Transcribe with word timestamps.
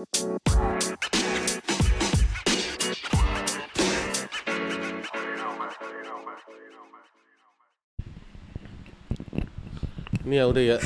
Ini 0.00 0.08
ya 10.40 10.48
udah 10.48 10.62
ya. 10.64 10.80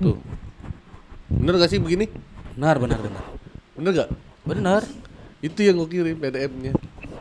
Tuh. 0.00 0.16
Bener 1.28 1.60
gak 1.60 1.68
sih 1.68 1.76
begini? 1.76 2.08
Benar, 2.56 2.80
benar, 2.80 2.96
benar. 2.96 3.24
Bener 3.76 3.92
gak? 3.92 4.08
Benar. 4.48 4.88
Itu 5.44 5.60
yang 5.60 5.76
gue 5.76 5.92
kirim 5.92 6.16
PDF-nya. 6.16 6.72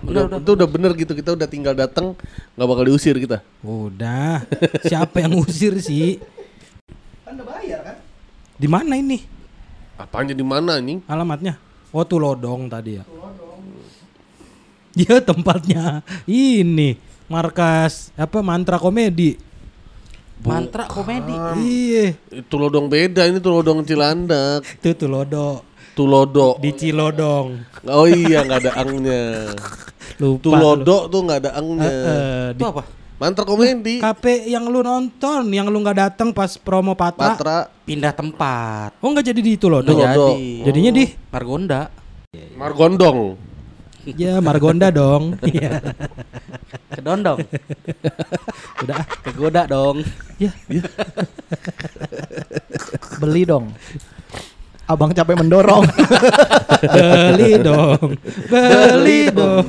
Udah, 0.08 0.32
Udah, 0.32 0.40
itu 0.40 0.52
udah 0.56 0.68
bener 0.72 0.96
gitu. 0.96 1.12
Kita 1.12 1.36
udah 1.36 1.48
tinggal 1.52 1.76
datang, 1.76 2.16
nggak 2.56 2.68
bakal 2.72 2.88
diusir 2.88 3.20
kita. 3.20 3.44
Udah. 3.68 4.48
Siapa 4.88 5.28
yang 5.28 5.36
usir 5.44 5.76
sih? 5.84 6.24
Kan 7.28 7.36
udah 7.36 7.48
bayar 7.52 7.84
kan? 7.84 7.98
Di 8.62 8.70
mana 8.70 8.94
ini 8.94 9.18
Apanya 9.98 10.34
di 10.34 10.46
mana 10.46 10.78
anjing? 10.78 11.02
alamatnya? 11.06 11.58
Oh, 11.90 12.06
Tulodong 12.06 12.70
tadi 12.70 12.98
ya. 12.98 13.04
Dia 14.92 15.18
tempatnya 15.22 16.02
ini 16.26 16.98
markas 17.26 18.10
apa 18.14 18.42
mantra 18.42 18.78
komedi. 18.78 19.38
Mantra 20.42 20.90
komedi. 20.90 21.32
Iya, 21.62 22.18
Itu 22.34 22.58
lodong 22.58 22.90
beda, 22.90 23.30
ini 23.30 23.38
tuh 23.38 23.62
lodong 23.62 23.86
Cilandak. 23.86 24.66
itu 24.66 24.94
Tulodo 24.98 25.62
Tulodo. 25.94 26.58
di 26.58 26.74
Cilodong. 26.74 27.62
Oh 27.88 28.10
iya 28.10 28.42
nggak 28.42 28.60
ada 28.68 28.72
angnya. 28.78 29.54
Lupa. 30.22 30.42
Tulodo 30.50 30.98
tuh 31.08 31.20
nggak 31.24 31.40
ada 31.46 31.52
lu. 31.56 31.78
angnya. 31.78 31.88
Eh, 31.88 31.94
eh, 31.94 32.46
di 32.52 32.58
Itu 32.58 32.66
apa? 32.68 32.84
Mantra 33.22 33.46
komedi. 33.46 34.02
KP 34.02 34.50
yang 34.50 34.66
lu 34.66 34.82
nonton, 34.82 35.46
yang 35.54 35.70
lu 35.70 35.78
nggak 35.86 36.10
datang 36.10 36.34
pas 36.34 36.58
promo 36.58 36.98
Patra. 36.98 37.38
Patra. 37.38 37.58
Pindah 37.86 38.10
tempat. 38.18 38.98
Oh 38.98 39.14
nggak 39.14 39.30
jadi 39.30 39.38
di. 39.46 39.54
Nggak 39.54 39.62
Tulodo. 39.62 39.94
jadi. 39.94 40.66
Jadinya 40.66 40.90
di 40.90 41.06
Margonda. 41.30 41.94
Margondong. 42.58 43.38
ya 44.18 44.42
Margonda 44.42 44.90
dong. 44.90 45.38
Iya. 45.54 45.78
Kedondong. 46.98 47.46
Udah 48.82 48.98
ah. 48.98 49.06
Kegoda 49.22 49.70
dong. 49.70 50.02
ya. 50.42 50.50
Beli 53.22 53.46
dong. 53.46 53.70
Abang 54.90 55.14
capek 55.14 55.38
mendorong. 55.38 55.86
Beli 56.90 57.62
dong. 57.62 58.18
Beli 58.50 59.30
dong. 59.30 59.68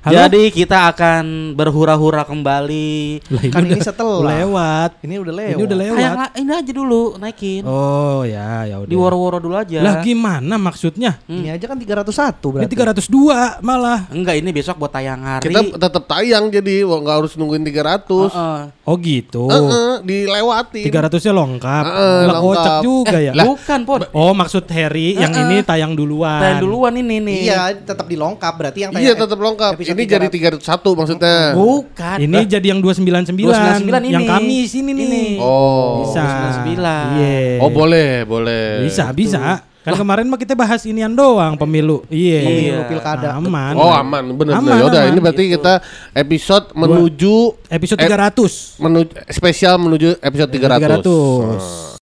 Halo? 0.00 0.16
Jadi 0.16 0.48
kita 0.48 0.88
akan 0.88 1.52
berhura-hura 1.52 2.24
kembali. 2.24 3.20
Lah, 3.28 3.42
kan 3.44 3.60
udah- 3.60 3.68
ini 3.68 3.80
setelah. 3.84 4.32
lewat. 4.32 4.90
Ini 4.98 5.14
udah 5.20 5.34
lewat. 5.34 5.52
Ini 5.52 5.60
udah 5.60 5.76
Kayak 5.76 5.92
lewat. 5.92 6.16
la- 6.16 6.34
ini 6.34 6.50
aja 6.56 6.72
dulu 6.72 7.02
naikin. 7.14 7.62
Oh 7.68 8.24
ya, 8.24 8.64
ya 8.64 8.80
udah. 8.80 8.88
Di 8.88 8.96
woro-woro 8.96 9.36
dulu 9.38 9.60
aja. 9.60 9.76
Lah 9.78 10.00
gimana 10.00 10.56
maksudnya? 10.56 11.20
Ini 11.26 11.52
aja 11.52 11.68
kan 11.68 11.76
301 11.76 12.48
Ini 12.48 12.64
berarti. 12.64 12.72
302 13.04 13.60
malah. 13.60 14.08
Enggak, 14.08 14.40
ini 14.40 14.48
besok 14.50 14.80
buat 14.80 14.88
tayang 14.88 15.20
hari. 15.20 15.44
Kita 15.44 15.60
tetap 15.68 16.08
tayang 16.08 16.48
jadi 16.48 16.74
nggak 16.80 17.16
harus 17.20 17.36
nungguin 17.36 17.60
300. 17.62 18.32
Heeh. 18.32 18.60
Oh 18.82 18.96
gitu. 18.96 19.52
Heeh, 19.52 20.00
dilewati. 20.00 20.80
300-nya 20.82 21.32
lengkap. 21.36 21.84
Heeh, 21.86 22.20
Lah 22.24 22.40
kocak 22.40 22.56
lengkap. 22.56 22.80
juga 22.80 23.16
ya. 23.20 23.32
Bukan, 23.36 23.80
Pon. 23.84 24.00
Oh, 24.10 24.32
maksud 24.32 24.64
Harry 24.70 25.12
yang 25.14 25.28
Heeh. 25.28 25.44
ini 25.44 25.56
tayang 25.60 25.92
duluan. 25.92 26.40
Tayang 26.40 26.64
duluan 26.64 26.96
ini 26.96 27.20
nih. 27.20 27.40
Iya, 27.44 27.60
tetap 27.76 28.08
dilongkap 28.08 28.56
berarti 28.56 28.78
yang 28.80 28.92
Iya 28.92 29.12
tayang- 29.12 29.20
tetap 29.20 29.36
lengkap. 29.36 29.89
Ini 29.90 30.02
jadi 30.06 30.26
301 30.28 30.94
maksudnya. 30.94 31.36
Bukan. 31.52 32.16
Ini 32.18 32.38
jadi 32.46 32.66
yang 32.70 32.80
299. 32.80 33.34
299 33.34 33.90
ini. 34.00 34.08
Yang 34.10 34.24
Kamis 34.26 34.70
ini 34.72 34.90
nih. 34.92 35.04
Ini. 35.04 35.24
Oh. 35.38 36.02
Bisa. 36.02 36.22
299. 36.62 37.18
Iya. 37.18 37.58
Oh 37.58 37.70
boleh, 37.70 38.10
boleh. 38.24 38.86
Bisa, 38.86 39.10
bisa. 39.10 39.66
Kan 39.80 39.96
kemarin 39.96 40.28
mah 40.28 40.36
kita 40.36 40.52
bahas 40.52 40.84
inian 40.84 41.08
doang 41.08 41.56
pemilu. 41.56 42.04
Iya. 42.06 42.44
Pemilu, 42.44 42.80
pilkada. 42.86 43.32
Aman. 43.34 43.72
Oh 43.74 43.88
aman, 43.88 44.28
bener 44.36 44.52
Aman, 44.54 44.68
bener. 44.68 44.80
Yaudah, 44.84 45.00
aman. 45.02 45.10
ini 45.10 45.18
berarti 45.18 45.44
kita 45.50 45.72
episode 46.12 46.68
menuju 46.76 47.34
Episode 47.66 47.96
Eh, 47.96 48.04
300. 48.04 48.76
menuju 48.76 49.12
spesial 49.32 49.80
menuju 49.80 50.20
episode 50.20 50.50
300. 50.52 51.00
300. 51.00 51.96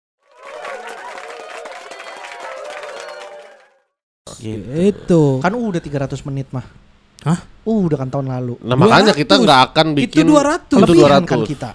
Gitu. 4.35 4.67
Itu. 4.71 5.23
Kan 5.41 5.51
udah 5.51 5.81
300 5.81 6.23
menit 6.23 6.47
mah. 6.51 6.63
Hah? 7.25 7.39
Uh, 7.65 7.89
udah 7.89 7.97
kan 7.97 8.09
tahun 8.13 8.29
lalu. 8.29 8.53
Nah 8.61 8.77
makanya 8.77 9.11
kita 9.11 9.41
200. 9.41 9.43
nggak 9.43 9.59
akan 9.73 9.87
Itu 9.89 9.97
bikin 9.97 10.25
200. 10.29 10.61
Itu 10.61 10.75
Kelebihan 10.77 11.23
200. 11.25 11.31
kan 11.33 11.39
kita. 11.41 11.69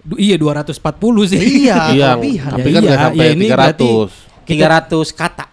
Du- 0.00 0.20
iya 0.20 0.36
240 0.36 1.32
sih. 1.32 1.40
Iya, 1.40 1.76
Iya, 1.96 2.08
kelebihan. 2.16 2.50
tapi 2.52 2.68
kan 2.68 2.80
nggak 2.84 2.98
iya, 3.00 3.06
sampai 3.08 3.24
ya 3.24 3.32
ini 3.32 3.46
300. 3.48 4.44
300 4.44 5.16
kata. 5.16 5.46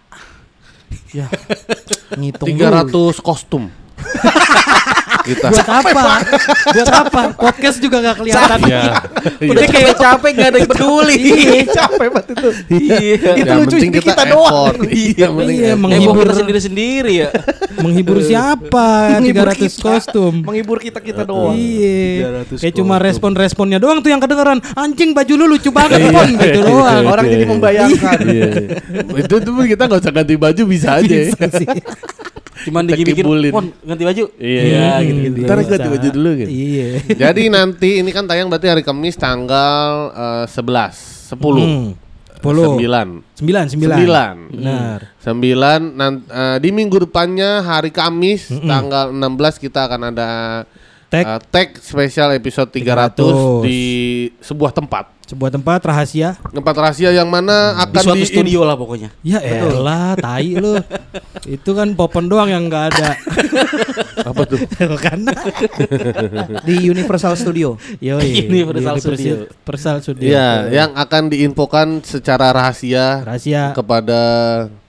Ya. 1.16 1.26
Ngitung 2.20 2.46
300 2.52 3.24
kostum. 3.24 3.64
kita. 5.24 5.46
Buat 5.48 5.68
apa? 5.68 5.90
Buat 6.70 6.88
apa? 6.90 7.20
Podcast 7.34 7.78
juga 7.78 7.96
gak 8.00 8.16
kelihatan. 8.20 8.58
Iya. 8.64 8.82
Udah 9.42 9.64
kayak 9.66 9.94
capek 9.96 10.30
gak 10.34 10.48
ada 10.48 10.58
yang 10.58 10.70
peduli. 10.70 11.16
dulu. 11.18 11.56
Capek 11.78 12.08
banget 12.10 12.26
itu. 12.32 12.48
Iya. 12.68 13.14
Itu 13.14 13.48
Yang 13.48 13.58
lucu 13.58 13.76
di 13.78 13.88
kita 14.00 14.22
doang. 14.24 14.74
Iya, 14.88 15.26
Iya, 15.28 15.72
menghibur. 15.74 16.26
Sendiri-sendiri 16.28 17.12
ya. 17.16 17.28
Menghibur 17.78 18.18
siapa? 18.20 19.18
Menghibur 19.18 19.48
300 19.48 19.58
kita. 19.58 19.82
kostum. 19.82 20.34
Menghibur 20.42 20.78
kita-kita 20.78 21.22
doang. 21.24 21.54
Iya. 21.54 22.44
300 22.52 22.60
Kayak 22.62 22.74
cuma 22.76 22.94
respon-responnya 22.98 23.78
doang 23.78 23.98
tuh 24.00 24.10
yang 24.10 24.20
kedengeran. 24.20 24.58
Anjing 24.74 25.12
baju 25.12 25.32
lu 25.34 25.46
lucu 25.48 25.70
banget, 25.70 25.98
Iya. 25.98 26.10
Pon 26.12 26.30
gitu 26.34 26.58
doang. 26.62 27.02
Orang 27.06 27.26
jadi 27.26 27.44
membayangkan. 27.44 28.18
Iya. 28.24 28.50
itu 29.18 29.34
tuh 29.40 29.54
kita 29.64 29.82
nggak 29.86 30.00
usah 30.00 30.12
ganti 30.12 30.34
baju 30.34 30.62
bisa 30.64 31.00
aja. 31.00 31.16
Cuman 32.60 32.82
kibulin. 32.90 33.52
Pon 33.52 33.66
ganti 33.80 34.02
baju. 34.02 34.24
Iya, 34.34 34.98
Hmm, 34.98 35.04
gitu-gitu. 35.04 35.34
bisa. 35.34 35.46
Ntar 35.46 35.58
ganti 35.68 35.88
baju 35.88 36.08
dulu 36.10 36.30
gitu. 36.36 36.50
Iya. 36.50 36.86
Jadi 37.16 37.42
nanti 37.48 37.90
ini 37.98 38.10
kan 38.10 38.24
tayang 38.24 38.48
berarti 38.48 38.66
hari 38.66 38.82
Kamis 38.82 39.14
tanggal 39.14 39.88
eh, 40.10 40.44
11, 40.46 41.30
10. 41.30 41.38
Hmm. 41.60 41.90
10. 42.38 42.78
9. 42.78 43.22
9, 43.34 43.66
9. 43.68 43.98
9. 43.98 44.54
Benar. 44.54 44.98
9 45.18 45.82
nan- 45.92 46.22
eh, 46.24 46.56
di 46.58 46.70
minggu 46.70 46.96
depannya 47.00 47.60
hari 47.60 47.90
Kamis 47.90 48.46
tanggal 48.48 49.10
16 49.10 49.58
kita 49.58 49.86
akan 49.86 50.00
ada 50.08 50.28
Tag. 51.08 51.24
eh, 51.24 51.40
tag 51.48 51.68
spesial 51.80 52.36
episode 52.36 52.68
300, 52.68 53.16
300. 53.16 53.64
di 53.64 53.80
sebuah 54.44 54.76
tempat. 54.76 55.08
Sebuah 55.24 55.48
tempat 55.48 55.80
rahasia. 55.80 56.36
Tempat 56.52 56.74
rahasia 56.76 57.12
yang 57.12 57.28
mana 57.28 57.76
Di 57.76 57.80
akan 57.84 58.00
suatu 58.00 58.16
di 58.16 58.28
studio 58.28 58.60
lah 58.64 58.76
pokoknya. 58.76 59.08
Ya 59.20 59.40
elah, 59.40 60.16
tai 60.16 60.52
lu. 60.52 60.76
Itu 61.44 61.72
kan 61.72 61.92
popon 61.92 62.28
doang 62.28 62.48
yang 62.48 62.68
nggak 62.68 62.84
ada. 62.92 63.16
apa 64.20 64.42
tuh? 64.44 64.60
Karena 65.04 65.32
Di 66.60 66.76
Universal 66.84 67.36
Studio. 67.36 67.76
Yoi, 68.00 68.44
Universal 68.48 68.96
di 68.96 69.00
Studio. 69.00 69.34
Universal 69.48 69.96
Studio. 70.00 70.28
Iya, 70.28 70.48
yang 70.72 70.90
akan 70.92 71.22
diinfokan 71.28 72.04
secara 72.04 72.52
rahasia 72.52 73.24
Rahasia 73.24 73.72
kepada 73.72 74.20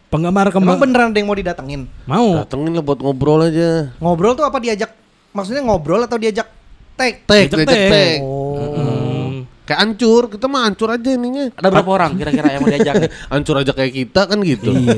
penggemar 0.07 0.51
Emang 0.51 0.56
kembang 0.56 0.78
beneran 0.81 1.07
ada 1.12 1.18
yang 1.19 1.28
mau 1.28 1.38
didatengin? 1.38 1.81
mau. 2.03 2.44
datengin 2.44 2.75
lah 2.75 2.84
buat 2.84 3.00
ngobrol 3.00 3.44
aja. 3.44 3.91
Ngobrol 4.00 4.36
tuh 4.36 4.44
apa 4.44 4.59
diajak? 4.59 4.91
Maksudnya 5.39 5.63
ngobrol 5.63 6.03
atau 6.03 6.19
diajak 6.19 6.47
tag? 6.94 7.23
Tek, 7.23 7.47
Diajak 7.47 7.57
diajak 7.63 7.79
tag. 7.79 7.89
tek. 7.89 8.17
Oh. 8.19 8.75
Hmm. 8.75 9.47
Kayak 9.63 9.79
hancur, 9.85 10.23
kita 10.33 10.45
mah 10.50 10.66
hancur 10.66 10.89
aja 10.89 11.09
ininya. 11.13 11.45
Ada 11.53 11.69
berapa 11.69 11.91
orang 11.94 12.11
kira-kira 12.17 12.47
yang 12.50 12.61
mau 12.66 12.73
diajak? 12.73 12.95
Hancur 13.31 13.55
aja 13.61 13.69
kayak 13.69 13.94
kita 13.94 14.22
kan 14.25 14.38
gitu. 14.41 14.73
Iya. 14.73 14.97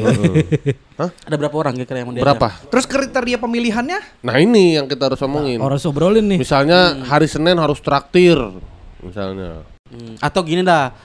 Hah? 0.95 1.09
Ada 1.27 1.35
berapa 1.35 1.55
orang 1.59 1.73
kira-kira 1.75 1.97
yang 1.99 2.07
mau 2.07 2.15
diajak? 2.15 2.27
Berapa? 2.39 2.47
Terus 2.71 2.85
kriteria 2.87 3.35
pemilihannya? 3.35 3.99
Nah 4.23 4.35
ini 4.39 4.79
yang 4.79 4.87
kita 4.87 5.11
harus 5.11 5.19
omongin. 5.27 5.59
Orang 5.59 5.75
sobrolin 5.75 6.23
nih. 6.23 6.39
Misalnya 6.39 7.03
hari 7.03 7.27
Senin 7.27 7.59
harus 7.59 7.83
traktir, 7.83 8.39
misalnya. 9.03 9.67
Hmm, 9.91 10.15
Atau 10.23 10.39
gini 10.47 10.63
dah, 10.63 10.95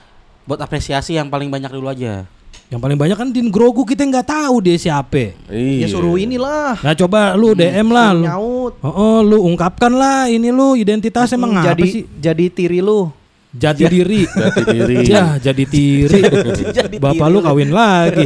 buat 0.47 0.63
apresiasi 0.63 1.19
yang 1.19 1.27
paling 1.27 1.51
banyak 1.51 1.67
dulu 1.67 1.91
aja. 1.91 2.23
Yang 2.67 2.79
paling 2.83 2.99
banyak 2.99 3.15
kan 3.15 3.29
Din 3.31 3.47
Grogu 3.47 3.81
kita 3.81 4.03
nggak 4.03 4.27
tahu 4.27 4.59
dia 4.59 4.75
siapa. 4.75 5.31
Iya. 5.47 5.83
Ya 5.83 5.87
suruh 5.87 6.15
inilah. 6.15 6.75
Nah 6.77 6.93
coba 6.93 7.31
lu 7.33 7.55
DM 7.55 7.87
lah 7.87 8.11
lu. 8.11 8.23
Nyaut. 8.23 8.73
Oh, 8.77 8.91
oh, 8.91 9.17
lu 9.21 9.39
ungkapkan 9.41 9.87
lah 9.89 10.27
ini 10.27 10.51
lu 10.51 10.75
identitas 10.75 11.31
emang 11.31 11.55
Hmm, 11.55 11.63
apa 11.63 11.71
jadi 11.73 11.85
sih? 11.87 12.03
jadi 12.13 12.45
tiri 12.49 12.83
lu. 12.83 13.07
Jati 13.49 13.87
diri. 13.87 14.27
Jati 14.27 14.61
diri. 14.67 14.95
Ya, 15.07 15.39
jadi 15.41 15.63
tiri. 15.63 16.21
Jadi 16.77 16.99
Bapak 16.99 17.15
diri 17.23 17.31
lu 17.31 17.39
lu. 17.39 17.45
kawin 17.47 17.71
lagi. 17.71 18.25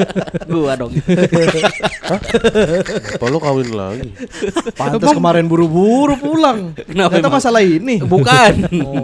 Gua 0.52 0.76
dong. 0.76 0.92
Apa 3.10 3.24
lu 3.26 3.38
kawin 3.40 3.70
lagi? 3.72 4.08
Pantes 4.74 5.10
kemarin 5.10 5.48
buru-buru 5.48 6.14
pulang. 6.14 6.76
Kenapa 6.76 7.16
Ternyata 7.16 7.32
masalah 7.32 7.64
ini. 7.64 7.98
Bukan. 7.98 8.52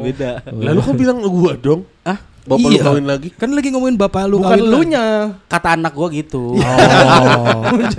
Beda. 0.05 0.45
Lalu 0.47 0.81
kan 0.81 0.95
bilang 0.95 1.19
gua 1.25 1.57
dong. 1.57 1.89
Ah, 2.05 2.21
Bapak 2.45 2.61
lu 2.63 2.77
Iya. 2.77 2.85
kawin 2.85 3.05
lagi. 3.05 3.29
Kan 3.33 3.51
lagi 3.51 3.69
ngomongin 3.69 3.97
bapak 3.97 4.29
lu 4.29 4.37
Bukan 4.39 4.53
kawin 4.53 4.65
lu 4.67 4.81
nya. 4.85 5.05
kata 5.45 5.69
anak 5.75 5.93
gua 5.93 6.09
gitu. 6.09 6.55
Oh, 6.55 7.65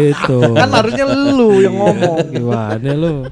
gitu. 0.00 0.38
Kan 0.58 0.68
harusnya 0.70 1.04
lu 1.04 1.60
yang 1.60 1.76
ngomong. 1.76 2.16
Gimana 2.26 2.90
lu? 2.92 3.28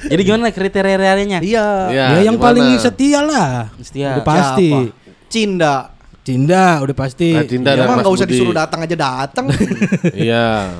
Jadi 0.00 0.20
gimana 0.20 0.48
kriterianya? 0.48 1.38
Iya. 1.38 1.66
Ya, 1.88 2.04
Ya, 2.12 2.20
yang 2.24 2.34
gimana? 2.34 2.46
paling 2.50 2.66
setia 2.76 3.20
lah. 3.20 3.70
Setia. 3.78 4.18
Udah 4.18 4.26
pasti. 4.26 4.68
Siapa? 4.68 4.98
Cinda. 5.28 5.74
Cinda 6.20 6.64
udah 6.80 6.96
pasti. 6.96 7.30
Nah, 7.30 7.44
Cinda 7.44 7.70
Ya 7.72 7.86
Mas 7.86 8.02
nggak 8.02 8.12
usah 8.12 8.26
Budi. 8.26 8.34
disuruh 8.34 8.52
datang 8.52 8.80
aja 8.82 8.96
datang. 8.96 9.46
Iya. 10.12 10.74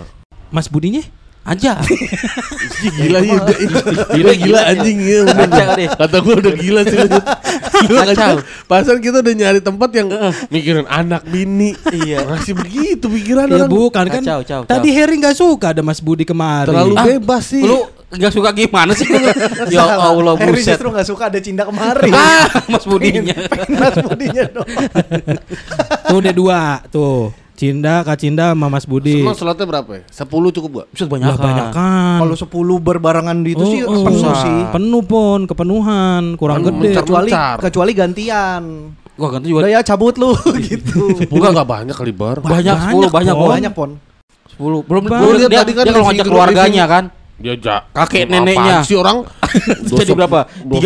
Mas 0.48 0.66
Budinya? 0.66 1.00
Aja. 1.40 1.80
gila 3.00 3.18
ya 3.18 3.34
udah 3.34 3.56
gila 4.12 4.32
gila 4.36 4.60
anjing 4.66 4.98
ya 5.00 5.18
udah. 5.24 5.36
Kacau 5.40 5.68
deh. 5.74 5.88
kata 5.88 6.16
gua 6.20 6.34
udah 6.36 6.54
gila 6.54 6.80
sih 6.84 6.96
lu. 7.00 7.20
Kacau. 8.04 8.34
Pasan 8.68 9.00
kita 9.00 9.24
udah 9.24 9.34
nyari 9.34 9.60
tempat 9.60 9.90
yang 9.90 10.08
mikirin 10.46 10.84
anak 10.84 11.24
bini. 11.24 11.72
Iya. 11.88 12.28
Masih 12.28 12.52
begitu 12.52 13.08
pikiran 13.08 13.48
Ya 13.48 13.64
orang. 13.64 13.68
bukan 13.68 14.04
kan. 14.06 14.22
Kacau, 14.22 14.38
kacau, 14.44 14.60
Tadi 14.64 14.88
Harry 14.92 15.16
nggak 15.16 15.32
suka 15.34 15.72
ada 15.72 15.80
Mas 15.80 15.98
Budi 15.98 16.22
kemarin. 16.22 16.70
Terlalu 16.70 16.94
Ah, 16.94 17.04
bebas 17.08 17.42
sih. 17.48 17.64
Lu 17.64 17.88
nggak 18.10 18.32
suka 18.34 18.50
gimana 18.52 18.92
sih? 18.92 19.06
ya 19.74 19.86
Allah 19.86 20.34
Harry 20.36 20.60
buset. 20.60 20.76
justru 20.76 20.92
nggak 20.92 21.08
suka 21.08 21.24
ada 21.32 21.40
cinta 21.40 21.64
kemarin. 21.64 22.12
Ah, 22.12 22.46
Mas 22.68 22.84
Budinya. 22.84 23.34
Mas 23.66 23.96
Budinya 23.96 24.44
dong. 24.44 24.68
Tuh 26.04 26.16
udah 26.20 26.34
dua 26.36 26.60
tuh. 26.92 27.32
Cinda, 27.60 28.00
Kak 28.00 28.16
Cinda 28.16 28.56
sama 28.56 28.72
Mas 28.72 28.88
Budi. 28.88 29.20
Emang 29.20 29.36
slotnya 29.36 29.68
berapa 29.68 29.90
ya? 29.92 30.02
10 30.08 30.56
cukup 30.56 30.70
gak? 30.80 30.86
Lah 30.96 31.08
banyak 31.12 31.36
banyak 31.36 31.66
kan. 31.76 32.18
Kalau 32.24 32.34
10 32.40 32.80
berbarengan 32.80 33.36
di 33.44 33.52
itu 33.52 33.64
sih 33.68 33.80
Oh, 33.84 34.00
oh. 34.00 34.04
penuh 34.08 34.32
sih. 34.32 34.58
Penuh 34.72 35.02
pon, 35.04 35.44
kepenuhan, 35.44 36.40
kurang 36.40 36.64
Kan 36.64 36.80
gede. 36.80 36.96
Kecuali 37.04 37.30
kecuali 37.60 37.92
gantian. 37.92 38.62
Gua 39.12 39.28
ganti 39.28 39.52
Udah 39.52 39.68
juga 39.68 39.76
ya 39.76 39.80
cabut 39.84 40.16
lu 40.16 40.32
gitu. 40.72 41.20
Enggak 41.28 41.52
enggak 41.52 41.68
banyak 41.68 41.96
kali 42.00 42.12
bar. 42.16 42.40
banyak 42.40 42.72
10 42.96 43.12
banyak 43.12 43.34
Pon. 43.36 43.48
Banyak 43.52 43.72
pon. 43.76 43.90
10. 44.56 44.88
Belum 44.88 45.02
belum 45.04 45.36
dia, 45.44 45.60
tadi 45.60 45.72
kan 45.76 45.84
dia 45.84 45.92
kalau 45.92 46.06
ngajak 46.08 46.24
keluarganya 46.24 46.84
kan. 46.88 47.04
Dia 47.40 47.56
ja, 47.60 47.76
Kakek 47.92 48.24
neneknya. 48.28 48.84
sih 48.84 48.96
orang? 48.96 49.24
Jadi 50.00 50.12
berapa? 50.16 50.48
30. 50.64 50.80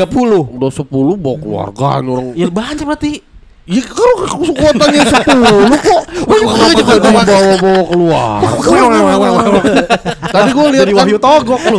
Udah 0.59 0.71
10 0.75 0.91
bawa 1.23 1.37
keluarga 1.39 1.87
orang. 2.03 2.35
Ya 2.35 2.51
banyak 2.51 2.83
berarti. 2.83 3.34
Ya 3.65 3.81
kalau 3.81 4.29
kekuatannya 4.29 5.03
10 5.09 5.25
kok 5.25 6.03
ngajak 6.61 6.85
bawa-bawa 6.85 7.81
keluar. 7.89 8.39
Tadi 10.29 10.51
gue 10.53 10.67
lihat 10.69 10.85
Dari 10.85 10.93
kan, 10.93 11.01
Wahyu 11.09 11.17
Togok 11.17 11.63
lu. 11.73 11.79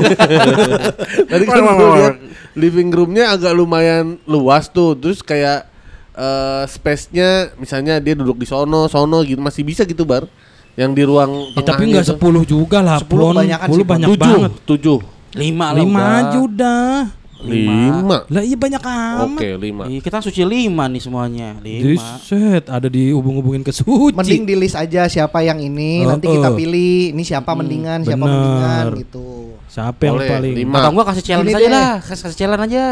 tadi 1.31 1.43
kan 1.45 1.61
gue 1.61 1.89
lihat 2.01 2.15
living 2.57 2.89
roomnya 2.89 3.37
agak 3.37 3.53
lumayan 3.53 4.17
luas 4.25 4.65
tuh. 4.73 4.97
Terus 4.97 5.21
kayak 5.21 5.69
eh, 6.17 6.63
space-nya 6.65 7.53
misalnya 7.61 8.01
dia 8.01 8.17
duduk 8.17 8.41
di 8.41 8.49
sono, 8.49 8.89
sono 8.89 9.21
gitu 9.21 9.37
masih 9.37 9.61
bisa 9.61 9.85
gitu 9.85 10.09
bar. 10.09 10.25
Yang 10.73 10.91
di 10.97 11.03
ruang 11.05 11.31
Ya, 11.53 11.61
tapi 11.69 11.93
nggak. 11.93 12.17
10 12.17 12.49
juga 12.49 12.81
lah, 12.81 12.97
10 12.97 13.13
Pon. 13.13 13.31
kebanyakan 13.37 13.67
10 13.69 13.77
sih, 13.77 13.85
Pon. 13.85 13.93
banyak 13.93 14.09
banget. 14.17 14.51
tujuh, 14.65 14.99
5 15.37 15.65
lah. 15.69 15.79
5 15.79 15.85
udah. 15.85 16.09
aja 16.17 16.37
udah. 16.41 16.91
Lima. 17.37 18.23
Lah 18.25 18.41
iya 18.41 18.55
banyak 18.55 18.79
amat. 18.79 19.35
Oke, 19.35 19.49
lima. 19.55 19.83
Iya, 19.85 19.99
kita 19.99 20.17
suci 20.19 20.41
5 20.41 20.55
nih 20.87 21.01
semuanya. 21.01 21.49
5. 21.57 21.83
Diset, 21.83 22.63
ada 22.65 22.87
dihubung-hubungin 22.87 23.61
ke 23.61 23.71
suci. 23.71 24.13
Mending 24.13 24.43
di 24.43 24.55
list 24.55 24.73
aja 24.73 25.05
siapa 25.05 25.41
yang 25.41 25.57
ini, 25.57 26.01
Oh, 26.01 26.11
nanti 26.11 26.25
kita 26.25 26.47
oh. 26.47 26.55
pilih 26.55 27.11
ini 27.11 27.21
siapa 27.21 27.51
mendingan, 27.51 28.01
siapa 28.01 28.19
bener. 28.19 28.33
mendingan 28.33 28.85
gitu. 28.97 29.27
Siapa 29.67 30.01
yang 30.01 30.15
Boleh, 30.15 30.29
paling 30.29 30.53
lima. 30.55 30.75
Atau 30.79 30.89
enggak 30.91 31.07
kasih 31.09 31.23
challenge 31.25 31.49
Ini 31.49 31.53
aja 31.53 31.61
deh. 31.61 31.71
lah. 31.71 31.91
Kasih, 31.99 32.23
kasih 32.23 32.37
challenge 32.37 32.63
aja. 32.65 32.85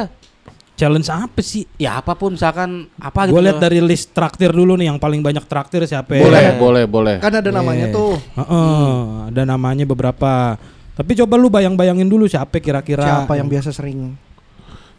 challenge 0.73 1.05
apa 1.07 1.39
sih? 1.39 1.63
Ya 1.77 1.91
apa 1.95 2.11
pun 2.11 2.33
misalkan 2.33 2.89
apa 2.97 3.29
gitu. 3.29 3.37
Gue 3.37 3.45
lihat 3.45 3.61
dari 3.61 3.77
list 3.77 4.09
traktir 4.09 4.49
dulu 4.49 4.73
nih 4.73 4.89
yang 4.89 4.97
paling 4.97 5.21
banyak 5.21 5.45
traktir 5.45 5.85
siapa? 5.85 6.17
Boleh, 6.17 6.33
Iya. 6.43 6.57
boleh, 6.57 6.83
boleh. 6.83 7.15
Kan 7.21 7.29
ada 7.31 7.45
namanya 7.47 7.87
Iya. 7.87 7.93
tuh. 7.93 8.17
Heeh, 8.17 8.89
ada 9.29 9.41
namanya 9.45 9.85
beberapa. 9.85 10.57
Tapi 10.93 11.11
coba 11.15 11.37
lu 11.37 11.49
bayang-bayangin 11.49 12.05
dulu 12.05 12.25
siapa 12.25 12.57
kira-kira. 12.57 13.05
Siapa 13.05 13.33
yang 13.33 13.45
biasa 13.45 13.69
sering? 13.69 14.17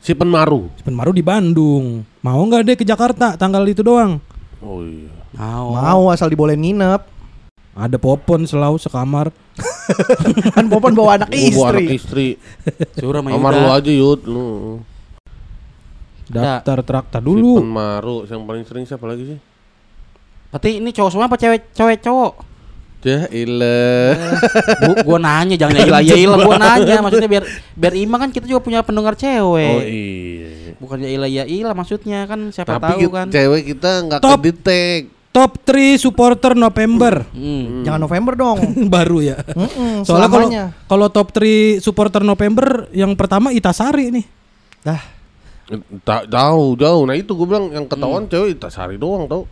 Si 0.05 0.13
Penmaru. 0.13 0.69
Penmaru 0.85 1.17
di 1.17 1.25
Bandung. 1.25 2.05
Mau 2.21 2.41
nggak 2.45 2.61
deh 2.69 2.77
ke 2.77 2.85
Jakarta 2.85 3.41
tanggal 3.41 3.65
itu 3.65 3.81
doang? 3.81 4.21
Oh 4.61 4.85
iya. 4.85 5.09
Mau. 5.33 5.73
Mau 5.73 6.03
asal 6.13 6.29
dibolehin 6.29 6.61
nginep. 6.61 7.01
Ada 7.73 7.97
Popon 7.97 8.45
selalu 8.45 8.77
sekamar. 8.77 9.33
Kan 10.55 10.69
Popon 10.69 10.93
bawa 10.93 11.17
anak 11.17 11.33
Oh, 11.33 11.49
gua 11.57 11.73
anak 11.73 11.89
istri. 11.89 12.37
istri. 12.37 12.95
Suruh 13.01 13.25
sama 13.25 13.33
Kamar 13.33 13.53
lu 13.57 13.69
aja 13.73 13.91
Yud 13.91 14.21
lu. 14.29 14.49
Daftar 16.29 16.85
traktir 16.85 17.21
Si 17.21 17.25
dulu. 17.25 17.65
Penmaru 17.65 18.29
yang 18.29 18.45
paling 18.45 18.65
sering 18.69 18.85
siapa 18.85 19.09
lagi 19.09 19.25
sih? 19.25 19.39
Berarti 20.53 20.85
ini 20.85 20.93
cowok 20.93 21.11
semua 21.11 21.27
apa 21.27 21.41
cewek 21.41 21.73
cewek 21.73 21.99
cowok? 22.05 22.33
Ya 23.05 23.29
ilah. 23.29 24.17
Bu, 24.81 24.93
gua 25.05 25.19
nanya 25.21 25.55
jangan 25.55 25.77
ya 25.77 25.85
ilah 25.85 26.01
ya 26.01 26.17
ilah 26.17 26.39
gua 26.41 26.57
nanya 26.57 27.05
maksudnya 27.05 27.29
biar 27.29 27.45
biar 27.71 27.93
imbang 27.95 28.17
kan 28.19 28.31
kita 28.31 28.45
juga 28.45 28.61
punya 28.61 28.81
pendengar 28.81 29.13
cewek. 29.13 29.45
Oh 29.71 29.83
iya. 29.85 30.49
Bukan 30.75 30.97
ya 30.99 31.11
ilah 31.11 31.29
ya 31.29 31.45
ilah 31.45 31.73
maksudnya 31.73 32.25
kan 32.25 32.49
siapa 32.49 32.77
Tapi 32.77 32.97
tahu 32.99 33.13
kan. 33.13 33.27
cewek 33.29 33.63
kita 33.69 33.91
nggak 34.03 34.21
Top. 34.21 34.41
kedetek. 34.41 35.13
Top 35.31 35.59
3 35.61 35.99
supporter 35.99 36.55
November. 36.55 37.27
Hmm. 37.29 37.83
Jangan 37.83 38.01
November 38.01 38.33
dong. 38.35 38.59
Baru 38.95 39.19
ya. 39.19 39.35
Mm-mm, 39.45 40.01
Soalnya 40.01 40.31
kalau 40.31 40.49
kalau 40.87 41.07
top 41.11 41.29
3 41.35 41.79
supporter 41.79 42.23
November 42.23 42.87
yang 42.91 43.13
pertama 43.13 43.51
Itasari 43.51 44.09
nih. 44.09 44.25
Dah, 44.81 45.03
Tak 46.01 46.29
jauh 46.29 46.73
jauh. 46.75 47.03
Nah 47.03 47.13
itu 47.13 47.33
gue 47.33 47.45
bilang 47.45 47.67
yang 47.69 47.83
Hmm. 47.83 47.91
ketahuan 47.91 48.25
cewek 48.25 48.57
Tasari 48.57 48.95
doang 48.95 49.27
tau. 49.27 49.43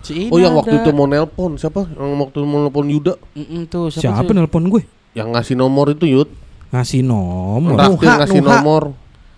Si 0.00 0.28
Oh 0.28 0.36
yang 0.36 0.54
waktu 0.54 0.76
ada. 0.76 0.82
itu 0.82 0.90
mau 0.90 1.04
nelpon 1.04 1.56
siapa? 1.56 1.88
Yang 1.88 2.10
waktu 2.20 2.38
mau 2.42 2.58
nelpon 2.60 2.86
Yuda. 2.86 3.14
Mm-mm, 3.32 3.66
tuh 3.66 3.88
siapa, 3.88 4.22
Siapa 4.22 4.30
sih? 4.30 4.36
nelpon 4.36 4.64
gue? 4.66 4.82
Yang 5.12 5.28
ngasih 5.32 5.54
nomor 5.56 5.86
itu 5.90 6.04
Yud. 6.04 6.28
Ngasih 6.68 7.00
nomor. 7.00 7.76
Traktir 7.76 7.94
Nuha, 8.04 8.14
ngasih 8.20 8.40
Nuha. 8.40 8.50
nomor. 8.52 8.82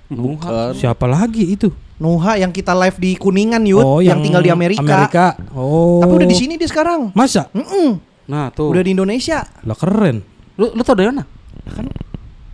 Nuha. 0.08 0.18
Bukan. 0.34 0.70
Siapa 0.74 1.04
lagi 1.04 1.44
itu? 1.50 1.68
Nuha 1.98 2.36
yang 2.36 2.50
kita 2.50 2.72
live 2.72 2.96
di 2.96 3.14
Kuningan 3.14 3.62
Yud, 3.62 3.82
yang, 4.00 4.22
tinggal 4.22 4.38
di 4.40 4.48
Amerika. 4.48 5.34
Oh. 5.50 5.98
Tapi 5.98 6.12
udah 6.14 6.28
di 6.28 6.36
sini 6.36 6.54
dia 6.54 6.66
sekarang. 6.66 7.10
Masa? 7.12 7.50
Mm-mm, 7.50 7.98
Nah, 8.28 8.52
tuh. 8.52 8.68
Udah 8.68 8.80
di 8.80 8.92
Indonesia. 8.92 9.40
Lah 9.62 9.74
keren. 9.74 10.20
Lu 10.54 10.70
lu 10.70 10.82
tau 10.82 10.92
dari 10.92 11.08
mana? 11.08 11.24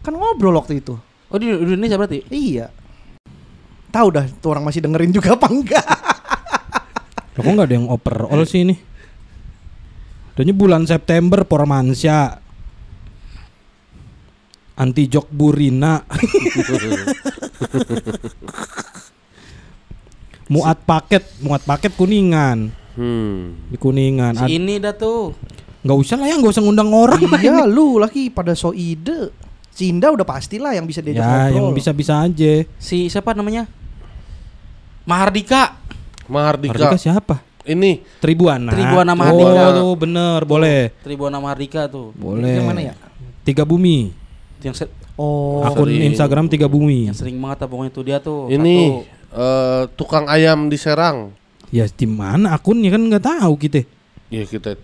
Kan 0.01 0.13
ngobrol 0.13 0.55
waktu 0.55 0.79
itu. 0.79 0.95
Oh 1.29 1.37
di, 1.37 1.49
di 1.49 1.73
Indonesia 1.73 1.97
berarti? 1.97 2.23
Iya. 2.29 2.69
Tahu 3.89 4.07
dah 4.11 4.27
tuh 4.39 4.51
orang 4.51 4.63
masih 4.63 4.83
dengerin 4.83 5.11
juga 5.11 5.35
apa 5.35 5.47
enggak. 5.47 5.87
Kok 7.35 7.43
nggak 7.45 7.67
ada 7.67 7.75
yang 7.75 7.89
overall 7.89 8.43
sih 8.45 8.63
ini? 8.63 8.75
Adanya 10.33 10.51
bulan 10.53 10.83
September 10.83 11.43
Pormansyah. 11.43 12.43
Anti 14.75 15.07
jok 15.07 15.27
Burina. 15.29 16.03
muat 20.47 20.79
paket, 20.83 21.23
muat 21.41 21.63
paket 21.63 21.93
Kuningan. 21.93 22.71
Hmm. 22.95 23.55
Di 23.67 23.77
Kuningan. 23.77 24.35
Ad- 24.37 24.47
Si 24.47 24.55
ini 24.57 24.79
dah 24.79 24.93
tuh. 24.93 25.35
nggak 25.85 25.99
usah 26.01 26.17
lah 26.17 26.27
ya, 26.27 26.35
nggak 26.35 26.49
usah 26.49 26.63
ngundang 26.63 26.91
orang. 26.91 27.21
lah 27.21 27.39
iya, 27.39 27.69
lu 27.69 27.99
lagi 27.99 28.27
pada 28.29 28.55
so 28.55 28.73
ide. 28.73 29.31
Cinda 29.71 30.07
udah 30.09 30.23
pastilah 30.23 30.71
yang 30.71 30.87
bisa 30.87 31.03
diajak 31.03 31.19
Ya, 31.19 31.29
ngobrol. 31.45 31.55
yang 31.57 31.67
bisa-bisa 31.75 32.23
aja. 32.23 32.63
Si 32.79 33.07
siapa 33.07 33.35
namanya? 33.35 33.67
Mahardika. 35.05 35.77
Mahardika. 36.27 36.73
Mardika 36.75 36.97
siapa? 36.97 37.37
Ini 37.65 38.05
Tribuana. 38.21 38.71
Tribuana 38.71 39.13
Oh, 39.13 39.19
Mahardika. 39.19 39.65
tuh 39.73 39.93
bener, 39.97 40.41
boleh. 40.45 40.81
Tribuana 41.01 41.41
Mahardika 41.41 41.89
tuh. 41.89 42.13
Boleh. 42.13 42.61
Yang 42.61 42.67
mana 42.67 42.81
ya? 42.83 42.95
Tiga 43.41 43.65
Bumi. 43.65 44.13
Yang, 44.61 44.85
se- 44.85 44.93
Oh, 45.15 45.63
Akun 45.63 45.87
sering. 45.87 46.11
Instagram 46.11 46.47
Tiga 46.49 46.67
Bumi. 46.67 47.07
yang 47.07 47.15
sering 47.15 47.39
banget 47.39 47.65
pokoknya 47.65 47.91
tuh 47.91 48.03
dia 48.03 48.19
tuh. 48.19 48.51
ini 48.51 48.99
Satu. 49.01 49.39
eh, 49.39 49.83
tukang 49.95 50.27
ayam 50.27 50.67
di 50.67 50.75
Serang. 50.75 51.31
Ya 51.71 51.87
di 51.87 52.05
mana 52.05 52.53
akunnya 52.53 52.91
kan 52.91 53.03
nggak 53.03 53.25
tahu 53.25 53.55
kita. 53.57 53.87
Ya 54.29 54.43
kita 54.43 54.75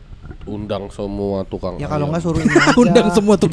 undang 0.49 0.89
semua 0.89 1.45
tukang 1.45 1.77
ya 1.77 1.87
kalau 1.87 2.09
nggak 2.09 2.23
suruh 2.25 2.41
ini 2.45 2.53
aja. 2.53 2.75
Undang 2.75 3.09
semua 3.13 3.35
tuh. 3.37 3.51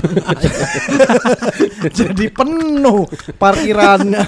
Jadi 2.00 2.26
penuh 2.32 3.06
parkirannya 3.36 4.24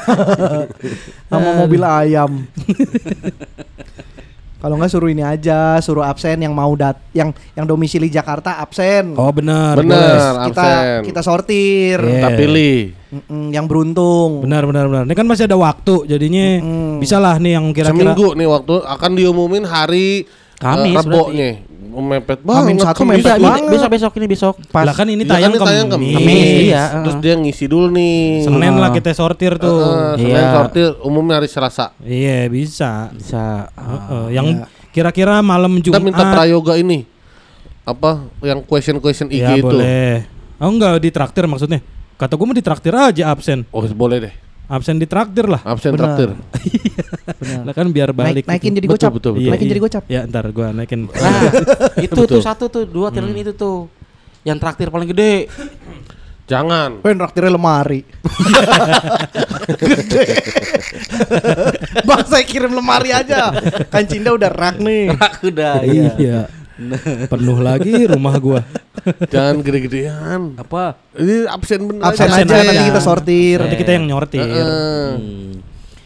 sama 1.32 1.50
mobil 1.56 1.82
ayam. 1.82 2.46
Kalau 4.60 4.76
nggak 4.76 4.92
suruh 4.92 5.08
ini 5.08 5.24
aja, 5.24 5.80
suruh 5.80 6.04
absen 6.04 6.36
yang 6.44 6.52
mau 6.52 6.76
dat, 6.76 7.00
yang 7.16 7.32
yang 7.56 7.64
domisili 7.64 8.12
Jakarta 8.12 8.60
absen. 8.60 9.16
Oh 9.16 9.32
benar. 9.32 9.80
Benar. 9.80 10.52
kita 10.52 10.68
absen. 10.68 11.00
kita 11.08 11.22
sortir. 11.24 11.96
Iya. 11.96 12.12
Kita 12.20 12.30
pilih. 12.36 12.78
Mm-mm, 13.10 13.56
yang 13.56 13.66
beruntung. 13.72 14.44
Benar 14.44 14.68
benar 14.68 14.86
benar. 14.92 15.04
Ini 15.08 15.16
kan 15.16 15.26
masih 15.26 15.48
ada 15.48 15.56
waktu, 15.56 16.06
jadinya 16.12 16.60
Mm. 16.60 17.00
bisa 17.00 17.24
lah 17.24 17.40
nih 17.40 17.56
yang 17.56 17.72
kira-kira. 17.72 18.12
Seminggu 18.12 18.36
nih 18.36 18.48
waktu 18.52 18.76
akan 18.84 19.12
diumumin 19.16 19.64
hari 19.64 20.28
Kamis 20.60 20.92
eh, 20.92 21.08
Rebonya. 21.08 21.50
Mepet 21.90 22.40
banget. 22.40 22.80
satu 22.80 23.02
Kamis. 23.02 23.20
mepet 23.20 23.34
Bisa, 23.34 23.42
banget. 23.42 23.70
besok 23.70 23.90
besok 23.90 24.12
ini 24.16 24.28
besok. 24.28 24.54
Pas. 24.70 24.86
Lah 24.86 24.94
kan 24.94 25.06
ini 25.06 25.22
Iya, 25.22 25.32
tayang, 25.32 25.52
kan 25.54 25.66
tayang 25.66 25.88
Kamis. 25.90 26.14
Kamis, 26.14 26.46
iya. 26.64 26.84
Terus 27.02 27.16
dia 27.18 27.34
ngisi 27.34 27.66
dulu 27.66 27.88
nih. 27.90 28.44
Senin 28.44 28.74
lah 28.76 28.90
Ah. 28.90 28.94
kita 28.94 29.10
sortir 29.12 29.54
tuh. 29.56 29.82
Eh, 29.82 30.14
Senin 30.20 30.38
Iya. 30.38 30.54
sortir 30.54 30.88
umumnya 31.02 31.36
hari 31.36 31.48
Selasa. 31.48 31.92
Iya 32.00 32.46
bisa. 32.48 33.10
Bisa. 33.12 33.68
Heeh, 33.72 34.26
yang 34.32 34.48
kira-kira 34.90 35.42
malam 35.42 35.78
Kita 35.78 35.98
Jumat. 35.98 36.02
minta 36.04 36.24
prayoga 36.30 36.74
ini. 36.76 37.04
Apa 37.84 38.22
yang 38.42 38.62
question-question 38.62 39.28
IG 39.28 39.42
ya 39.42 39.58
itu. 39.58 39.66
boleh. 39.66 40.30
Oh 40.58 40.70
enggak 40.70 41.00
ditraktir 41.00 41.44
maksudnya. 41.44 41.82
Kata 42.16 42.36
gue 42.36 42.44
mau 42.44 42.54
ditraktir 42.54 42.92
aja 42.92 43.24
absen. 43.28 43.64
Oh, 43.72 43.82
boleh 43.88 44.30
deh. 44.30 44.34
Absen 44.70 45.02
di 45.02 45.10
traktir 45.10 45.50
lah. 45.50 45.66
Absen 45.66 45.98
Benar. 45.98 46.14
traktir. 46.14 46.30
Benar. 47.42 47.62
Lah 47.66 47.74
kan 47.74 47.90
biar 47.90 48.14
balik. 48.14 48.46
Naik, 48.46 48.62
naikin 48.62 48.72
gitu. 48.72 48.78
jadi 48.78 48.88
Betul, 48.88 49.02
gocap. 49.02 49.12
betul, 49.18 49.32
betul. 49.34 49.50
Naikin 49.50 49.68
jadi 49.74 49.82
gocap. 49.82 50.04
Ya 50.06 50.22
ntar 50.30 50.46
gua 50.54 50.68
naikin. 50.70 51.10
Nah, 51.10 51.42
itu 51.98 52.14
Betul. 52.22 52.38
tuh 52.38 52.46
satu 52.46 52.66
tuh, 52.70 52.86
dua 52.86 53.10
tiruin 53.10 53.34
itu 53.34 53.58
tuh. 53.58 53.90
Yang 54.46 54.58
traktir 54.62 54.88
paling 54.94 55.10
gede. 55.10 55.50
Jangan. 56.46 57.02
Pen 57.02 57.18
traktirnya 57.18 57.54
lemari. 57.54 58.02
Gede. 59.78 60.26
Bang 62.10 62.26
saya 62.26 62.46
kirim 62.46 62.74
lemari 62.74 63.10
aja. 63.10 63.50
Kan 63.90 64.06
Cinda 64.06 64.34
udah 64.34 64.50
rak 64.50 64.78
nih. 64.78 65.14
Udah, 65.46 65.82
iya. 65.82 66.46
Penuh 67.32 67.60
lagi 67.60 68.06
rumah 68.06 68.36
gua. 68.38 68.62
Jangan 69.26 69.60
gede-gedean. 69.60 70.56
Apa? 70.56 70.96
Ini 71.14 71.46
absen 71.46 71.80
bener 71.84 72.04
Absen 72.04 72.26
Absen 72.26 72.46
aja 72.46 72.56
aja. 72.56 72.66
nanti 72.66 72.84
kita 72.88 73.02
sortir. 73.02 73.58
Nanti 73.60 73.76
kita 73.76 73.92
yang 73.94 74.06
nyortir. 74.06 74.42
Heeh. 74.42 75.10
Hmm. 75.14 75.54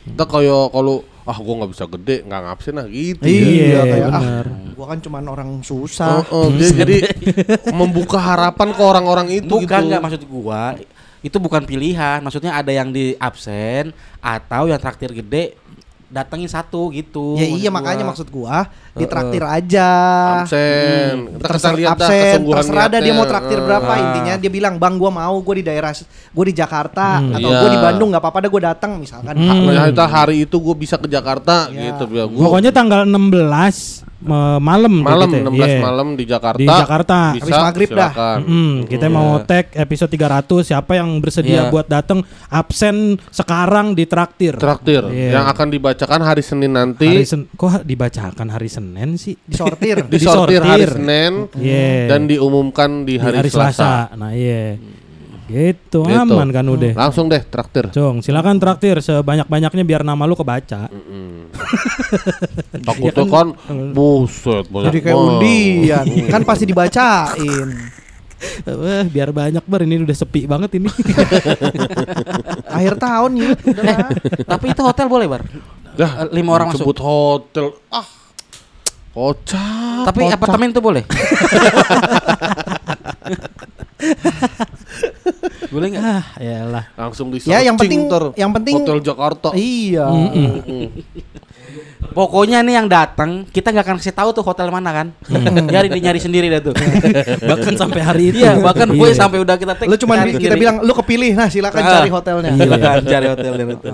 Kita 0.06 0.24
kayak 0.25 0.65
kalau 0.70 0.96
ah 1.24 1.38
gua 1.38 1.53
nggak 1.58 1.72
bisa 1.72 1.86
gede 1.88 2.15
nggak 2.24 2.42
ngabsen 2.44 2.74
lah 2.75 2.88
gitu. 2.88 3.24
Iya, 3.24 3.63
Iya, 3.63 3.82
kayak 3.86 4.06
ah, 4.06 4.12
benar. 4.13 4.46
gua 4.74 4.86
kan 4.88 5.00
cuman 5.00 5.24
orang 5.25 5.50
susah. 5.62 6.27
oh, 6.27 6.51
dia 6.51 6.70
jadi 6.75 6.98
membuka 7.80 8.18
harapan 8.18 8.70
ke 8.70 8.82
orang-orang 8.82 9.27
itu 9.32 9.48
Bukan 9.48 9.63
gitu. 9.63 9.88
nggak 9.88 10.01
maksud 10.01 10.24
gua 10.25 10.75
itu 11.24 11.39
bukan 11.39 11.63
pilihan 11.63 12.20
maksudnya 12.20 12.51
ada 12.51 12.68
yang 12.68 12.92
di 12.92 13.15
absen 13.15 13.96
atau 14.20 14.68
yang 14.68 14.75
traktir 14.75 15.08
gede 15.15 15.56
datengin 16.13 16.46
satu 16.46 16.88
gitu 16.89 17.34
Ya 17.36 17.50
iya 17.50 17.67
gua. 17.67 17.82
makanya 17.82 18.05
maksud 18.05 18.29
gua 18.29 18.70
ditraktir 18.93 19.41
aja. 19.41 19.89
absen. 20.39 21.34
Kita 21.34 21.34
kita 21.34 21.48
Terser- 21.50 21.74
lihat 21.75 21.98
dah 21.98 22.05
absen, 22.05 22.38
terserah 22.46 22.86
dah 22.88 23.00
dia 23.01 23.12
mau 23.12 23.25
traktir 23.25 23.58
berapa 23.60 23.89
Ah. 23.89 23.98
intinya 24.00 24.34
dia 24.38 24.48
bilang 24.48 24.77
bang 24.77 24.93
gua 24.96 25.10
mau 25.10 25.34
gua 25.36 25.55
di 25.55 25.63
daerah 25.63 25.89
gua 26.29 26.46
di 26.46 26.53
Jakarta 26.53 27.17
Hmm. 27.17 27.34
atau 27.34 27.50
Iya. 27.50 27.60
gua 27.60 27.70
di 27.72 27.79
Bandung 27.82 28.08
nggak 28.10 28.22
apa-apa 28.22 28.39
dah 28.39 28.50
gua 28.50 28.63
datang 28.70 28.91
misalkan 28.96 29.34
Hmm. 29.34 29.65
Nah, 29.65 29.89
kita 29.89 30.05
hari 30.05 30.46
itu 30.46 30.55
gue 30.55 30.75
bisa 30.75 30.96
ke 30.96 31.08
Jakarta 31.08 31.67
Ya. 31.67 31.89
gitu. 31.89 32.05
Gua 32.05 32.29
Pokoknya 32.46 32.70
tanggal 32.70 33.01
16 33.03 34.05
malam 34.24 34.94
malam 35.00 35.30
kita. 35.30 35.44
16 35.46 35.68
Iya. 35.68 35.80
malam 35.80 36.08
di 36.13 36.24
Jakarta. 36.24 36.60
Di 36.60 36.65
Jakarta. 36.65 37.20
Bisa, 37.34 37.44
Habis 37.44 37.60
maghrib 37.60 37.89
dah. 37.92 38.12
Mm, 38.39 38.74
kita 38.86 39.08
Hmm. 39.08 39.13
mau 39.13 39.30
Iya. 39.36 39.46
tag 39.46 39.65
episode 39.75 40.10
300 40.10 40.63
siapa 40.63 40.92
yang 40.94 41.10
bersedia 41.20 41.68
Iya. 41.68 41.70
buat 41.70 41.86
datang 41.86 42.20
absen 42.48 42.96
sekarang 43.30 43.92
di 43.92 44.06
traktir. 44.06 44.56
traktir 44.56 45.03
Iya. 45.06 45.38
yang 45.38 45.46
akan 45.46 45.68
dibacakan 45.70 46.22
hari 46.22 46.42
Senin 46.42 46.72
nanti. 46.72 47.06
Hari 47.06 47.25
Sen- 47.25 47.48
kok 47.50 47.84
dibacakan 47.84 48.48
hari 48.48 48.70
Senin 48.70 49.15
sih? 49.15 49.36
disortir. 49.50 50.08
disortir 50.08 50.62
hari 50.62 50.86
disortir. 50.86 50.89
Senin 50.96 51.34
Iya. 51.53 52.08
dan 52.08 52.22
diumumkan 52.25 53.03
di 53.03 53.15
Di 53.15 53.22
hari, 53.22 53.50
Selasa. 53.50 54.10
Nah, 54.15 54.32
iya. 54.32 54.77
Gitu, 55.43 56.00
Gitu. 56.01 56.19
aman 56.23 56.50
kan 56.50 56.63
udah. 56.63 56.93
Langsung 56.93 57.27
deh 57.27 57.41
traktir. 57.41 57.89
Cong, 57.89 58.19
silakan 58.19 58.57
traktir 58.57 58.97
sebanyak-banyaknya 58.97 59.83
biar 59.83 60.01
nama 60.01 60.23
lu 60.23 60.33
kebaca. 60.33 60.88
Mm. 60.88 61.51
Takutnya 62.79 63.25
kan 63.35 63.47
buset 63.91 64.65
banyak 64.65 64.88
Jadi 64.88 64.97
kayak 65.01 65.17
undian 65.17 66.05
kan 66.27 66.41
pasti 66.43 66.63
dibacain. 66.63 67.69
Eh, 68.43 69.03
biar 69.07 69.31
banyak 69.31 69.63
bar 69.63 69.81
ini 69.81 70.00
udah 70.00 70.12
sepi 70.13 70.43
banget 70.43 70.75
ini. 70.75 70.91
Akhir 72.75 72.95
tahun 72.97 73.31
ya. 73.35 73.50
Udah. 73.55 73.97
tapi 74.45 74.65
itu 74.69 74.81
hotel 74.81 75.07
boleh 75.07 75.27
bar 75.27 75.43
Dah, 75.93 76.25
Eh, 76.25 76.27
lima 76.33 76.51
orang 76.53 76.73
masuk 76.73 76.83
sebut 76.83 76.97
hotel. 77.00 77.65
Ah. 77.88 78.03
Kocak. 79.13 80.09
tapi 80.09 80.25
kocak. 80.25 80.35
apartemen 80.35 80.73
tuh 80.73 80.81
boleh 80.81 81.05
boleh 85.69 85.88
nggak 85.89 86.03
ah, 86.05 86.24
yalah. 86.38 86.86
langsung 86.93 87.27
di 87.29 87.41
Ya, 87.43 87.60
yang 87.60 87.75
penting- 87.75 88.05
ntar. 88.05 88.33
yang 88.38 88.51
penting- 88.51 88.77
Hotel 88.83 89.00
Jakarta. 89.01 89.50
Iya. 89.53 90.05
Mm. 90.05 90.89
Pokoknya 92.13 92.62
nih 92.62 92.77
yang 92.77 92.86
datang 92.86 93.48
kita 93.50 93.74
nggak 93.74 93.86
akan 93.89 93.98
kasih 93.98 94.13
tahu 94.13 94.29
tuh 94.31 94.45
hotel 94.45 94.69
mana 94.69 94.93
kan. 94.93 95.07
Nyari 95.65 95.98
nyari 95.98 96.19
sendiri 96.22 96.45
dah 96.48 96.62
tuh. 96.62 96.74
Bahkan 97.50 97.74
sampai 97.74 98.01
hari 98.03 98.24
itu. 98.29 98.43
Iya, 98.43 98.62
bahkan 98.62 98.86
gue 98.86 99.07
Iya. 99.07 99.17
sampai 99.17 99.41
udah 99.41 99.55
kita 99.57 99.74
tag. 99.74 99.88
Lu 99.89 99.95
bi- 99.95 99.98
kita 99.98 100.13
sendiri. 100.38 100.60
bilang 100.60 100.77
lu 100.83 100.93
kepilih 100.93 101.31
nah 101.33 101.50
silakan 101.50 101.81
Ah. 101.81 101.91
cari 101.98 102.10
hotelnya. 102.13 102.51
Silakan 102.53 103.01
cari 103.03 103.27
hotel 103.27 103.51
dan 103.55 103.67
itu. 103.72 103.89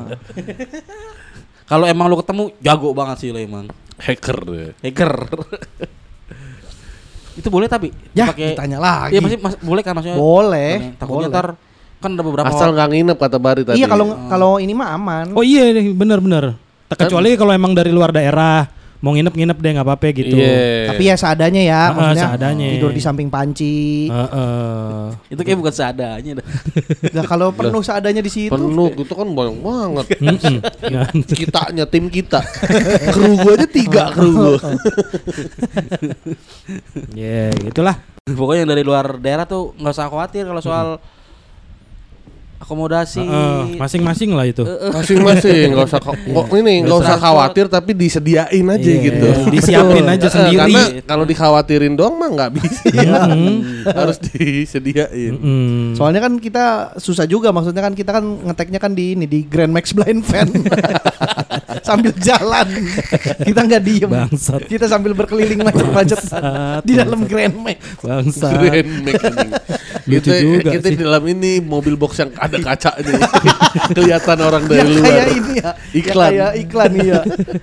Kalau 1.63 1.85
emang 1.85 2.09
lu 2.09 2.17
ketemu 2.19 2.43
jago 2.59 2.89
banget 2.91 3.17
sih 3.21 3.29
lo 3.29 3.39
emang. 3.39 3.69
Hacker 4.01 4.37
deh. 4.43 4.71
Hacker. 4.81 5.13
Itu 7.39 7.47
boleh 7.47 7.65
tapi 7.65 7.95
Ya, 8.11 8.27
pakai 8.27 8.53
ditanya 8.53 8.77
lagi. 8.77 9.15
Iya 9.15 9.19
masih 9.23 9.37
mas- 9.39 9.59
boleh 9.59 9.81
kan 9.81 9.93
maksudnya? 9.95 10.17
Boleh. 10.19 10.71
Takutnya 10.99 11.27
boleh. 11.27 11.33
ntar 11.33 11.47
kan 11.99 12.09
ada 12.15 12.23
beberapa 12.23 12.47
Asal 12.47 12.71
nggak 12.71 12.87
nginep 12.91 13.17
kata 13.17 13.37
Bari 13.39 13.61
tadi. 13.63 13.75
Iya 13.79 13.87
kalau 13.87 14.05
kalau 14.27 14.51
ini 14.59 14.71
mah 14.71 14.95
aman. 14.95 15.25
Oh 15.35 15.43
iya, 15.43 15.71
benar-benar. 15.91 16.55
Kecuali 16.89 17.35
kalau 17.35 17.53
emang 17.53 17.71
dari 17.71 17.91
luar 17.91 18.09
daerah 18.11 18.65
mau 18.99 19.15
nginep-nginep 19.15 19.55
deh 19.55 19.71
nggak 19.73 19.87
apa-apa 19.87 20.11
gitu. 20.11 20.35
Iya. 20.35 20.91
Tapi 20.91 21.03
ya 21.05 21.15
seadanya 21.15 21.61
ya, 21.61 21.79
Ah, 21.79 21.87
maksudnya 21.93 22.25
seadanya. 22.29 22.67
tidur 22.69 22.91
di 22.91 22.99
samping 22.99 23.27
panci. 23.27 24.07
Heeh. 24.07 25.07
itu 25.29 25.39
kayak 25.39 25.57
bukan 25.57 25.73
seadanya 25.73 26.31
dah. 26.37 26.45
Nah, 27.15 27.23
kalau 27.23 27.49
penuh 27.49 27.79
seadanya 27.79 28.19
di 28.19 28.27
situ. 28.27 28.51
penuh 28.51 28.91
gitu 28.93 29.13
kan 29.13 29.25
banyak 29.25 29.55
banget. 29.57 30.05
Kitanya 31.39 31.87
tim 31.87 32.11
kita. 32.11 32.43
kru 33.15 33.39
gua 33.39 33.55
aja 33.55 33.67
tiga 33.67 34.11
kru 34.11 34.29
gua. 34.29 34.57
Ya, 37.13 37.49
gitulah. 37.55 37.95
Pokoknya 38.25 38.61
yang 38.61 38.71
dari 38.71 38.83
luar 38.83 39.17
daerah 39.17 39.45
tuh 39.45 39.73
nggak 39.75 39.93
usah 39.95 40.07
khawatir 40.07 40.43
kalau 40.45 40.61
soal 40.61 40.87
akomodasi. 42.59 43.23
Masing-masing 43.73 44.31
lah 44.31 44.45
itu. 44.45 44.61
Masing-masing 44.67 45.71
nggak 45.71 45.87
usah 45.87 45.99
kha- 45.99 46.19
kok 46.19 46.47
ini 46.53 46.83
nggak 46.83 46.99
usah 46.99 47.17
khawatir 47.17 47.65
tapi 47.65 47.91
disediain 47.93 48.65
aja 48.65 48.83
Iya, 48.85 48.99
gitu. 49.01 49.27
disiapin 49.49 50.05
aja 50.05 50.27
sendiri. 50.27 50.59
Karena 50.59 50.83
kalau 51.03 51.23
dikhawatirin 51.23 51.93
doang 51.93 52.15
mah 52.15 52.29
nggak 52.29 52.51
bisa. 52.53 52.83
Mm-mm. 53.25 53.87
Harus 53.87 54.17
disediain. 54.19 55.33
Mm-mm. 55.33 55.95
Soalnya 55.95 56.19
kan 56.19 56.37
kita 56.37 56.65
susah 56.95 57.23
juga 57.23 57.49
maksudnya 57.49 57.79
kan 57.79 57.93
kita 57.93 58.11
kan 58.11 58.23
ngeteknya 58.43 58.77
kan 58.77 58.91
di 58.91 59.15
ini 59.15 59.25
di 59.25 59.41
Grand 59.41 59.71
Max 59.71 59.91
Blind 59.91 60.21
Fan 60.21 60.51
sambil 61.81 62.11
jalan 62.13 62.67
kita 63.41 63.59
nggak 63.61 63.81
diem 63.81 64.09
Bangsat. 64.09 64.61
kita 64.67 64.85
sambil 64.85 65.13
berkeliling 65.13 65.63
macet-macet 65.63 66.21
Bangsat, 66.21 66.81
di 66.83 66.93
dalam 66.93 67.23
Grand 67.23 67.55
Max 67.55 67.79
Bangsa. 67.99 68.51
Grand 68.53 68.91
Max. 69.01 69.21
Lucu 70.09 70.25
Kita 70.25 70.35
juga 70.35 70.71
kita 70.71 70.87
sih. 70.87 70.93
di 70.93 70.99
dalam 70.99 71.23
ini 71.23 71.51
mobil 71.59 71.93
box 71.93 72.17
yang 72.17 72.33
ada 72.33 72.57
kacanya. 72.57 73.13
Kelihatan 73.95 74.37
orang 74.39 74.63
dari 74.65 74.79
yang 74.79 74.89
luar. 74.91 75.05
kayak 75.05 75.27
ini 75.31 75.53
ya 75.55 75.71
Iklan. 75.91 76.27
yang 76.27 76.33
kayak 76.33 76.53
iklan 76.59 76.91
iya 76.97 77.19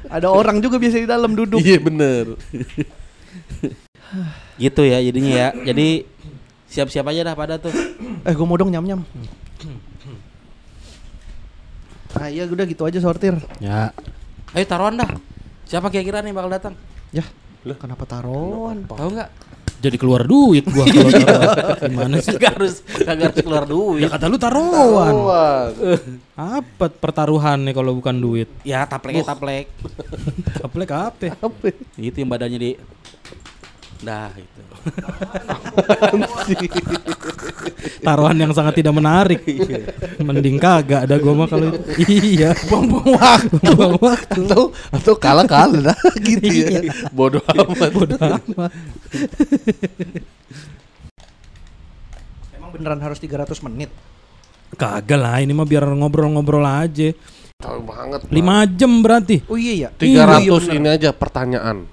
ada 0.06 0.28
orang 0.30 0.56
juga 0.58 0.78
biasa 0.78 0.96
di 0.96 1.06
dalam 1.06 1.32
duduk 1.32 1.58
Iya 1.58 1.78
bener. 1.78 2.24
Gitu 4.56 4.80
ya 4.82 4.98
jadinya 5.02 5.32
ya. 5.32 5.48
Jadi 5.66 6.06
siap-siap 6.66 7.04
aja 7.06 7.20
dah 7.22 7.34
pada 7.34 7.58
tuh. 7.58 7.74
eh 8.22 8.32
gue 8.32 8.46
mau 8.46 8.54
dong 8.54 8.70
nyam 8.70 8.82
nyam 8.82 9.00
ah 12.16 12.26
iya 12.26 12.48
udah 12.48 12.64
gitu 12.64 12.80
aja 12.82 12.96
sortir 12.96 13.36
Ya. 13.58 13.92
Ayo 14.50 14.64
taruhan 14.64 14.96
dah. 14.96 15.10
Siapa 15.64 15.90
kira-kira 15.90 16.22
nih 16.22 16.32
bakal 16.32 16.48
datang? 16.50 16.74
ya 17.10 17.26
kenapa 17.74 18.06
taruhan 18.06 18.86
Tahu 18.86 19.08
nggak? 19.10 19.30
Jadi 19.76 19.96
keluar 20.00 20.24
duit 20.24 20.64
gua 20.66 20.88
kalau 20.88 21.10
taruh. 21.12 21.78
Gimana 21.86 22.16
sih? 22.18 22.34
Gak 22.40 22.58
harus 22.58 22.80
kagak 22.82 23.30
harus 23.30 23.44
keluar 23.44 23.64
duit. 23.68 24.02
Ya 24.02 24.08
kata 24.08 24.26
lu 24.26 24.40
taruhan. 24.40 25.14
Wah. 25.14 25.70
Apa 26.34 26.90
pertaruhan 26.90 27.62
nih 27.68 27.74
kalau 27.76 27.92
bukan 27.94 28.16
duit? 28.16 28.48
Ya 28.64 28.82
taplek 28.88 29.22
taplek. 29.22 29.68
Aplek 30.64 30.90
apa? 30.90 31.36
Itu 32.00 32.16
yang 32.18 32.30
badannya 32.32 32.58
di 32.58 32.70
Dah 33.96 34.28
itu. 34.36 34.62
Taruhan 38.04 38.36
yang 38.36 38.52
sangat 38.52 38.76
tidak 38.78 38.92
menarik. 38.92 39.40
Mending 40.20 40.60
kagak 40.60 41.08
ada 41.08 41.16
gua 41.16 41.34
mah 41.34 41.48
kalau 41.48 41.72
itu. 41.96 42.36
Iya. 42.36 42.52
buang-buang 42.68 43.16
waktu 43.16 43.56
Buang 43.72 43.96
waktu. 43.98 44.40
atau 44.46 44.62
atau 44.92 45.14
kalah 45.16 45.48
kalah 45.48 45.96
gitu 46.26 46.46
ya. 46.46 46.92
Bodoh 47.10 47.42
amat. 47.42 47.90
Bodoh 47.90 48.20
amat. 48.20 48.70
emang 52.56 52.70
beneran 52.72 53.00
harus 53.00 53.16
300 53.16 53.48
menit 53.64 53.88
Kagak 54.76 55.16
lah, 55.16 55.38
ini 55.38 55.54
mah 55.54 55.62
biar 55.62 55.86
ngobrol-ngobrol 55.86 56.60
aja. 56.60 57.14
Tahu 57.56 57.80
banget. 57.86 58.28
5 58.28 58.76
jam 58.76 58.92
berarti. 59.00 59.40
oh 59.46 59.56
iya 59.56 59.88
ya 59.88 59.90
300 59.94 60.04
Iya, 60.04 60.22
bener. 60.26 60.74
ini 60.74 60.88
aja 60.90 61.10
pertanyaan. 61.14 61.86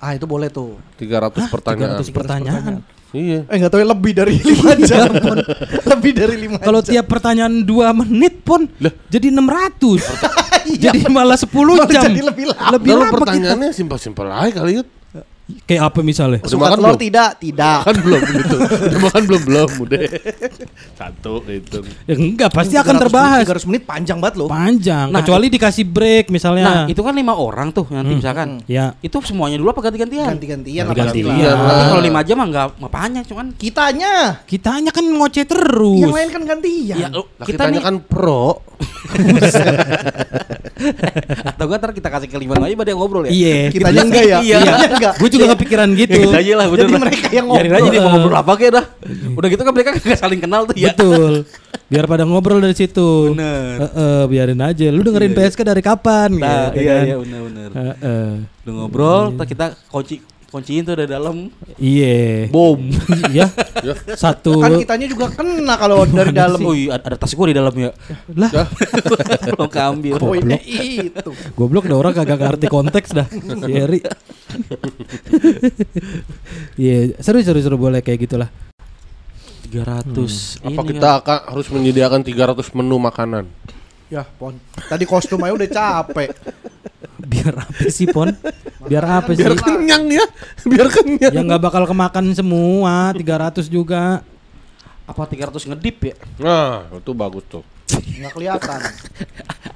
Ah 0.00 0.12
itu 0.12 0.24
boleh 0.24 0.48
tuh 0.48 0.80
300 0.96 1.46
pertanyaan. 1.46 2.00
300 2.00 2.08
pertanyaan. 2.10 2.74
Iya. 3.10 3.42
Eh 3.44 3.56
nggak 3.56 3.70
tahu 3.70 3.80
ya 3.80 3.88
lebih 3.88 4.12
dari 4.14 4.34
lima 4.48 4.72
jam 4.80 5.10
Pon. 5.14 5.38
lebih 5.84 6.12
dari 6.14 6.36
lima 6.38 6.56
Kalau 6.56 6.78
jam. 6.78 6.94
tiap 6.94 7.06
pertanyaan 7.06 7.54
2 7.60 8.00
menit 8.00 8.40
pun 8.40 8.70
Lah. 8.78 8.92
jadi 9.06 9.28
600. 9.28 10.00
Iya, 10.60 10.92
jadi 10.92 11.08
malah 11.08 11.34
10 11.34 11.48
Malah 11.50 11.88
jam. 11.88 12.04
jadi 12.04 12.20
lebih 12.22 12.44
lama. 12.46 12.68
Lebih 12.76 12.90
Kalau 12.92 13.00
lama 13.00 13.10
kita. 13.10 13.20
pertanyaannya 13.24 13.70
simpel-simpel 13.72 14.26
aja 14.28 14.52
kali 14.54 14.72
ya. 14.76 14.82
Kayak 15.66 15.82
apa 15.92 16.00
misalnya? 16.02 16.40
Suka 16.44 16.70
makan 16.70 16.76
telur 16.78 16.94
belum? 16.94 17.00
tidak? 17.00 17.30
Tidak. 17.38 17.78
Kan 17.86 17.96
belum 18.02 18.20
gitu. 18.20 18.56
Udah 18.60 19.00
makan 19.06 19.22
belum 19.28 19.42
belum 19.46 19.70
udah. 19.86 20.00
Satu 20.98 21.34
itu. 21.48 21.78
Ya 22.06 22.14
enggak, 22.16 22.50
pasti 22.52 22.74
300 22.76 22.82
akan 22.82 22.94
menit, 22.94 23.02
terbahas. 23.06 23.44
300 23.46 23.68
menit 23.70 23.82
panjang 23.86 24.18
banget 24.18 24.34
loh. 24.38 24.48
Panjang, 24.50 25.06
Nah, 25.10 25.18
kecuali 25.22 25.46
dikasih 25.50 25.84
break 25.86 26.24
misalnya. 26.30 26.64
Nah, 26.64 26.82
itu 26.86 27.00
kan 27.00 27.14
lima 27.14 27.34
orang 27.34 27.70
tuh 27.74 27.86
nanti 27.90 28.12
misalkan. 28.14 28.62
Ya. 28.70 28.94
Itu 29.00 29.18
semuanya 29.22 29.56
dulu 29.58 29.72
apa 29.72 29.80
ganti-gantian? 29.90 30.26
Ganti-gantian 30.36 30.84
lah 30.86 30.94
Ganti-gantian. 30.94 31.36
Iya. 31.40 31.52
Tapi 31.56 31.84
kalau 31.90 32.02
lima 32.02 32.20
jam 32.22 32.36
mah 32.38 32.46
enggak 32.46 32.66
enggak 32.78 32.92
panjang 32.92 33.24
cuman 33.26 33.46
Kitanya. 33.56 34.14
Kitanya 34.46 34.90
kan 34.90 35.04
ngoceh 35.04 35.44
terus. 35.44 36.00
Yang 36.00 36.14
lain 36.14 36.28
kan 36.32 36.42
gantian. 36.46 36.96
ya 36.96 37.08
kita 37.10 37.44
kitanya 37.44 37.78
nih 37.78 37.82
kan 37.82 37.96
pro. 38.04 38.62
atau 41.52 41.64
enggak 41.66 41.78
ntar 41.80 41.90
kita 41.92 42.08
kasih 42.08 42.28
ke 42.28 42.36
lima 42.36 42.54
aja 42.56 42.74
pada 42.74 42.90
yang 42.90 43.00
ngobrol 43.00 43.22
ya. 43.26 43.30
Iya. 43.30 43.54
Kitanya 43.68 44.02
enggak 44.02 44.24
ya? 44.24 44.38
Iya. 44.40 44.58
Kitanya 44.60 44.88
enggak. 44.96 45.14
Gue 45.20 45.28
juga 45.28 45.46
kepikiran 45.54 45.88
gitu. 45.94 46.18
Ya, 46.18 46.24
kita 46.26 46.38
aja 46.40 46.52
lah 46.56 46.66
bener 46.68 46.86
Jadi 46.86 46.94
mereka 46.96 47.26
yang 47.30 47.46
Biarin 47.46 47.70
ngobrol. 47.70 47.78
aja 47.78 47.88
dia 47.88 48.00
mau 48.00 48.10
ngobrol 48.12 48.36
apa 48.36 48.52
kayak 48.56 48.72
dah. 48.72 48.84
Udah 49.38 49.48
gitu 49.48 49.62
kan 49.62 49.72
mereka 49.72 49.90
gak 49.96 50.18
saling 50.18 50.40
kenal 50.40 50.60
tuh 50.64 50.74
ya. 50.74 50.92
Betul. 50.92 51.32
Biar 51.90 52.04
pada 52.06 52.22
ngobrol 52.22 52.58
dari 52.62 52.74
situ. 52.74 53.34
Bener. 53.34 53.90
Biarin 54.26 54.60
aja. 54.62 54.86
Lu 54.88 55.02
dengerin 55.02 55.34
PSK 55.34 55.60
dari 55.62 55.82
kapan 55.82 56.30
Nah, 56.38 56.70
gitu 56.70 56.86
iya 56.86 56.92
kan? 56.94 57.04
iya 57.04 57.16
benar 57.18 57.40
benar. 57.50 57.68
Heeh. 57.74 58.28
Udah 58.62 58.72
ngobrol, 58.76 59.22
kita 59.42 59.66
kunci 59.90 60.22
kunciin 60.50 60.82
tuh 60.82 60.98
dari 60.98 61.06
dalam. 61.06 61.46
Iya. 61.78 62.50
Bom. 62.50 62.82
Iya. 63.30 63.46
Satu. 64.18 64.58
Kan 64.58 64.82
kitanya 64.82 65.06
juga 65.06 65.30
kena 65.30 65.78
kalau 65.78 66.02
dari 66.02 66.34
dalam. 66.34 66.58
Oh 66.66 66.74
iya, 66.74 66.98
ada, 66.98 67.14
ada 67.14 67.16
tas 67.16 67.30
gua 67.32 67.46
di 67.46 67.54
dalam 67.54 67.70
ya. 67.72 67.94
Lah, 68.34 68.50
Belum 69.54 69.70
keambil. 69.70 70.18
Poinnya 70.18 70.58
itu. 70.58 71.30
goblok 71.54 71.86
ada 71.86 71.94
orang 71.94 72.10
kagak 72.10 72.42
ngerti 72.42 72.66
konteks 72.66 73.14
dah. 73.14 73.26
Eri. 73.70 74.02
Iya, 76.74 77.14
seru 77.22 77.38
seru 77.46 77.60
seru 77.62 77.76
boleh 77.78 78.02
kayak 78.02 78.26
gitulah. 78.26 78.50
300 79.70 80.66
Apa 80.66 80.82
ini 80.82 80.86
kita 80.90 80.98
kan. 81.06 81.18
akan 81.22 81.38
harus 81.54 81.66
menyediakan 81.70 82.20
300 82.26 82.74
menu 82.74 82.98
makanan? 82.98 83.46
Ya, 84.10 84.26
pon. 84.26 84.58
Tadi 84.90 85.06
kostum 85.06 85.38
aja 85.46 85.54
udah 85.54 85.70
capek. 85.70 86.34
Biar 87.30 87.54
apa 87.62 87.86
sih, 87.86 88.10
Pon? 88.10 88.34
Biar 88.84 89.04
apa 89.06 89.30
sih? 89.32 89.46
Biar 89.46 89.54
kenyang 89.54 90.04
ya. 90.10 90.24
Biar 90.66 90.88
kenyang. 90.90 91.32
Ya 91.32 91.40
nggak 91.46 91.62
bakal 91.62 91.86
kemakan 91.86 92.34
semua, 92.34 93.14
300 93.14 93.70
juga. 93.70 94.26
apa 95.06 95.26
300 95.26 95.66
ngedip 95.74 95.96
ya? 96.06 96.14
Nah, 96.38 96.86
itu 96.94 97.10
bagus 97.10 97.42
tuh. 97.46 97.62
Enggak 97.94 98.32
kelihatan. 98.34 98.80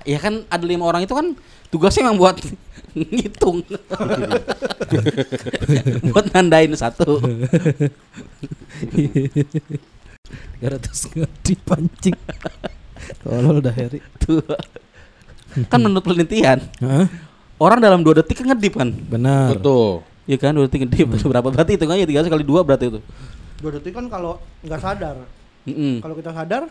Ya 0.05 0.21
kan 0.21 0.45
ada 0.53 0.61
lima 0.69 0.85
orang 0.85 1.09
itu 1.09 1.17
kan 1.17 1.33
tugasnya 1.73 2.05
emang 2.05 2.21
buat 2.21 2.37
ngitung. 2.93 3.65
buat 6.13 6.29
nandain 6.29 6.77
satu. 6.77 7.25
300 10.61 11.09
nggak 11.17 11.33
dipancing. 11.41 12.17
Tolol 13.25 13.65
dah 13.65 13.73
Eri. 13.73 14.05
Tuh. 14.21 14.45
kan 15.73 15.81
menurut 15.81 16.05
penelitian, 16.05 16.61
Hah? 16.85 17.09
Orang 17.59 17.79
dalam 17.79 18.01
dua 18.01 18.21
detik 18.21 18.41
kan 18.41 18.47
ngedip 18.51 18.75
kan? 18.75 18.89
Benar. 18.91 19.55
Betul. 19.55 20.03
Iya 20.25 20.37
kan 20.41 20.53
dua 20.57 20.65
detik 20.67 20.89
ngedip 20.89 21.07
berapa 21.33 21.49
berarti 21.49 21.77
itu 21.77 21.85
kan 21.85 21.97
ya 21.97 22.07
300 22.07 22.33
kali 22.33 22.45
dua 22.45 22.61
berarti 22.63 22.89
itu. 22.89 23.01
Dua 23.61 23.71
detik 23.75 23.93
kan 23.93 24.07
kalau 24.09 24.41
nggak 24.63 24.81
sadar. 24.81 25.17
Kalau 26.01 26.15
kita 26.15 26.31
sadar, 26.31 26.63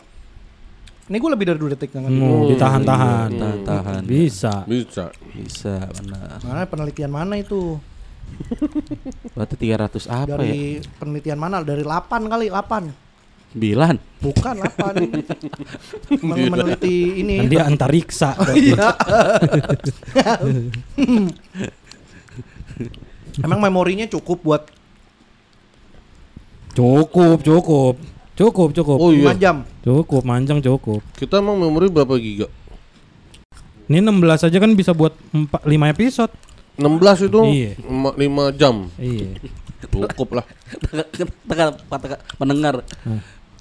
ini 1.09 1.17
gue 1.17 1.29
lebih 1.33 1.45
dari 1.49 1.59
dua 1.59 1.71
detik 1.73 1.89
nggak 1.91 2.13
Hmm, 2.13 2.45
ditahan-tahan. 2.53 3.29
Tahan-tahan. 3.33 4.01
Bisa. 4.05 4.61
Bisa. 4.63 5.09
Bisa 5.33 5.89
benar. 5.97 6.37
Mana 6.45 6.63
penelitian 6.63 7.09
mana 7.09 7.35
itu? 7.35 7.81
Berarti 9.33 9.55
300 9.57 10.05
apa 10.07 10.41
ya? 10.41 10.53
Dari 10.53 10.61
penelitian 10.95 11.37
mana? 11.37 11.61
Dari 11.61 11.81
8 11.81 12.29
kali, 12.29 12.47
8. 12.49 12.89
9. 13.53 13.97
Bukan 14.19 14.55
8. 14.59 16.23
Men- 16.25 16.49
meneliti 16.49 17.21
ini. 17.21 17.37
Kan 17.37 17.47
dia 17.49 17.63
antariksa. 17.69 18.33
Iya. 18.53 18.97
Emang 23.41 23.59
memorinya 23.61 24.05
cukup 24.09 24.41
buat 24.41 24.63
cukup, 26.73 27.41
cukup. 27.45 27.95
Cukup, 28.33 28.69
cukup. 28.73 28.97
Oh 28.97 29.13
5 29.13 29.29
iya. 29.29 29.33
jam. 29.37 29.61
Cukup, 29.85 30.25
manjang 30.25 30.57
cukup. 30.57 31.05
Kita 31.13 31.37
emang 31.37 31.61
memori 31.61 31.85
berapa 31.85 32.17
giga? 32.17 32.49
Ini 33.85 34.01
16 34.01 34.49
aja 34.49 34.57
kan 34.57 34.73
bisa 34.73 34.89
buat 34.97 35.13
4, 35.29 35.69
5 35.69 35.93
episode. 35.93 36.33
16 36.81 37.29
itu 37.29 37.39
Iya. 37.45 37.71
5 37.77 38.49
jam. 38.57 38.89
Iya. 38.97 39.37
Cukup 39.85 40.41
lah. 40.41 40.45
Teka- 40.81 41.77
teka- 41.85 42.21
pendengar. 42.41 42.81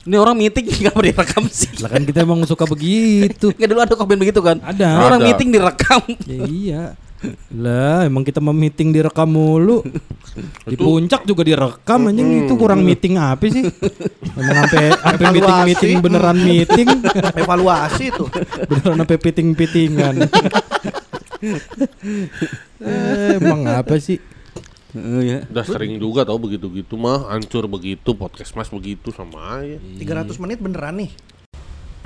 Ini 0.03 0.17
orang 0.17 0.35
meeting 0.35 0.65
nggak 0.83 0.93
pernah 0.93 1.09
direkam 1.09 1.45
sih. 1.47 1.71
Lah 1.79 1.88
kan 1.88 2.03
kita 2.03 2.19
emang 2.21 2.43
suka 2.43 2.65
begitu. 2.65 3.55
Nggak 3.55 3.69
dulu 3.69 3.81
ada 3.81 3.95
komen 3.95 4.19
begitu 4.19 4.41
kan? 4.41 4.59
Ada. 4.61 4.88
Ini 4.88 5.05
orang 5.05 5.21
Ada. 5.21 5.29
meeting 5.31 5.49
direkam. 5.51 6.01
Ya, 6.27 6.38
iya. 6.45 6.85
Lah, 7.55 8.03
emang 8.03 8.27
kita 8.27 8.43
mau 8.43 8.51
meeting 8.51 8.91
direkam 8.91 9.31
mulu. 9.31 9.87
Di 10.67 10.75
puncak 10.75 11.23
juga 11.23 11.47
direkam 11.47 12.11
anjing 12.11 12.43
itu 12.43 12.55
kurang 12.59 12.83
meeting 12.83 13.15
apa 13.15 13.47
sih? 13.47 13.62
Emang 14.35 14.67
sampai 14.67 14.85
sampai 14.91 15.27
meeting 15.31 15.38
Evaluasi. 15.55 15.69
meeting 15.71 15.97
beneran 16.03 16.38
meeting. 16.43 16.88
Evaluasi 17.38 18.05
itu. 18.11 18.25
beneran 18.67 18.97
sampai 18.99 19.19
piting 19.23 19.55
pitingan. 19.55 20.15
eh, 22.83 23.38
emang 23.38 23.71
apa 23.71 23.95
sih? 23.99 24.19
Oh 24.92 25.22
ya. 25.24 25.48
Udah 25.48 25.64
sering 25.64 25.96
juga 25.96 26.28
tau 26.28 26.37
begitu-gitu 26.37 27.00
mah 27.00 27.33
hancur 27.33 27.64
begitu 27.64 28.12
podcast 28.12 28.52
mas 28.52 28.68
begitu 28.68 29.09
sama 29.09 29.64
aja. 29.64 29.81
300 29.98 30.37
menit 30.37 30.59
beneran 30.61 31.00
nih. 31.00 31.11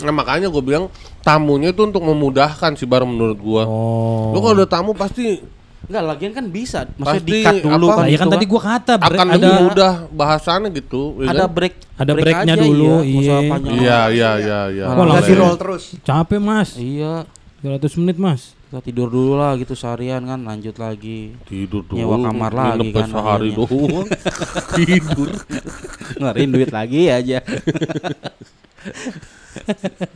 Nah 0.06 0.12
makanya 0.12 0.46
gue 0.52 0.62
bilang 0.62 0.92
tamunya 1.24 1.74
itu 1.74 1.82
untuk 1.82 2.04
memudahkan 2.04 2.78
sih 2.78 2.86
baru 2.86 3.08
menurut 3.08 3.38
gua. 3.40 3.62
Oh. 3.66 4.30
Lo 4.30 4.38
kalau 4.38 4.62
ada 4.62 4.68
tamu 4.68 4.92
pasti 4.94 5.56
Enggak, 5.86 6.02
lagian 6.02 6.32
kan 6.34 6.46
bisa. 6.50 6.78
Maksudnya 6.98 7.22
Pasti 7.22 7.30
di-cut 7.30 7.56
dulu 7.62 7.86
apa? 7.86 7.96
kan. 8.02 8.06
Ya 8.10 8.18
kan 8.18 8.28
tadi 8.34 8.46
gua 8.50 8.62
kata 8.74 8.92
break, 8.98 9.06
akan 9.14 9.26
ada 9.30 9.36
lebih 9.38 9.54
mudah 9.70 9.92
bahasannya 10.10 10.70
gitu. 10.74 11.02
ya 11.22 11.30
ada 11.30 11.46
kan? 11.46 11.54
break. 11.54 11.74
Ada 11.94 12.12
break 12.12 12.24
breaknya 12.26 12.54
aja, 12.58 12.64
dulu, 12.66 12.92
Iya, 13.06 13.06
iya. 13.06 13.36
Iya 13.46 14.00
iya 14.10 14.30
iya 14.42 14.60
iya. 14.74 14.84
Malah 14.90 14.98
Wah, 14.98 15.06
langsung. 15.22 15.38
roll 15.38 15.54
terus. 15.54 15.84
capek 16.02 16.40
mas. 16.42 16.74
Iya. 16.74 17.22
300 17.62 18.00
menit 18.02 18.16
mas. 18.18 18.55
Kita 18.76 18.92
tidur 18.92 19.08
dulu 19.08 19.40
lah 19.40 19.56
gitu 19.56 19.72
seharian 19.72 20.20
kan 20.28 20.36
lanjut 20.44 20.76
lagi. 20.76 21.32
Tidur 21.48 21.80
dulu. 21.80 21.96
Nyewa 21.96 22.28
kamar 22.28 22.52
lagi 22.52 22.92
kan 22.92 23.08
sehari 23.08 23.48
doang. 23.56 24.04
Tidur. 24.76 25.32
Ngeluarin 26.20 26.50
duit 26.52 26.68
lagi 26.68 27.08
aja. 27.08 27.40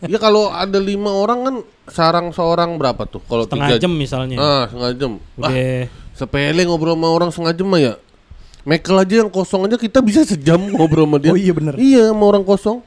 Ya 0.04 0.20
kalau 0.20 0.52
ada 0.52 0.76
lima 0.76 1.08
orang 1.16 1.40
kan 1.40 1.56
sarang 1.88 2.28
seorang 2.28 2.76
berapa 2.76 3.08
tuh? 3.08 3.24
Kalau 3.24 3.48
Setengah 3.48 3.72
tiga 3.72 3.76
jam 3.80 3.92
misalnya. 3.96 4.36
Ah, 4.36 4.68
setengah 4.68 4.90
jam. 5.00 5.12
Udah. 5.40 5.88
sepele 6.12 6.60
ngobrol 6.68 6.92
sama 6.92 7.08
orang 7.08 7.32
setengah 7.32 7.54
jam 7.56 7.66
mah 7.72 7.80
ya. 7.80 7.94
Michael 8.68 9.00
aja 9.00 9.14
yang 9.24 9.32
kosong 9.32 9.64
aja 9.64 9.80
kita 9.80 10.04
bisa 10.04 10.28
sejam 10.28 10.60
ngobrol 10.60 11.08
sama 11.08 11.16
dia. 11.16 11.32
Oh 11.32 11.40
iya 11.40 11.56
bener. 11.56 11.72
Iya 11.80 12.12
sama 12.12 12.24
orang 12.28 12.44
kosong. 12.44 12.84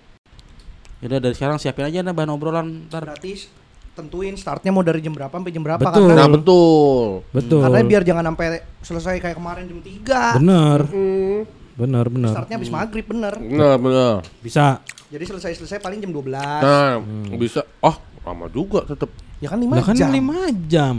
Yaudah 1.02 1.18
dari 1.18 1.34
sekarang 1.34 1.58
siapin 1.58 1.90
aja 1.90 2.06
nah 2.06 2.14
bahan 2.14 2.30
obrolan 2.30 2.86
ntar. 2.86 3.02
Berarti 3.02 3.63
tentuin 3.94 4.34
startnya 4.34 4.70
mau 4.70 4.82
dari 4.82 5.00
jam 5.00 5.14
berapa 5.14 5.30
sampai 5.30 5.50
jam 5.50 5.62
berapa 5.62 5.78
Betul. 5.80 6.10
karena 6.10 6.18
Nah 6.18 6.28
betul. 6.28 7.06
Betul. 7.30 7.62
karena 7.62 7.80
biar 7.84 8.02
jangan 8.02 8.24
sampai 8.34 8.46
selesai 8.82 9.16
kayak 9.20 9.38
kemarin 9.38 9.64
jam 9.66 9.80
3. 9.80 10.38
Bener, 10.38 10.80
Hmm, 10.90 11.40
bener, 11.76 12.06
bener. 12.10 12.32
Startnya 12.32 12.56
habis 12.58 12.70
maghrib 12.70 13.06
bener. 13.06 13.34
benar 13.38 13.78
benar. 13.78 14.18
Bisa. 14.40 14.82
Jadi 15.08 15.24
selesai-selesai 15.30 15.78
paling 15.78 16.02
jam 16.02 16.10
12. 16.10 16.26
Nah 16.60 16.98
bisa. 17.38 17.62
Oh 17.80 17.94
lama 18.24 18.50
juga 18.50 18.82
tetap. 18.84 19.14
Ya 19.38 19.48
kan 19.48 19.60
5 19.60 19.70
Lah 19.70 19.84
kan 19.84 19.94
jam. 19.94 20.10
5 20.10 20.50
jam. 20.66 20.98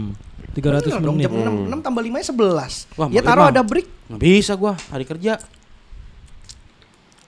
300 0.55 0.87
Bener 0.87 1.03
dong, 1.03 1.15
menit. 1.19 1.27
jam 1.27 1.35
6, 1.35 1.67
6 1.67 1.79
tambah 1.83 1.99
5 1.99 2.15
nya 2.15 2.25
11. 2.31 2.95
Wah, 2.95 3.07
ya 3.11 3.19
taruh 3.19 3.51
ada 3.51 3.59
break. 3.59 3.87
Nggak 4.07 4.21
bisa 4.23 4.53
gua 4.55 4.79
hari 4.87 5.03
kerja. 5.03 5.35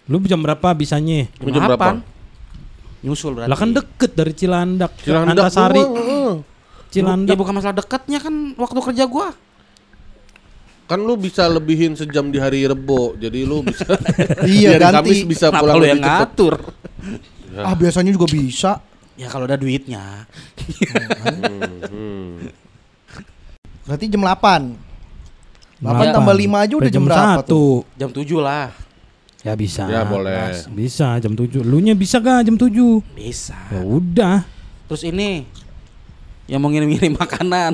Lu 0.08 0.23
jam 0.23 0.39
berapa 0.39 0.71
bisanya? 0.71 1.27
Jam 1.36 1.63
berapa? 1.67 1.99
8. 2.99 3.03
Nyusul 3.03 3.31
berarti. 3.33 3.49
Lah 3.49 3.57
kan 3.57 3.69
deket 3.71 4.12
dari 4.13 4.33
Cilandak, 4.33 4.91
Cilandak 4.99 5.33
Antasari, 5.38 5.81
heeh. 5.81 6.31
Ya 6.88 6.89
Cilandak. 6.89 7.36
bukan 7.36 7.53
masalah 7.53 7.75
dekatnya 7.75 8.17
kan 8.17 8.33
waktu 8.53 8.79
kerja 8.81 9.05
gua. 9.05 9.29
Kan 10.86 10.99
lu 10.99 11.13
bisa 11.13 11.45
lebihin 11.45 11.93
sejam 11.93 12.27
di 12.27 12.39
hari 12.39 12.63
Rebo. 12.63 13.13
Jadi 13.13 13.43
lu 13.43 13.60
bisa 13.60 13.83
Iya, 14.47 14.79
ganti. 14.79 14.95
Kamis 15.03 15.21
bisa 15.27 15.45
Kenapa 15.47 15.62
pulang 15.62 15.75
lu 15.75 15.86
yang 15.86 15.99
lebih 15.99 16.07
cepet. 16.07 16.19
ngatur? 16.23 16.55
Ah 17.60 17.75
biasanya 17.75 18.12
juga 18.12 18.27
bisa. 18.27 18.71
Ya 19.13 19.27
kalau 19.27 19.45
ada 19.45 19.55
duitnya. 19.55 20.23
Hmm. 21.88 22.51
Berarti 23.83 24.05
jam 24.07 24.21
8. 24.21 24.75
8 25.79 25.79
Delapan. 25.79 26.07
tambah 26.12 26.36
5 26.36 26.43
aja 26.57 26.73
udah 26.73 26.83
Sampai 26.83 26.91
jam, 26.91 27.03
berapa 27.03 27.36
satu. 27.38 27.47
tuh? 27.47 27.73
Jam 27.95 28.10
7 28.12 28.39
lah. 28.39 28.67
Ya 29.47 29.55
bisa. 29.55 29.88
Ya 29.88 30.03
boleh. 30.03 30.51
Bisa 30.67 31.15
jam 31.23 31.31
7. 31.31 31.63
Lu 31.63 31.79
nya 31.79 31.95
bisa 31.95 32.19
gak 32.19 32.43
jam 32.43 32.60
7? 32.60 32.67
Bisa. 33.15 33.55
Ya 33.71 33.79
udah. 33.79 34.43
Terus 34.91 35.07
ini 35.07 35.47
Yang 36.47 36.60
mau 36.60 36.69
ngirim-ngirim 36.71 37.15
makanan. 37.15 37.71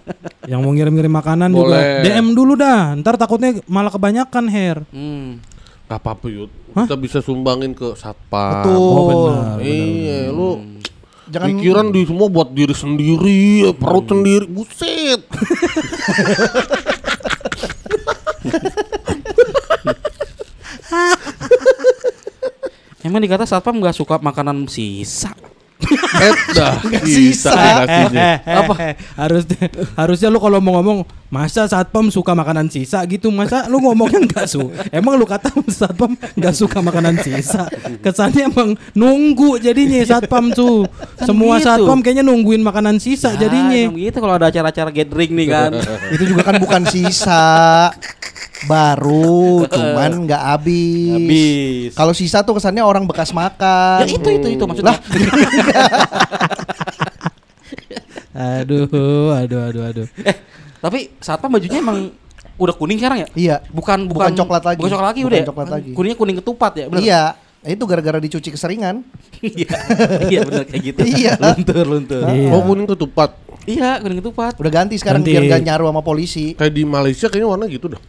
Yang 0.50 0.60
mau 0.62 0.70
ngirim-ngirim 0.74 1.10
makanan 1.10 1.50
juga 1.50 1.78
Boleh. 1.78 2.02
DM 2.02 2.26
dulu 2.34 2.58
dah. 2.58 2.98
Ntar 2.98 3.14
takutnya 3.14 3.62
malah 3.70 3.90
kebanyakan 3.90 4.44
hair. 4.50 4.76
hmm. 4.90 5.38
Gak 5.86 6.00
apa-apa 6.00 6.26
yud. 6.26 6.50
Kita 6.72 6.96
bisa 6.96 7.18
sumbangin 7.20 7.70
ke 7.70 7.94
satpam. 7.94 8.64
Betul. 8.64 8.78
Oh 8.80 9.02
benar. 9.06 9.60
Iya, 9.62 10.18
lu 10.32 10.50
Jangan 11.32 11.48
pikiran 11.48 11.86
di 11.92 12.02
semua 12.04 12.28
buat 12.28 12.48
diri 12.52 12.74
sendiri, 12.76 13.72
perut 13.76 14.04
sendiri, 14.04 14.44
buset. 14.48 15.20
Emang 23.02 23.20
dikata 23.22 23.44
satpam 23.44 23.78
nggak 23.82 23.96
suka 23.98 24.18
makanan 24.22 24.66
sisa. 24.70 25.34
Eh, 26.22 26.34
dah, 26.54 26.78
sisa. 27.02 27.50
kasihnya. 27.50 28.38
Apa? 28.46 28.94
harusnya 29.18 29.66
harusnya 29.98 30.28
lu 30.30 30.38
kalau 30.38 30.62
mau 30.62 30.78
ngomong 30.78 31.02
masa 31.26 31.66
satpam 31.66 32.06
suka 32.12 32.38
makanan 32.38 32.70
sisa 32.70 33.02
gitu 33.10 33.34
masa 33.34 33.66
lu 33.66 33.82
ngomongnya 33.82 34.20
nggak 34.30 34.46
su 34.46 34.68
emang 34.94 35.18
lu 35.18 35.26
kata 35.26 35.50
satpam 35.66 36.14
nggak 36.38 36.54
suka 36.54 36.78
makanan 36.84 37.18
sisa 37.24 37.66
kesannya 38.04 38.52
emang 38.52 38.76
nunggu 38.92 39.58
jadinya 39.58 40.04
satpam 40.04 40.52
tuh 40.52 40.84
semua 41.24 41.56
gitu. 41.58 41.66
satpam 41.72 41.98
kayaknya 42.04 42.24
nungguin 42.30 42.62
makanan 42.62 43.02
sisa 43.02 43.32
Ya, 43.32 43.48
jadinya 43.48 43.76
emang 43.88 43.96
gitu 43.96 44.18
kalau 44.20 44.34
ada 44.36 44.52
acara-acara 44.52 44.90
gathering 44.92 45.32
nih 45.32 45.46
kan. 45.48 45.70
itu 46.14 46.24
juga 46.28 46.42
kan 46.44 46.60
bukan 46.60 46.82
sisa. 46.84 47.88
Baru, 48.68 49.64
cuman 49.74 50.26
nggak 50.26 50.42
habis. 50.54 51.14
Habis. 51.16 51.90
Kalau 51.98 52.12
sisa 52.14 52.42
tuh 52.46 52.58
kesannya 52.58 52.82
orang 52.82 53.06
bekas 53.06 53.34
makan. 53.34 54.06
Ya 54.06 54.14
itu 54.14 54.28
itu 54.28 54.46
itu 54.58 54.64
maksudnya. 54.66 54.96
aduh 58.32 58.88
aduh 59.36 59.60
aduh 59.68 59.82
aduh 59.92 60.06
eh, 60.24 60.36
tapi 60.80 61.12
satpam 61.20 61.52
bajunya 61.52 61.84
emang 61.84 62.08
udah 62.58 62.74
kuning 62.76 62.98
sekarang 63.00 63.18
ya? 63.24 63.28
Iya. 63.34 63.56
Bukan 63.70 64.06
Bukan 64.06 64.30
bukan, 64.30 64.30
coklat 64.38 64.62
lagi. 64.66 64.78
Bukan 64.78 64.92
coklat 64.92 65.08
lagi 65.10 65.20
Bukan 65.22 65.30
udah. 65.32 65.40
ya? 65.40 65.46
coklat 65.48 65.68
lagi. 65.70 65.90
Kuningnya 65.94 66.18
kuning 66.18 66.36
ketupat 66.38 66.72
ya, 66.78 66.86
benar. 66.88 67.02
Iya. 67.02 67.22
Itu 67.62 67.84
gara-gara 67.86 68.18
dicuci 68.18 68.48
keseringan. 68.50 69.06
Iya. 69.42 69.70
Iya 70.32 70.40
benar 70.46 70.62
kayak 70.66 70.82
gitu. 70.82 71.00
Iya. 71.02 71.32
Luntur 71.38 71.84
luntur. 71.86 72.22
Iya. 72.28 72.50
Oh 72.54 72.62
kuning 72.66 72.86
ketupat. 72.86 73.30
Iya, 73.62 74.02
kuning 74.02 74.18
ketupat. 74.18 74.58
Udah 74.58 74.72
ganti 74.74 74.98
sekarang 74.98 75.22
Ganti. 75.22 75.38
biar 75.38 75.42
gak 75.46 75.62
nyaru 75.62 75.84
sama 75.86 76.02
polisi. 76.02 76.58
Kayak 76.58 76.74
di 76.74 76.82
Malaysia 76.82 77.26
kayaknya 77.30 77.48
warna 77.50 77.66
gitu 77.70 77.86
dah. 77.94 78.00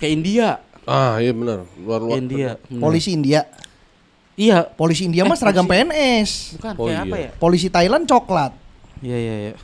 Kayak 0.00 0.12
India. 0.12 0.48
Ah 0.82 1.20
iya 1.20 1.30
benar. 1.30 1.68
Luar 1.76 2.00
luar. 2.00 2.16
India. 2.16 2.56
benar. 2.58 2.80
Polisi 2.80 3.12
India. 3.12 3.40
Iya. 4.34 4.64
Polisi 4.66 5.04
India 5.04 5.22
mah 5.22 5.36
Eh, 5.36 5.38
seragam 5.38 5.62
polisi- 5.62 5.84
PNS. 5.86 6.30
Bukan 6.56 6.72
Oh, 6.74 6.86
kayak 6.88 6.96
iya. 6.96 7.04
apa 7.04 7.16
ya? 7.18 7.30
Polisi 7.36 7.68
Thailand 7.68 8.04
coklat. 8.04 8.52
Iya 9.00 9.16
iya 9.16 9.34
iya. 9.38 9.54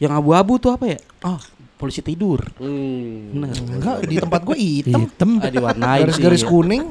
Yang 0.00 0.12
abu-abu 0.16 0.56
tuh 0.56 0.72
apa 0.72 0.84
ya? 0.88 0.98
Oh, 1.22 1.36
polisi 1.76 2.00
tidur. 2.00 2.40
Hmm. 2.56 3.36
Benar. 3.36 3.52
Enggak, 3.52 3.96
di 4.02 4.16
tempat 4.16 4.40
gue 4.42 4.56
hitam. 4.56 5.00
hitam 5.04 5.30
Ah, 5.38 5.48
diwarnain 5.48 6.00
sih. 6.00 6.04
Garis-garis 6.08 6.42
iya. 6.42 6.48
kuning. 6.48 6.84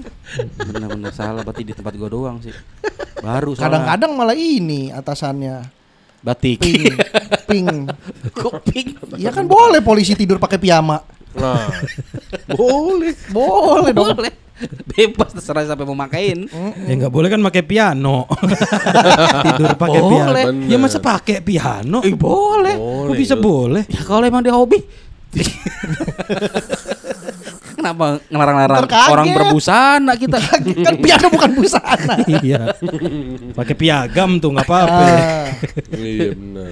Benar-benar 0.55 1.11
salah 1.11 1.41
berarti 1.41 1.63
di 1.65 1.73
tempat 1.73 1.93
gua 1.95 2.07
doang 2.07 2.37
sih. 2.39 2.53
Baru. 3.19 3.57
Kadang-kadang 3.57 4.13
malah 4.13 4.37
ini 4.37 4.93
atasannya 4.93 5.65
batik. 6.21 6.61
pink. 6.61 6.93
pink. 7.45 7.69
Kok 8.37 8.53
pink? 8.63 8.87
Ya 9.17 9.33
kan 9.33 9.49
boleh 9.49 9.81
polisi 9.81 10.13
tidur 10.13 10.37
pakai 10.37 10.61
piyama. 10.61 11.01
Nah, 11.31 11.69
boleh. 12.59 13.13
Boleh 13.29 13.91
dong. 13.91 14.15
Boleh. 14.15 14.33
Bebas 14.89 15.31
terserah 15.31 15.63
sampai 15.65 15.83
mau 15.83 15.95
makain. 15.95 16.43
ya 16.83 16.93
nggak 16.93 17.07
boleh 17.07 17.27
kan 17.27 17.39
pakai 17.39 17.63
piano 17.63 18.27
tidur 19.47 19.71
pakai 19.73 20.01
Boleh. 20.01 20.11
piano 20.11 20.31
Bener. 20.35 20.67
ya 20.67 20.75
masa 20.75 20.99
pakai 20.99 21.39
piano 21.39 22.03
Eh, 22.03 22.11
boleh. 22.11 22.75
kok 22.75 23.15
bisa 23.15 23.35
boleh 23.35 23.87
Ya 23.87 24.03
kalau 24.03 24.19
emang 24.21 24.43
dia 24.43 24.51
hobi. 24.51 24.83
Kenapa 27.79 28.19
ngelarang-larang 28.27 28.83
orang 29.07 29.27
berbusana 29.31 30.13
kita? 30.13 30.35
kan 30.35 30.95
piano 30.95 31.27
bukan 31.29 31.51
busana. 31.55 32.15
iya 32.43 32.75
pakai 33.51 33.71
piagam 33.73 34.35
tuh 34.37 34.51
nggak 34.51 34.67
apa-apa 34.67 34.99
Ah, 34.99 35.47
iya 35.95 36.31
benar. 36.31 36.69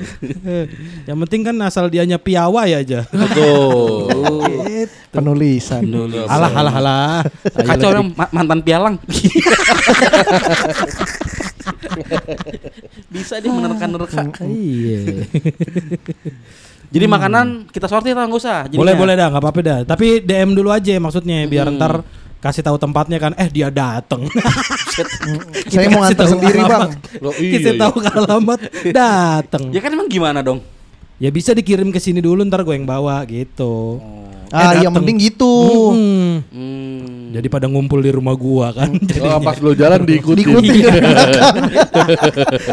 yang 1.03 1.17
penting 1.23 1.41
kan 1.43 1.55
asal 1.61 1.87
dianya 1.87 2.17
piawai 2.17 2.75
aja 2.75 3.07
Betul. 3.07 4.43
penulisan. 5.15 5.87
alah 6.27 6.51
alah 6.51 6.73
alah 6.75 7.19
Kacau 7.55 7.87
orang 7.89 8.11
ma- 8.11 8.31
mantan 8.31 8.59
pialang. 8.61 8.95
Bisa 13.07 13.39
dia 13.39 13.49
menerka-nerka. 13.49 14.27
iya 14.45 15.23
Jadi 16.87 17.05
makanan 17.05 17.67
kita 17.67 17.87
sortir 17.91 18.15
lah 18.15 18.25
nggak 18.31 18.39
usah. 18.39 18.57
jadinya. 18.67 18.79
boleh 18.79 18.93
boleh 18.95 19.13
dah 19.19 19.27
nggak 19.27 19.43
apa-apa 19.43 19.59
dah 19.59 19.79
tapi 19.83 20.23
DM 20.23 20.55
dulu 20.55 20.71
aja 20.71 20.95
maksudnya 20.97 21.43
biar 21.43 21.67
ntar 21.75 21.99
kasih 22.39 22.63
tahu 22.63 22.77
tempatnya 22.79 23.17
kan 23.19 23.31
eh 23.35 23.49
dia 23.51 23.67
dateng 23.67 24.23
Saya 25.69 25.89
mau 25.91 26.01
Kasih 26.05 26.15
ngantar 26.15 26.25
tahu 26.25 26.31
sendiri, 26.37 26.59
alamat. 26.63 26.71
Bang. 26.71 26.91
Loh, 27.21 27.33
iya, 27.37 27.51
kasih 27.59 27.73
iya. 27.75 27.81
tahu 27.81 27.95
ke 28.01 28.09
alamat 28.13 28.59
dateng 28.97 29.63
Ya 29.75 29.79
kan 29.83 29.89
emang 29.93 30.07
gimana 30.09 30.39
dong? 30.41 30.59
ya 31.17 31.33
bisa 31.33 31.49
dikirim 31.57 31.89
ke 31.89 31.97
sini 31.97 32.21
dulu 32.21 32.45
ntar 32.45 32.61
gue 32.61 32.77
yang 32.77 32.85
bawa 32.85 33.25
gitu 33.25 33.97
Ah, 34.47 34.71
Eh, 34.73 34.87
yang 34.87 34.89
dateng. 34.89 34.95
penting 35.03 35.15
gitu. 35.19 35.53
Mm. 35.91 36.31
Hmm. 36.47 37.05
jadi 37.27 37.47
pada 37.47 37.67
ngumpul 37.67 37.99
di 37.99 38.09
rumah 38.09 38.33
gua 38.33 38.71
kan 38.71 38.87
Oh, 39.19 39.39
pas 39.43 39.59
lo 39.59 39.71
jalan 39.71 40.01
diikuti. 40.01 40.41
Diikuti. 40.41 40.79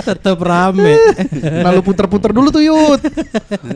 tetap 0.08 0.38
rame 0.40 0.94
Nah 1.34 1.70
lu 1.70 1.82
puter-puter 1.82 2.30
dulu 2.30 2.48
tuh 2.48 2.62
Yud 2.62 3.00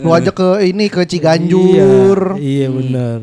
Lu 0.01 0.11
ajak 0.11 0.33
ke 0.33 0.49
ini 0.65 0.87
ke 0.87 1.03
Ciganjur 1.05 2.39
iya, 2.39 2.39
iya 2.39 2.67
benar 2.71 3.19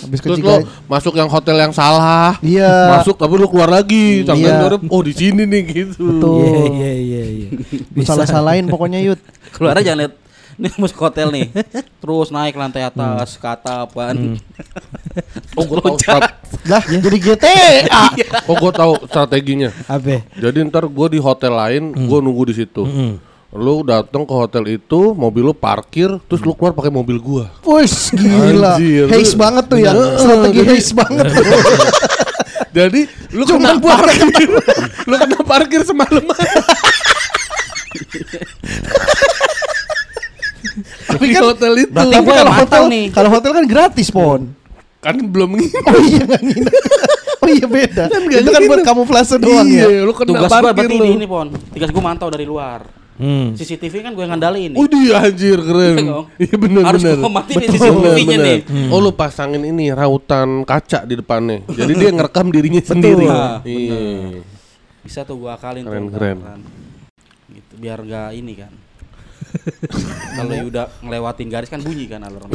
Habis 0.00 0.16
ke 0.16 0.32
Terus 0.32 0.40
lo 0.40 0.64
masuk 0.88 1.12
yang 1.12 1.28
hotel 1.28 1.60
yang 1.60 1.76
salah. 1.76 2.40
Iya 2.40 2.96
Masuk 2.96 3.20
tapi 3.20 3.36
lu 3.36 3.44
keluar 3.52 3.68
lagi. 3.68 4.24
Iya. 4.24 4.32
Jangan 4.32 4.80
oh 4.88 5.02
di 5.04 5.12
sini 5.12 5.44
nih 5.44 5.60
gitu. 5.68 6.00
Betul. 6.00 6.72
iya 6.72 6.92
iya 6.96 6.96
iya 6.96 7.24
iya 7.52 8.00
salah-salahin 8.00 8.64
pokoknya 8.64 8.96
Yud 9.04 9.20
Keluar 9.52 9.76
aja 9.76 9.92
jangan 9.92 10.08
lihat 10.08 10.14
Nih 10.60 10.72
masuk 10.80 11.00
hotel 11.00 11.32
nih. 11.32 11.48
Terus 12.04 12.28
naik 12.28 12.54
lantai 12.54 12.84
atas 12.84 13.40
Ke 13.40 13.56
atapan. 13.56 14.16
Oh, 15.58 15.66
gue 15.66 15.82
tahu 15.82 16.22
Lah 16.70 16.82
jadi 16.86 17.18
GTA 17.18 17.90
oh, 18.46 18.54
gua 18.54 18.70
tahu 18.70 18.92
strateginya. 19.10 19.74
apa? 19.90 20.22
Jadi 20.38 20.62
ntar 20.70 20.86
gue 20.86 21.06
di 21.10 21.18
hotel 21.18 21.50
lain, 21.50 21.90
gue 21.90 22.18
nunggu 22.22 22.46
di 22.46 22.54
situ. 22.62 22.86
Lu 23.50 23.82
datang 23.82 24.22
ke 24.22 24.30
hotel 24.30 24.78
itu, 24.78 25.10
mobil 25.10 25.50
lu 25.50 25.54
parkir, 25.56 26.22
terus 26.30 26.46
lu 26.46 26.54
keluar 26.54 26.70
pakai 26.70 26.94
mobil 26.94 27.18
gua. 27.18 27.50
Wih 27.66 27.90
gila. 28.14 28.78
Haze 29.10 29.34
banget 29.34 29.64
tuh 29.66 29.78
ya. 29.82 29.90
Strategi 30.22 30.62
haze 30.62 30.92
banget. 30.94 31.26
Jadi 32.78 33.00
lu 33.34 33.42
Cuman 33.50 33.82
kena 33.82 33.82
parkir, 33.82 34.50
lu 35.10 35.14
kena 35.18 35.38
parkir 35.42 35.80
semalam. 35.82 36.22
Tapi 40.82 41.24
di 41.26 41.36
hotel 41.36 41.72
itu 41.78 41.90
Berarti 41.90 42.12
Tapi 42.12 42.24
gua 42.24 42.34
kalau 42.36 42.52
hotel 42.54 42.82
nih. 42.86 43.04
Kalau 43.10 43.30
hotel 43.30 43.50
kan 43.52 43.64
gratis 43.64 44.08
Pon 44.08 44.42
kan 45.00 45.16
belum 45.16 45.56
nginep. 45.56 45.80
Oh 45.82 45.96
iya 45.98 46.22
nggak 46.22 46.42
nginep 46.42 46.74
Oh 47.42 47.48
iya 47.48 47.64
beda 47.64 48.04
nggak 48.06 48.40
Itu 48.44 48.50
kan 48.50 48.62
buat 48.68 48.82
kamuflase 48.84 49.36
doang 49.36 49.64
iya, 49.64 49.88
ya 49.88 50.04
lu 50.04 50.12
kena 50.12 50.28
Tugas 50.28 50.44
gua 50.44 50.60
parkir 50.60 50.76
berarti 50.76 50.96
lu. 50.96 51.04
di 51.04 51.10
ini 51.16 51.24
pon 51.24 51.46
Tugas 51.48 51.88
gua 51.88 52.02
mantau 52.04 52.28
dari 52.28 52.44
luar 52.44 52.84
hmm. 53.16 53.56
CCTV 53.56 53.94
kan 54.00 54.12
gue 54.12 54.20
yang 54.20 54.32
ngandalin 54.32 54.70
nih 54.72 54.76
Oh 54.76 54.86
anjir 55.14 55.56
keren. 55.56 55.92
Iya 55.94 56.04
dong. 56.04 56.26
Iya 56.36 56.56
benar 56.56 56.82
Harus 56.84 57.00
benar. 57.02 57.16
gua 57.16 57.32
matiin 57.34 57.56
di 57.56 57.66
Betul, 57.66 57.80
CCTV-nya 57.80 58.24
benar, 58.30 58.44
nih. 58.44 58.58
benar. 58.60 58.92
Oh 58.92 58.98
lu 58.98 59.10
pasangin 59.12 59.62
ini 59.62 59.84
rautan 59.88 60.48
kaca 60.64 61.00
di 61.04 61.14
depannya. 61.16 61.64
Jadi 61.64 61.92
dia 61.94 62.10
ngerekam 62.10 62.46
dirinya 62.48 62.82
sendiri. 62.82 63.24
Ah, 63.24 63.60
Iya. 63.62 64.40
Bisa 65.00 65.24
tuh 65.24 65.36
gua 65.38 65.56
akalin 65.56 65.84
Keren, 65.84 66.08
tuh 66.08 66.12
keren. 66.12 66.36
pelan-pelan. 66.40 66.60
Gitu 67.50 67.72
biar 67.76 67.98
gak 68.00 68.30
ini 68.32 68.52
kan 68.54 68.72
Kalau 70.38 70.54
udah 70.70 70.86
ngelewatin 71.02 71.48
garis 71.50 71.70
kan 71.70 71.82
bunyi 71.82 72.06
kan 72.06 72.22
alarm 72.22 72.50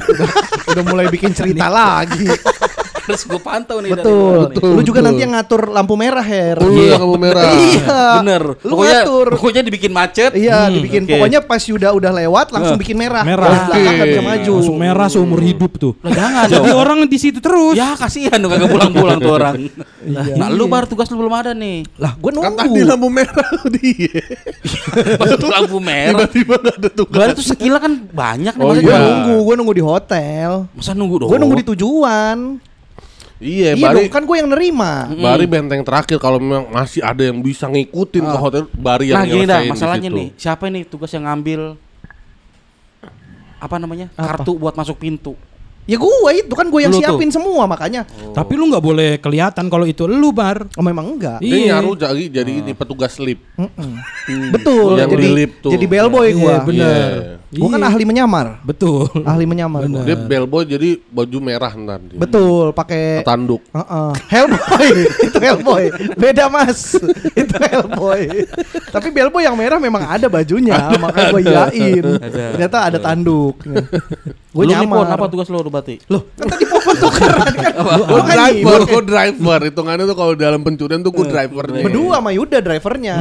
Udah 0.72 0.84
mulai 0.88 1.08
bikin 1.12 1.36
cerita 1.36 1.68
lagi 1.68 2.26
Terus 3.06 3.22
gue 3.24 3.38
pantau 3.38 3.78
nih 3.78 3.92
dari 3.92 4.02
Betul 4.02 4.18
luar 4.36 4.50
nih. 4.50 4.58
Lu 4.68 4.82
juga 4.82 5.00
nanti 5.00 5.22
yang 5.22 5.34
ngatur 5.34 5.62
lampu 5.68 5.94
merah 5.94 6.22
Her. 6.22 6.58
Oh 6.58 6.66
lu 6.66 6.82
yang 6.82 7.00
lampu 7.00 7.18
merah. 7.18 7.44
Iya. 7.48 8.00
Bener. 8.20 8.44
Lu 8.60 8.72
Pokoknya, 8.72 9.00
ngatur. 9.00 9.28
pokoknya 9.34 9.62
dibikin 9.62 9.92
macet. 9.92 10.32
Iya 10.34 10.58
dibikin. 10.68 11.02
oke. 11.04 11.14
Pokoknya 11.14 11.40
pas 11.42 11.62
udah 11.62 11.92
udah 11.92 12.12
lewat 12.16 12.48
Langsung 12.50 12.76
Eh, 12.76 12.82
bikin 12.82 12.96
merah. 12.96 13.22
Merah. 13.22 13.50
Belakang 13.68 13.94
nggak 13.96 14.08
bisa 14.10 14.24
maju. 14.24 14.54
Langsung 14.56 14.78
merah 14.78 15.08
seumur 15.08 15.40
hidup 15.40 15.72
tuh. 15.76 15.94
Lah 16.00 16.12
jangan 16.12 16.44
jadi 16.48 16.62
dong. 16.64 16.76
orang 16.76 16.98
di 17.06 17.18
situ 17.18 17.40
terus. 17.40 17.74
Ya 17.74 17.94
kasihan 17.94 18.36
dong 18.36 18.50
kagak 18.50 18.68
pulang-pulang 18.68 19.18
tuh 19.18 19.32
orang. 19.32 19.54
Nah 20.34 20.48
lu 20.50 20.66
baru 20.66 20.86
tugas 20.86 21.06
lu 21.08 21.18
belum 21.18 21.34
ada 21.36 21.52
nih. 21.52 21.86
Lah 21.96 22.14
gue 22.14 22.28
Kan 22.28 22.36
nunggu 22.36 22.58
tadi 22.60 22.82
lampu 22.84 23.08
merah 23.08 23.50
dia. 23.72 24.22
Pas 25.20 25.30
tuh 25.32 25.50
lampu 25.50 25.78
merah. 25.78 26.26
Tiba-tiba 26.26 26.56
gak 26.60 26.76
ada 26.76 26.90
tugas. 26.90 27.14
Berarti 27.16 27.34
tuh 27.36 27.46
sekila 27.46 27.78
kan 27.78 27.94
banyak 28.08 28.54
nih 28.54 28.64
Oh, 28.64 28.72
Gue 28.72 28.82
iya. 28.82 28.88
gua- 28.88 29.04
nunggu 29.04 29.36
Gue 29.44 29.56
nunggu 29.56 29.74
di 29.74 29.84
hotel. 29.84 30.50
Masa 30.72 30.92
nunggu 30.92 31.16
dong 31.18 31.30
Gue 31.30 31.38
nunggu 31.38 31.56
di 31.58 31.66
tujuan 31.68 32.38
Iya, 33.36 33.76
Iya 33.76 33.84
Bari 33.84 34.08
dong 34.08 34.16
kan 34.16 34.24
gue 34.24 34.36
yang 34.40 34.48
nerima 34.48 35.12
Bari 35.12 35.44
benteng 35.44 35.84
terakhir 35.84 36.18
kalau 36.24 36.40
memang 36.40 36.72
masih 36.72 37.04
ada 37.04 37.20
yang 37.20 37.44
bisa 37.44 37.68
ngikutin 37.68 38.24
ke 38.24 38.38
hotel 38.40 38.64
Bari 38.72 39.12
yang 39.12 39.20
Nah 39.20 39.26
gini 39.28 39.44
dah 39.44 39.62
masalahnya 39.68 40.08
nih 40.08 40.28
Siapa 40.40 40.72
nih 40.72 40.88
tugas 40.88 41.12
yang 41.12 41.28
ngambil 41.28 41.76
apa 43.56 43.76
namanya? 43.82 44.08
Apa? 44.14 44.44
Kartu 44.46 44.60
buat 44.60 44.78
masuk 44.78 45.02
pintu. 45.02 45.34
Ya 45.86 46.02
gua 46.02 46.34
itu 46.34 46.50
kan 46.58 46.66
gue 46.66 46.82
yang 46.82 46.90
Lu 46.90 46.98
tuh. 46.98 47.14
siapin 47.14 47.30
semua 47.30 47.70
makanya. 47.70 48.10
Tapi 48.34 48.58
lu 48.58 48.74
nggak 48.74 48.82
boleh 48.82 49.10
kelihatan 49.22 49.70
kalau 49.70 49.86
itu 49.86 50.10
lu 50.10 50.34
bar. 50.34 50.66
Oh, 50.74 50.82
memang 50.82 51.14
enggak. 51.14 51.38
Iya. 51.46 51.78
Nyaru 51.78 51.94
jadi 51.94 52.24
jadi 52.42 52.52
ini 52.66 52.74
petugas 52.74 53.22
lift. 53.22 53.46
Mm-mm. 53.54 54.02
Betul. 54.50 54.98
Yang 54.98 55.10
jadi 55.14 55.26
tuh. 55.62 55.72
jadi 55.78 55.86
bellboy 55.86 56.34
Iya, 56.34 56.38
gua. 56.42 56.56
bener. 56.66 57.10
Gua 57.58 57.70
kan 57.72 57.82
Iya. 57.82 57.90
ahli 57.90 58.04
menyamar. 58.04 58.48
Betul. 58.62 59.08
Ahli 59.24 59.46
menyamar. 59.46 59.86
gua. 59.86 60.04
Dia 60.04 60.18
bellboy 60.18 60.64
jadi 60.64 60.90
baju 61.06 61.38
merah 61.40 61.72
ntar 61.72 62.00
dia. 62.02 62.18
Betul, 62.18 62.72
pakai 62.72 63.22
Tanduk. 63.22 63.62
Heeh. 63.70 64.12
Hellboy, 64.28 64.88
itu 65.28 65.38
Hellboy. 65.38 65.84
Beda 66.16 66.48
Mas. 66.48 66.96
itu 67.34 67.56
Hellboy. 67.56 68.50
Tapi 68.90 69.08
Bellboy 69.10 69.44
yang 69.44 69.56
merah 69.56 69.78
memang 69.78 70.04
ada 70.04 70.26
bajunya, 70.26 70.76
makanya 70.98 71.28
gue 71.32 71.42
iyain. 71.44 72.04
Ada. 72.20 72.44
Ternyata 72.56 72.78
ada 72.82 72.98
tanduknya. 72.98 73.86
Gue 74.56 74.72
nyamar. 74.72 75.12
apa 75.12 75.28
tugas 75.28 75.52
lu 75.52 75.60
berarti? 75.68 76.00
Loh, 76.08 76.24
kan 76.40 76.48
tadi 76.48 76.64
popon 76.64 76.96
tukeran 76.96 77.52
kan. 77.60 77.74
Gue 77.76 78.16
Lu 78.16 78.22
kan 78.24 78.36
driver, 78.40 78.80
gue 78.88 79.04
driver. 79.04 79.60
Hitungannya 79.68 80.06
tuh 80.08 80.16
kalau 80.16 80.34
dalam 80.40 80.64
pencurian 80.64 81.04
tuh 81.04 81.12
gue 81.12 81.26
drivernya. 81.28 81.84
Berdua 81.84 82.24
sama 82.24 82.32
Yuda 82.32 82.58
drivernya 82.64 83.16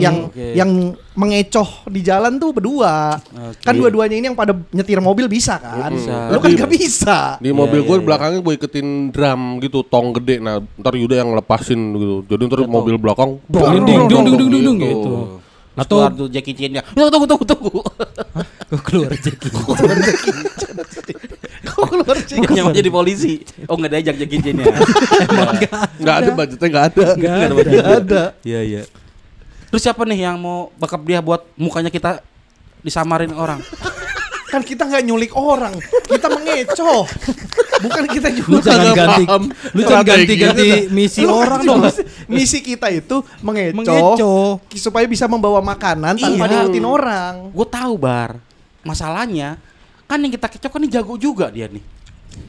yang 0.00 0.16
yang 0.56 0.96
mengecoh 1.12 1.84
di 1.92 2.00
jalan 2.00 2.40
tuh 2.40 2.56
berdua. 2.56 3.20
Kan 3.60 3.76
dua-duanya 3.76 4.16
ini 4.16 4.26
yang 4.32 4.38
pada 4.38 4.56
nyetir 4.72 5.04
mobil 5.04 5.28
bisa 5.28 5.60
kan? 5.60 5.92
Bisa. 5.92 6.32
Lu 6.32 6.40
kan 6.40 6.48
gak 6.56 6.70
bisa. 6.72 7.18
Di 7.44 7.52
mobil 7.52 7.80
Iya, 7.80 7.88
gue 7.88 7.96
iya, 7.96 8.04
belakangnya 8.04 8.40
gue 8.40 8.54
iketin 8.56 8.88
drum 9.12 9.40
gitu, 9.60 9.78
tong 9.84 10.16
gede. 10.16 10.40
Nah, 10.40 10.64
ntar 10.80 10.96
Yuda 10.96 11.20
yang 11.20 11.36
lepasin 11.36 11.80
gitu. 11.96 12.16
Jadi 12.24 12.42
ntar 12.48 12.60
mobil 12.64 12.96
belakang 12.96 13.36
Ding, 13.50 13.84
ding, 13.84 14.08
dung, 14.08 14.24
dung, 14.24 14.36
dung, 14.36 14.48
dung, 14.48 14.64
dung, 14.64 14.78
gitu. 14.80 15.12
Atau 15.78 16.02
Atau 16.02 16.26
tuh 16.26 16.28
Jackie 16.28 16.54
Chan-nya. 16.56 16.82
Tunggu 16.92 17.10
tunggu 17.10 17.26
tunggu 17.30 17.44
tunggu. 17.46 17.70
keluar 18.86 19.12
Jackie. 19.14 19.50
Kok 21.62 21.86
keluar 21.86 22.16
sih? 22.26 22.38
Bukannya 22.42 22.62
mau 22.66 22.74
jadi 22.74 22.90
polisi. 22.90 23.32
Oh 23.70 23.78
enggak 23.78 23.90
diajak 23.98 24.16
Jackie 24.26 24.40
Chan-nya. 24.42 24.66
Nggak 26.02 26.16
ada 26.16 26.30
budgetnya 26.34 26.68
nggak 26.68 26.84
ada. 26.90 27.04
Enggak 27.14 27.18
Nggak 27.18 27.34
ada 27.36 27.44
ada. 27.46 27.54
budget. 27.54 27.82
Gak 27.82 27.98
ada. 28.02 28.22
Iya 28.42 28.60
iya. 28.62 28.82
Terus 29.70 29.82
siapa 29.86 30.02
nih 30.02 30.26
yang 30.26 30.36
mau 30.42 30.74
backup 30.74 31.02
dia 31.06 31.22
buat 31.22 31.46
mukanya 31.54 31.94
kita 31.94 32.18
disamarin 32.82 33.30
orang? 33.32 33.62
Kan 34.50 34.60
kita 34.60 34.82
nggak 34.84 35.02
nyulik 35.02 35.32
orang, 35.32 35.78
kita 36.04 36.26
mengecoh. 36.26 37.06
Bukan 37.80 38.04
kita 38.10 38.28
Lu 38.28 38.36
juga. 38.36 38.60
jangan 38.66 38.84
Nggak 38.84 38.96
ganti. 38.98 39.22
paham 39.24 39.42
Lu 39.46 39.80
jangan 39.80 40.02
strategi 40.04 40.10
ganti-ganti 40.36 40.66
itu. 40.66 40.78
misi 40.90 41.20
Lu 41.22 41.32
orang 41.32 41.60
dong. 41.62 41.80
Misi 42.26 42.58
kita 42.60 42.86
itu 42.90 43.16
mengecoh, 43.40 43.78
Mengecoh. 43.80 44.48
supaya 44.74 45.06
bisa 45.06 45.24
membawa 45.24 45.62
makanan 45.64 46.14
tanpa 46.14 46.44
Iya. 46.44 46.66
diikutin 46.66 46.84
orang. 46.84 47.34
Gue 47.50 47.64
tahu 47.64 47.94
bar. 47.96 48.36
Masalahnya 48.82 49.56
kan 50.04 50.18
yang 50.18 50.32
kita 50.32 50.50
kecoh 50.50 50.68
kan 50.68 50.80
ini 50.82 50.90
jago 50.90 51.14
juga 51.14 51.48
dia 51.48 51.70
nih. 51.70 51.80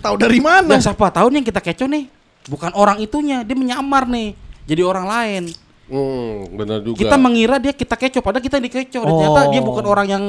Tahu 0.01 0.15
dari 0.17 0.41
mana? 0.41 0.67
Nah 0.67 0.81
siapa 0.81 1.07
tahu 1.09 1.29
nih 1.29 1.37
yang 1.39 1.47
kita 1.47 1.61
kecoh 1.61 1.87
nih 1.87 2.03
bukan 2.49 2.71
orang 2.73 2.97
itunya, 2.97 3.45
dia 3.45 3.53
menyamar 3.53 4.09
nih. 4.09 4.33
Jadi 4.65 4.81
orang 4.81 5.05
lain. 5.05 5.43
Hmm, 5.85 6.47
benar 6.55 6.79
juga. 6.81 6.97
Kita 6.97 7.15
mengira 7.15 7.55
dia 7.59 7.71
kita 7.71 7.93
kecoh, 7.93 8.23
padahal 8.23 8.41
kita 8.41 8.57
yang 8.57 8.65
dikecoh. 8.67 9.01
Dan 9.03 9.11
Ternyata 9.11 9.41
dia 9.51 9.61
bukan 9.61 9.85
orang 9.85 10.07
yang 10.07 10.23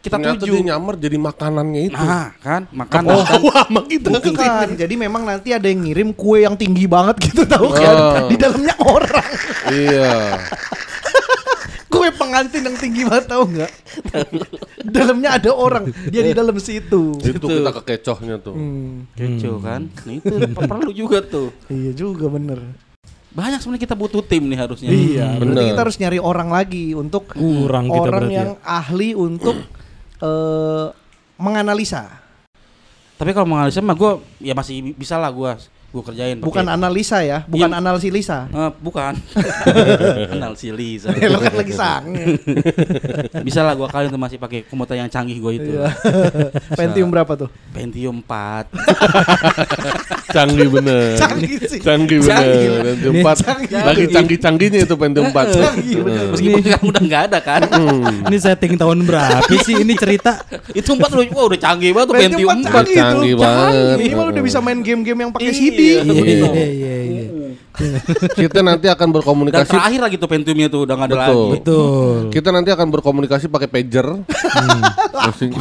kita 0.00 0.16
Ternyata 0.16 0.40
tuju. 0.40 0.52
dia 0.56 0.62
nyamar 0.66 0.94
jadi 0.96 1.16
makanannya 1.16 1.82
itu. 1.86 2.00
Nah, 2.00 2.32
kan 2.38 2.64
makanan 2.70 3.12
Oh, 3.12 3.20
kan. 3.20 3.40
wah, 3.42 3.64
sama 3.64 3.80
kita. 3.84 4.08
Bukan. 4.10 4.66
Jadi 4.74 4.94
memang 4.96 5.22
nanti 5.22 5.52
ada 5.52 5.64
yang 5.64 5.84
ngirim 5.84 6.08
kue 6.10 6.40
yang 6.40 6.56
tinggi 6.56 6.84
banget 6.84 7.20
gitu 7.20 7.44
tahu 7.44 7.68
kan? 7.68 7.94
Oh. 7.94 8.26
Di 8.26 8.36
dalamnya 8.36 8.74
orang. 8.80 9.28
Iya. 9.68 10.12
kue 11.92 12.08
pengantin 12.10 12.64
yang 12.64 12.76
tinggi 12.76 13.02
banget 13.02 13.28
tahu 13.28 13.44
nggak? 13.50 13.72
dalamnya 14.82 15.36
ada 15.36 15.50
orang. 15.52 15.92
Dia 16.06 16.22
di 16.22 16.32
dalam 16.32 16.56
situ. 16.56 17.18
Itu 17.18 17.44
kita 17.44 17.70
kekecohnya 17.76 18.40
tuh. 18.40 18.56
Hmm, 18.56 19.04
Kecoh 19.12 19.60
kan. 19.60 19.84
Nah, 20.00 20.14
itu 20.14 20.34
perlu 20.56 20.90
juga 20.92 21.20
tuh. 21.20 21.52
iya 21.68 21.92
juga 21.92 22.30
bener. 22.30 22.62
Banyak 23.30 23.60
sebenarnya 23.60 23.84
kita 23.84 23.94
butuh 23.94 24.22
tim 24.24 24.42
nih 24.42 24.58
harusnya. 24.58 24.88
Iya, 24.88 25.26
berarti 25.36 25.54
bener. 25.54 25.70
kita 25.70 25.80
harus 25.80 25.96
nyari 25.98 26.18
orang 26.18 26.48
lagi 26.48 26.86
untuk 26.92 27.30
Kurang 27.30 27.86
kita 27.86 28.00
orang 28.00 28.10
berarti 28.16 28.34
yang 28.34 28.50
ya. 28.56 28.64
ahli 28.64 29.10
untuk 29.12 29.54
eh, 30.20 30.86
menganalisa. 31.40 32.08
Tapi 33.20 33.36
kalau 33.36 33.48
menganalisa 33.48 33.84
mah 33.84 33.96
gue 33.96 34.12
ya 34.40 34.56
masih 34.56 34.80
bi- 34.80 34.96
bisa 34.96 35.20
lah 35.20 35.28
gue 35.28 35.52
gue 35.90 36.02
kerjain. 36.06 36.38
Bukan 36.38 36.62
analisa 36.64 37.18
ya, 37.20 37.42
bukan 37.44 37.66
Iya. 37.66 37.78
analisa. 37.78 38.38
Eh, 38.46 38.70
bukan. 38.78 39.12
Anal 40.30 40.54
silly. 40.54 41.02
Ya, 41.02 41.26
lo 41.26 41.42
kan 41.42 41.50
lagi 41.52 41.74
sange. 41.74 42.38
Bisa 43.46 43.66
lah 43.66 43.74
gue 43.74 43.84
kali 43.84 44.06
tuh 44.06 44.14
masih 44.14 44.38
pakai 44.38 44.62
komputer 44.62 44.96
yang 44.96 45.10
canggih 45.10 45.36
gue 45.36 45.52
itu. 45.52 45.70
Iya. 45.74 45.90
Pentium 46.72 47.10
berapa 47.10 47.34
tuh? 47.34 47.50
Pentium 47.74 48.22
4. 48.22 48.70
Canggih 50.30 50.70
bener. 50.70 51.18
Canggih 51.18 51.58
sih. 51.66 51.80
Canggih 51.82 52.18
Canggih. 52.22 52.66
bener. 52.70 52.82
Pentium 52.94 53.14
4. 53.18 53.34
Canggih. 53.42 53.82
Lagi 53.82 54.04
canggih-canggihnya 54.06 54.80
itu 54.86 54.94
Pentium 54.94 55.26
4. 55.28 55.42
Canggih 55.50 55.98
bener. 56.00 56.24
Meskipun 56.30 56.60
sekarang 56.62 56.84
udah 56.86 57.02
nggak 57.02 57.22
ada 57.26 57.38
kan. 57.42 57.60
Ini 58.30 58.36
setting 58.38 58.74
tahun 58.78 58.98
berapa 59.02 59.50
sih 59.60 59.82
ini 59.82 59.94
cerita? 59.98 60.38
itu 60.70 60.86
4 60.86 61.02
lu 61.10 61.26
wah 61.34 61.50
udah 61.50 61.58
canggih 61.58 61.90
banget 61.90 62.06
tuh 62.06 62.14
Pentium 62.14 62.30
Pentium 62.46 62.58
4. 62.62 62.70
4 62.70 62.70
canggih, 62.70 62.94
Canggih 62.94 63.34
banget. 63.34 63.96
Minimal 63.98 64.26
udah 64.30 64.42
bisa 64.46 64.58
main 64.62 64.78
game-game 64.80 65.18
yang 65.18 65.30
pakai 65.34 65.50
Iya. 65.50 65.58
CD. 65.58 65.79
Iya 65.80 65.98
Iya. 66.04 66.48
iya 66.68 66.96
iya. 67.02 67.24
Kita 68.40 68.60
nanti 68.60 68.86
akan 68.86 69.08
Dan 69.08 69.14
berkomunikasi 69.16 69.72
terakhir 69.72 70.00
lagi 70.04 70.16
tuh 70.20 70.28
Pentiumnya 70.28 70.68
tuh 70.68 70.84
udah 70.84 70.94
nggak 70.94 71.08
ada 71.08 71.16
Betul. 71.16 71.24
lagi. 71.24 71.52
Betul. 71.56 72.14
kita 72.28 72.48
nanti 72.52 72.70
akan 72.70 72.86
berkomunikasi 72.90 73.44
pakai 73.48 73.68
pager. 73.68 74.06
Masing- 75.26 75.56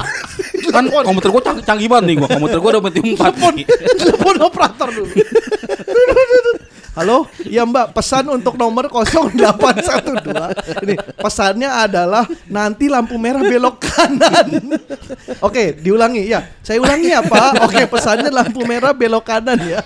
Kan 0.70 0.86
komputer 0.86 1.30
gue 1.32 1.42
canggih, 1.42 1.64
canggih 1.64 1.88
banget 1.90 2.06
nih 2.06 2.16
gua. 2.20 2.28
Komputer 2.30 2.58
gue 2.60 2.70
udah 2.70 2.82
Pentium 2.84 3.08
4 3.16 3.58
nih. 3.58 3.66
Telepon 3.98 4.36
operator 4.44 4.90
dulu. 4.92 5.08
Halo, 7.00 7.32
iya 7.48 7.64
Mbak, 7.64 7.96
pesan 7.96 8.28
untuk 8.28 8.60
nomor 8.60 8.92
0812. 8.92 10.84
Ini 10.84 11.00
pesannya 11.16 11.72
adalah 11.72 12.28
nanti 12.52 12.92
lampu 12.92 13.16
merah 13.16 13.40
belok 13.40 13.80
kanan. 13.88 14.76
Oke, 15.40 15.80
diulangi 15.80 16.28
ya. 16.28 16.44
Saya 16.60 16.84
ulangi 16.84 17.16
ya, 17.16 17.24
Pak. 17.24 17.64
Oke, 17.64 17.88
pesannya 17.88 18.28
lampu 18.28 18.68
merah 18.68 18.92
belok 18.92 19.24
kanan 19.24 19.56
ya. 19.64 19.80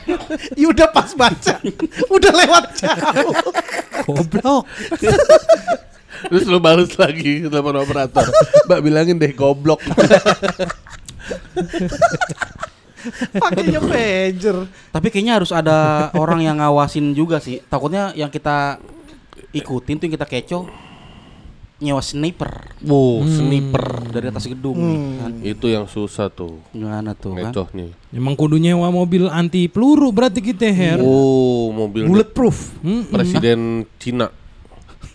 Ya 0.58 0.65
udah 0.73 0.89
pas 0.89 1.13
baca. 1.13 1.62
Udah 2.10 2.34
lewat 2.34 2.82
jauh. 2.82 3.38
Goblok. 4.10 4.65
Terus 6.34 6.49
lu 6.49 6.58
balas 6.58 6.97
lagi 6.97 7.45
telepon 7.45 7.78
operator. 7.78 8.26
Mbak 8.65 8.80
bilangin 8.82 9.21
deh 9.21 9.38
goblok. 9.38 9.86
Pakainya 13.43 13.79
pager. 13.79 14.57
Tapi 14.89 15.07
kayaknya 15.09 15.33
harus 15.37 15.51
ada 15.51 16.09
orang 16.13 16.39
yang 16.39 16.57
ngawasin 16.57 17.11
juga 17.11 17.37
sih. 17.37 17.59
Takutnya 17.61 18.11
yang 18.13 18.27
kita 18.27 18.79
ikutin 19.51 19.95
tuh 19.97 20.05
yang 20.05 20.15
kita 20.15 20.25
kecoh 20.25 20.65
nyewa 21.77 21.99
sniper 21.99 22.71
Wow, 22.79 23.27
sniper. 23.27 24.07
dari 24.07 24.31
atas 24.31 24.47
gedung 24.47 24.71
Hmm. 24.71 24.87
nih, 24.87 24.99
kan. 25.19 25.31
Itu 25.43 25.65
yang 25.67 25.83
susah 25.83 26.31
tuh. 26.31 26.63
Gimana 26.71 27.11
tuh 27.11 27.35
kan? 27.35 27.51
Ngecohnya. 27.51 27.91
Emang 28.09 28.39
kudu 28.39 28.55
nyewa 28.55 28.87
mobil 28.87 29.27
anti 29.27 29.67
peluru 29.67 30.07
berarti 30.09 30.39
kita 30.39 30.71
Her. 30.71 31.03
Oh, 31.03 31.75
mobil 31.75 32.07
Bulletproof. 32.07 32.71
Mm-mm. 32.79 33.11
presiden 33.11 33.83
Cina. 33.99 34.31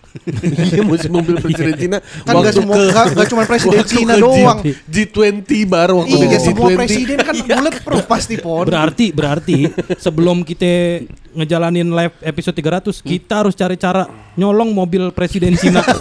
Iya, 0.68 0.82
musim 0.82 1.10
mobil 1.10 1.36
presiden 1.36 1.74
Cina. 1.76 1.98
Kan 2.22 2.34
gak, 2.38 2.54
semua, 2.54 2.76
gak, 2.88 3.06
gak 3.12 3.26
cuma 3.28 3.42
presiden 3.44 3.78
waktu 3.78 3.90
Cina 3.90 4.14
ke 4.14 4.20
doang. 4.20 4.58
G- 4.60 5.06
G20 5.06 5.50
bar 5.64 5.90
waktu 5.92 6.14
Iya, 6.14 6.26
di 6.26 6.38
semua 6.42 6.68
G20. 6.68 6.76
presiden 6.76 7.16
kan 7.18 7.34
bulletproof 7.48 8.04
pasti 8.04 8.34
pon. 8.36 8.64
Berarti 8.64 9.06
berarti 9.10 9.58
sebelum 9.96 10.42
kita 10.42 11.04
ngejalanin 11.30 11.86
live 11.86 12.14
episode 12.20 12.56
300 12.56 12.98
kita 12.98 13.34
harus 13.38 13.54
cari 13.54 13.76
cara 13.76 14.08
nyolong 14.34 14.70
mobil 14.70 15.10
presiden 15.10 15.54
Cina. 15.54 15.84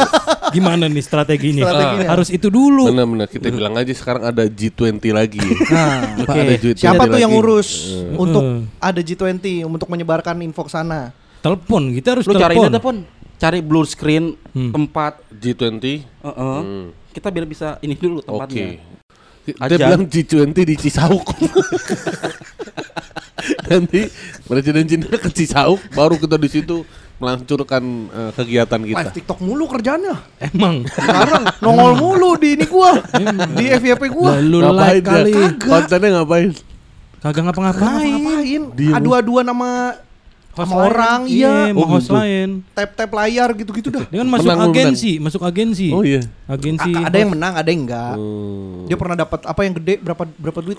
Gimana 0.47 0.87
nih 0.87 1.03
strateginya? 1.03 1.67
Strateginya. 1.67 2.07
Harus 2.07 2.29
itu 2.29 2.47
dulu. 2.47 2.87
Benar-benar 2.87 3.27
kita 3.27 3.47
bilang 3.49 3.75
aja 3.75 3.91
sekarang 3.91 4.23
ada 4.25 4.47
G20 4.47 5.03
lagi. 5.11 5.43
Nah, 5.67 6.23
Oke. 6.23 6.39
ada 6.39 6.53
G20 6.55 6.79
Siapa 6.79 7.03
tuh 7.05 7.19
yang 7.19 7.27
lagi. 7.27 7.35
ngurus 7.35 7.69
Eh. 7.85 8.15
untuk 8.15 8.41
Eh. 8.41 8.57
ada 8.79 8.99
G20 8.99 9.43
untuk 9.63 9.87
menyebarkan 9.87 10.39
info 10.41 10.63
ke 10.63 10.71
sana? 10.71 11.11
Telepon, 11.37 11.93
kita 11.93 12.17
harus 12.17 12.25
Lu 12.25 12.33
cari 12.33 12.57
telepon. 12.57 13.05
Cari 13.37 13.59
blue 13.61 13.85
screen 13.85 14.33
Hmm. 14.51 14.73
tempat 14.73 15.21
G20? 15.29 16.01
Heeh. 16.01 16.57
Hmm. 16.59 16.85
kita 17.09 17.29
biar 17.29 17.45
bisa 17.45 17.77
ini 17.79 17.93
dulu 17.93 18.19
Oke. 18.19 18.25
tempatnya. 18.27 18.67
Dia 19.47 19.55
Aja. 19.57 19.75
bilang 19.79 20.03
G20 20.05 20.57
di 20.59 20.75
Cisauk. 20.75 21.23
Nanti 23.63 24.01
presiden 24.43 24.85
Cina 24.85 25.07
ke 25.07 25.29
Cisauk, 25.29 25.79
baru 25.93 26.17
kita 26.17 26.35
di 26.35 26.49
situ 26.49 26.83
melancurkan 27.17 27.83
eh, 28.07 28.31
kegiatan 28.33 28.81
kita. 28.81 28.97
Live 28.99 29.13
TikTok 29.15 29.39
mulu 29.39 29.65
kerjanya. 29.67 30.19
Emang. 30.37 30.83
Sekarang 30.85 31.43
nongol 31.59 31.93
mulu 31.95 32.29
di 32.35 32.53
ini 32.53 32.65
gua. 32.65 32.97
di 33.53 33.65
FYP 33.71 34.03
gua. 34.09 34.37
Lalu 34.37 34.57
Ngapain 34.59 34.77
like 34.77 35.01
dia? 35.01 35.09
kali. 35.09 35.33
Kontennya 35.57 36.09
ngapain? 36.17 36.49
Kagak 37.17 37.41
Ngapain? 37.41 37.71
ngapa-ngapain. 37.73 38.61
Adu-aduan 38.93 39.45
sama 39.47 39.69
Host 40.57 40.65
Sama 40.67 40.83
orang, 40.83 41.19
iya. 41.29 41.69
mau 41.69 41.85
Oh, 41.85 41.89
host 41.93 42.09
gitu. 42.09 42.17
lain. 42.17 42.49
Tap-tap 42.71 43.11
layar 43.13 43.49
gitu-gitu 43.53 43.87
dah. 43.87 44.03
Dia 44.03 44.17
kan 44.17 44.27
masuk 44.27 44.47
Menang, 44.47 44.61
agensi, 44.67 45.11
masuk 45.17 45.41
agensi. 45.43 45.87
Oh 45.89 46.01
iya. 46.01 46.25
Agensi. 46.45 46.89
A- 46.91 47.05
ada 47.05 47.15
yang 47.15 47.29
menang, 47.29 47.53
ada 47.53 47.69
yang 47.69 47.81
enggak. 47.85 48.15
Hmm. 48.17 48.83
Dia 48.85 48.95
pernah 48.95 49.15
dapat 49.15 49.39
apa 49.43 49.61
yang 49.61 49.73
gede 49.75 49.93
berapa 49.97 50.23
berapa 50.25 50.59
duit 50.59 50.77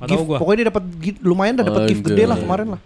Gift, 0.00 0.24
gua. 0.24 0.40
pokoknya 0.40 0.58
dia 0.58 0.68
dapat 0.68 0.84
lumayan 1.20 1.52
dah 1.54 1.64
dapat 1.66 1.82
gift 1.86 2.02
gede 2.02 2.24
lah 2.24 2.32
kemarin 2.34 2.72
lah. 2.72 2.80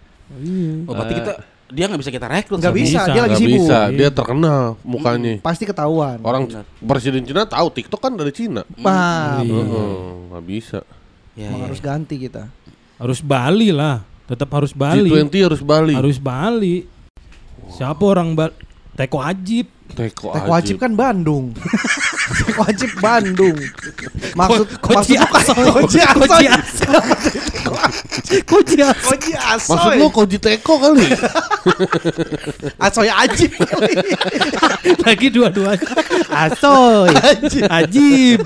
Oh, 0.83 0.92
berarti 0.92 1.14
kita 1.14 1.33
dia 1.70 1.85
nggak 1.87 2.01
bisa 2.03 2.11
kita 2.11 2.27
rekrut. 2.27 2.59
Nggak 2.59 2.75
bisa, 2.75 3.01
bisa. 3.01 3.01
dia 3.09 3.23
lagi 3.23 3.31
Nggak 3.31 3.40
sibuk. 3.40 3.55
bisa, 3.62 3.79
dia 3.90 4.09
terkenal 4.11 4.62
mukanya. 4.83 5.35
Pasti 5.38 5.62
ketahuan. 5.62 6.18
Orang 6.20 6.42
Benar. 6.44 6.66
presiden 6.81 7.23
Cina 7.23 7.47
tahu 7.47 7.70
TikTok 7.70 8.01
kan 8.01 8.12
dari 8.12 8.31
Cina. 8.31 8.66
Wah, 8.77 9.38
Iya. 9.40 9.55
Heeh, 9.55 9.94
nggak 10.29 10.44
bisa. 10.44 10.81
Ya, 11.35 11.47
emang 11.49 11.61
ya. 11.61 11.66
harus 11.68 11.79
ganti 11.79 12.14
kita. 12.16 12.51
Harus 12.97 13.18
Bali 13.20 13.70
lah. 13.70 14.03
Tetap 14.25 14.49
harus 14.57 14.73
Bali. 14.73 15.11
G20 15.11 15.35
harus 15.45 15.61
Bali. 15.61 15.93
Harus 15.93 16.17
Bali. 16.17 16.89
Siapa 17.77 18.03
orang 18.05 18.33
Bali? 18.33 18.55
Teko 18.95 19.19
Ajib. 19.21 19.67
Teko 19.95 20.33
Teh 20.33 20.43
wajib 20.49 20.81
kan 20.81 20.97
Bandung. 20.97 21.53
Teh 22.41 22.55
wajib 22.57 22.91
Bandung. 22.99 23.55
Maksud 24.33 24.67
Ko- 24.81 24.97
maksud 24.97 25.19
Asoy. 25.21 25.67
Koji 25.71 26.01
Asoy. 26.01 26.47
Koji 28.49 28.81
Asoy. 28.81 29.19
Koji 29.19 29.33
Asoy. 29.37 29.77
Maksud 29.77 29.93
lu 30.01 30.07
Koji 30.11 30.39
Teko 30.41 30.75
kali? 30.81 31.05
Asoy 32.87 33.11
Ajib. 33.13 33.53
Lagi 35.07 35.29
dua-duanya. 35.31 35.91
Asoy. 36.33 37.13
Ajib. 37.15 37.63
Ajib. 37.69 38.43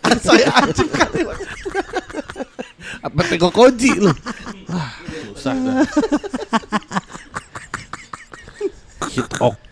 Asoy 0.00 0.42
Ajib 0.42 0.88
kali. 0.90 1.22
Apa 3.04 3.20
Teko 3.30 3.48
Koji 3.54 3.94
lu? 4.00 4.10
Susah 5.34 5.54
dah. 5.54 5.80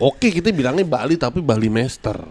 Oke 0.00 0.30
kita 0.30 0.48
bilangnya 0.50 0.86
Bali 0.86 1.18
tapi 1.18 1.42
Bali 1.44 1.68
Master. 1.68 2.24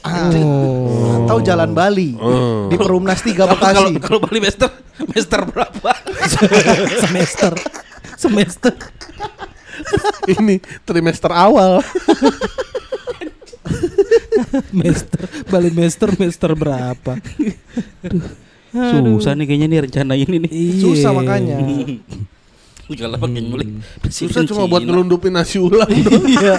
Oh. 0.00 1.26
Atau 1.26 1.44
Jalan 1.44 1.76
Bali. 1.76 2.16
Hmm. 2.16 2.72
Di 2.72 2.76
Perumnas 2.80 3.20
3 3.20 3.36
Kalau 3.36 3.56
kalau 3.60 3.90
Bekasi. 3.92 4.00
kalau 4.00 4.18
Bali 4.24 4.38
Master, 4.40 4.70
Master 5.04 5.40
berapa? 5.44 5.90
Semester. 7.04 7.52
Semester. 8.16 8.74
Ini 10.28 10.60
trimester 10.84 11.32
awal. 11.32 11.80
Master. 14.72 15.24
Bali 15.48 15.70
Master. 15.72 16.08
Master 16.16 16.50
berapa? 16.56 17.12
Susah 18.70 19.32
nih 19.34 19.44
kayaknya 19.44 19.66
nih 19.66 19.78
rencana 19.86 20.14
ini 20.14 20.36
nih. 20.46 20.50
Iya. 20.50 20.80
Susah 20.80 21.10
makanya. 21.12 21.56
Kalau 22.90 23.22
pakai 23.22 23.38
nyulik. 23.38 23.68
Susah 24.10 24.42
cuma 24.42 24.66
buat 24.66 24.82
ngelundupin 24.82 25.30
nasi 25.30 25.62
ulam 25.62 25.86
doang. 26.06 26.26
Iya. 26.26 26.54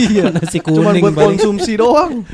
Iya. 0.00 0.24
Nasi 0.32 0.64
Cuma 0.64 0.90
kuning 0.90 1.04
buat 1.04 1.12
Bali. 1.12 1.26
konsumsi 1.36 1.76
doang. 1.76 2.24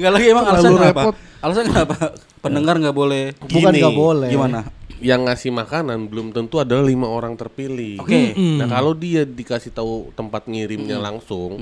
Enggak 0.00 0.12
lagi 0.16 0.26
emang 0.32 0.44
alasan 0.48 0.72
repot. 0.74 1.14
Alasan 1.44 1.64
kenapa? 1.68 2.16
Pendengar 2.40 2.80
nggak 2.80 2.96
boleh. 2.96 3.36
Bukan 3.36 3.68
nggak 3.68 3.92
boleh. 3.92 4.28
Gimana? 4.32 4.64
Yang 4.98 5.20
ngasih 5.24 5.50
makanan 5.52 5.98
belum 6.06 6.26
tentu 6.30 6.58
adalah 6.58 6.82
lima 6.82 7.06
orang 7.06 7.34
terpilih. 7.34 7.98
Oke. 7.98 8.34
Nah 8.34 8.66
kalau 8.66 8.92
dia 8.92 9.22
dikasih 9.22 9.70
tahu 9.70 10.10
tempat 10.12 10.44
ngirimnya 10.44 10.98
langsung, 10.98 11.54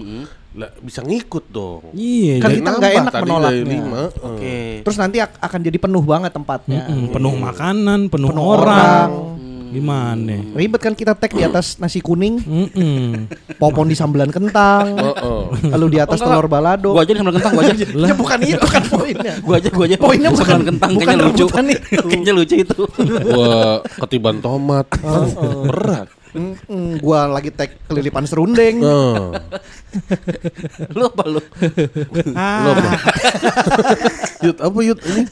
lah, 0.53 0.73
bisa 0.79 1.01
ngikut 1.01 1.45
dong. 1.47 1.93
Iya. 1.93 2.41
Kan 2.41 2.51
kita 2.55 2.71
nggak 2.73 2.93
enak 2.99 3.13
menolaknya. 3.21 3.65
lima. 3.67 4.03
Oke. 4.25 4.81
Terus 4.81 4.97
nanti 4.97 5.17
ak- 5.19 5.37
akan 5.39 5.61
jadi 5.63 5.77
penuh 5.77 6.01
banget 6.01 6.33
tempatnya. 6.33 6.81
Mm-mm, 6.87 7.13
penuh 7.13 7.35
makanan, 7.35 8.01
penuh, 8.09 8.29
Penuh 8.31 8.45
orang. 8.47 9.09
orang. 9.09 9.11
Gimana? 9.69 10.37
Ribet 10.53 10.81
kan 10.81 10.93
kita 10.93 11.13
tag 11.13 11.29
di 11.29 11.43
atas 11.43 11.77
nasi 11.77 11.99
kuning, 11.99 12.39
Mm-mm. 12.39 13.27
popon 13.57 13.87
di 13.87 13.95
sambelan 13.95 14.29
kentang, 14.29 14.95
Oh, 14.95 15.15
oh. 15.17 15.43
lalu 15.67 15.95
di 15.95 15.99
atas 15.99 16.17
Oh, 16.17 16.25
enggak. 16.25 16.37
telur 16.37 16.49
balado. 16.49 16.91
Gua 16.91 17.03
aja 17.03 17.11
nih 17.11 17.21
sambal 17.21 17.35
kentang 17.35 17.53
gua 17.53 17.65
aja. 17.65 17.75
Ya 18.07 18.15
bukan 18.15 18.39
itu 18.43 18.67
kan 18.67 18.83
poinnya. 18.87 19.35
Gua 19.41 19.55
aja 19.57 19.69
gua 19.69 19.85
aja. 19.85 19.97
Poinnya 19.97 20.31
bukan- 20.31 20.47
Sambal 20.47 20.67
kentang 20.67 20.91
bukan 20.93 21.05
kayaknya 21.05 21.27
lucu. 21.27 21.45
rebutan 21.45 21.65
itu. 21.67 21.87
kayaknya 22.09 22.33
lucu 22.33 22.55
itu. 22.59 22.81
Gua 23.27 23.57
ketiban 23.99 24.37
tomat. 24.39 24.87
Kan 24.89 25.29
berat. 25.65 26.09
Mm-mm, 26.29 27.01
gua 27.01 27.25
lagi 27.27 27.49
tag 27.49 27.81
kelilipan 27.83 28.23
serundeng. 28.23 28.77
Nah, 28.79 29.41
lu 30.93 31.09
apa 31.09 31.25
lu? 31.25 31.41
lo 32.37 32.71
apa? 32.71 32.91
Yud 34.43 34.59
apa 34.61 34.79
Yud 34.83 34.99
ini? 35.03 35.23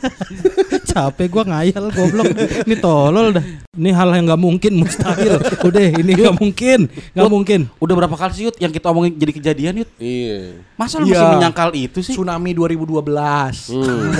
Capek 0.94 1.26
gua 1.26 1.42
ngayal 1.42 1.90
goblok. 1.90 2.30
Ini 2.62 2.74
tolol 2.78 3.34
dah. 3.34 3.42
Ini 3.74 3.90
hal 3.90 4.14
yang 4.14 4.30
nggak 4.30 4.38
mungkin 4.38 4.72
mustahil. 4.78 5.42
Udah, 5.66 5.82
ini 5.90 6.10
nggak 6.14 6.38
mungkin. 6.38 6.86
Nggak 7.10 7.30
mungkin. 7.34 7.60
Udah 7.82 7.94
berapa 7.98 8.14
kali 8.14 8.32
sih 8.32 8.42
Yud 8.46 8.54
yang 8.62 8.70
kita 8.70 8.94
omongin 8.94 9.18
jadi 9.18 9.32
kejadian 9.34 9.74
Yud? 9.82 9.90
Iya. 9.98 10.62
Masa 10.78 11.02
lu 11.02 11.10
Iya. 11.10 11.18
masih 11.18 11.28
menyangkal 11.34 11.70
itu 11.74 11.98
sih? 11.98 12.14
Tsunami 12.14 12.54
2012. 12.54 13.74
Hmm. 13.74 14.14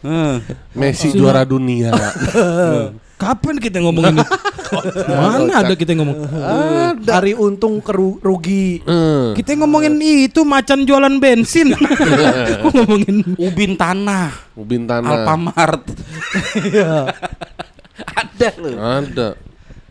Hmm. 0.00 0.34
Messi 0.72 1.12
juara 1.12 1.44
dunia. 1.44 1.92
Kapan 3.14 3.60
kita 3.60 3.84
ngomongin? 3.84 4.24
Mana 5.08 5.52
ada 5.62 5.74
kita 5.74 5.94
ngomong? 5.94 6.18
Dari 6.98 7.32
untung 7.34 7.78
ke 7.78 7.92
ru- 7.92 8.18
rugi. 8.18 8.80
Hmm. 8.82 9.32
Kita 9.32 9.54
ngomongin 9.54 9.94
itu 10.00 10.42
macan 10.42 10.82
jualan 10.82 11.14
bensin. 11.18 11.74
Ngomongin 12.64 13.36
Ubin 13.36 13.74
tanah, 13.74 14.30
Ubin 14.54 14.86
tanah. 14.86 15.10
Alfamart. 15.10 15.82
Ada 17.94 18.48
lu. 18.58 18.70
Ada. 18.74 19.28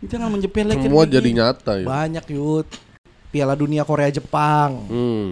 Jangan 0.04 0.28
menjepelekan. 0.28 0.84
Semua 0.84 1.04
jadi 1.08 1.30
nyata 1.32 1.80
ya. 1.80 1.86
Banyak 1.88 2.24
yud. 2.30 2.68
Piala 3.32 3.58
Dunia 3.58 3.82
Korea 3.82 4.12
Jepang. 4.12 4.86
Hmm. 4.86 5.28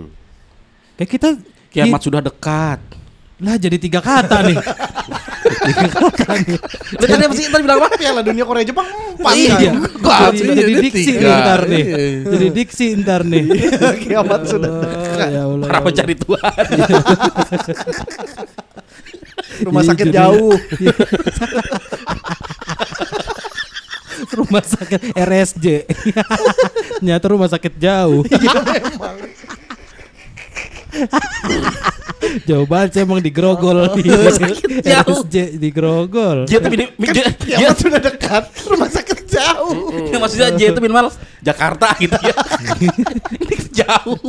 kayak 0.98 1.10
kita 1.10 1.28
Kiamat 1.72 2.04
sudah 2.04 2.20
dekat. 2.20 2.80
lah 3.42 3.56
jadi 3.58 3.74
tiga 3.80 3.98
kata 3.98 4.44
nih. 4.44 4.58
Lu 6.92 7.04
tadi 7.04 7.22
apa 7.24 7.34
sih? 7.34 7.46
Tadi 7.50 7.62
bilang 7.62 7.78
apa? 7.82 7.88
Piala 7.94 8.20
Dunia 8.22 8.44
Korea 8.44 8.64
Jepang 8.64 8.86
empat 8.86 9.34
Iya. 9.34 9.54
kan? 9.56 9.74
Gua 9.98 10.12
Jadi, 10.12 10.26
aslinya 10.30 10.54
jadi 10.54 10.72
jadi 10.72 10.82
diksi 10.82 11.12
ntar 11.18 11.60
nih. 11.66 11.84
Iya. 11.84 11.98
Jadi 12.26 12.46
diksi 12.50 12.86
ntar 12.98 13.20
nih. 13.24 13.44
Kiamat 14.02 14.40
sudah. 14.46 14.70
Ya 15.18 15.42
Allah. 15.44 15.66
Para 15.66 15.80
pencari 15.80 16.14
Tuhan. 16.14 16.52
Rumah 19.62 19.82
Iya, 19.82 19.90
sakit 19.94 20.06
jauh. 20.10 20.54
rumah 24.32 24.64
sakit 24.64 25.12
RSJ. 25.12 25.66
Nyata 27.04 27.26
rumah 27.28 27.48
sakit 27.50 27.74
jauh. 27.76 28.22
Iya 28.26 28.54
memang. 28.58 29.16
Jauh 32.48 32.64
banget 32.64 32.88
sih 32.94 33.00
emang 33.02 33.18
di 33.18 33.28
Grogol. 33.28 33.82
jauh. 34.86 35.26
RSJ 35.26 35.58
di 35.58 35.68
Grogol. 35.68 36.46
Dia 36.46 36.58
tuh 36.62 36.70
mini- 36.70 36.92
mi- 36.96 37.10
dia, 37.10 37.26
dia, 37.34 37.56
Kiamat 37.58 37.76
sudah 37.76 38.00
dekat. 38.00 38.44
Rumah 38.62 38.88
sakit 38.88 39.18
jauh. 39.26 39.74
dia 40.06 40.18
maksudnya 40.20 40.48
dia 40.54 40.68
itu 40.70 40.80
minimal 40.80 41.10
Jakarta 41.42 41.92
gitu 41.98 42.14
ya. 42.22 42.34
Ini 43.36 43.56
jauh. 43.74 44.20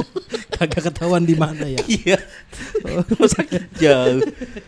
Kagak 0.49 0.89
ketahuan 0.89 1.23
di 1.23 1.35
mana 1.37 1.63
ya. 1.63 1.79
Iya. 1.85 2.17
Rumah 2.83 3.29
sakit 3.29 3.63
jauh. 3.77 4.21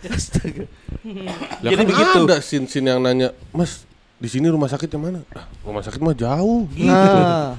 Astaga. 0.07 0.63
Lah 1.05 1.69
Jadi 1.69 1.75
kan 1.75 1.85
begitu. 1.85 2.19
ada 2.25 2.37
sin-sin 2.41 2.85
yang 2.85 2.97
nanya, 2.97 3.29
Mas, 3.53 3.85
di 4.25 4.33
sini 4.33 4.49
rumah 4.49 4.65
sakit 4.65 4.89
yang 4.89 5.05
mana? 5.05 5.21
Ah, 5.37 5.45
rumah 5.61 5.85
sakit 5.85 6.01
mah 6.01 6.17
jauh. 6.17 6.65
Nah, 6.81 7.53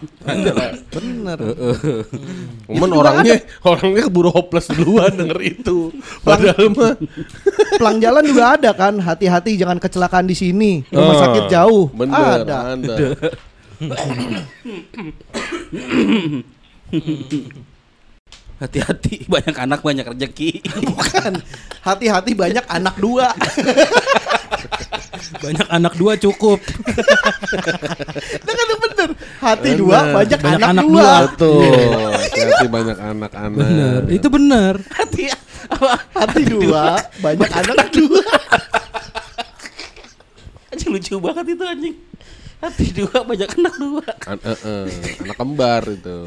bener. 0.90 1.38
Cuman 2.66 2.90
orangnya 2.90 3.38
orangnya 3.62 4.10
keburu 4.10 4.34
hopeless 4.34 4.66
duluan 4.74 5.14
denger 5.14 5.38
itu. 5.46 5.94
Padahal 6.26 6.66
mah 6.74 6.98
Pelang 7.78 8.02
jalan 8.02 8.26
juga 8.26 8.58
ada 8.58 8.74
kan. 8.74 8.98
Hati-hati 8.98 9.54
jangan 9.54 9.78
kecelakaan 9.78 10.26
di 10.26 10.34
sini. 10.34 10.82
Rumah 10.90 11.14
Ah, 11.14 11.22
sakit 11.30 11.44
jauh. 11.46 11.86
Bener, 11.94 12.42
Ada. 12.42 12.58
ada. 12.74 12.96
Hati-hati 18.56 19.24
banyak 19.32 19.56
anak 19.56 19.80
banyak 19.84 20.06
rezeki. 20.06 20.64
Bukan. 20.88 21.32
Hati-hati 21.84 22.32
banyak 22.32 22.64
anak 22.66 22.96
dua. 22.96 23.32
Banyak 25.36 25.68
anak 25.68 25.94
dua 25.96 26.12
cukup. 26.16 26.60
Nah 28.36 28.52
kan 28.54 28.68
bener. 28.78 29.10
Hati 29.42 29.70
Bener. 29.74 29.80
dua 29.80 29.98
banyak, 30.12 30.38
Banyak 30.38 30.60
anak, 30.60 30.70
anak 30.70 30.84
dua. 30.86 31.00
dua. 31.02 31.16
Betul. 31.26 32.12
Hati 32.46 32.66
banyak 32.68 32.98
anak-anak. 33.00 33.58
Bener. 33.58 34.00
Itu 34.12 34.28
bener. 34.30 34.74
Hati 34.92 35.22
apa? 35.66 35.92
Hati 36.14 36.42
dua 36.46 36.84
banyak 37.18 37.50
anak 37.50 37.88
dua. 37.90 38.22
Anjing 40.70 40.90
lucu 40.92 41.14
banget 41.18 41.44
itu 41.48 41.64
anjing. 41.64 41.94
Hati 42.56 42.86
dua 42.92 43.16
banyak 43.20 43.50
anak 43.50 43.74
dua. 43.76 44.06
An- 44.26 44.44
eh, 44.44 44.58
eh, 44.62 44.84
anak 45.26 45.36
kembar 45.36 45.82
itu. 45.90 46.18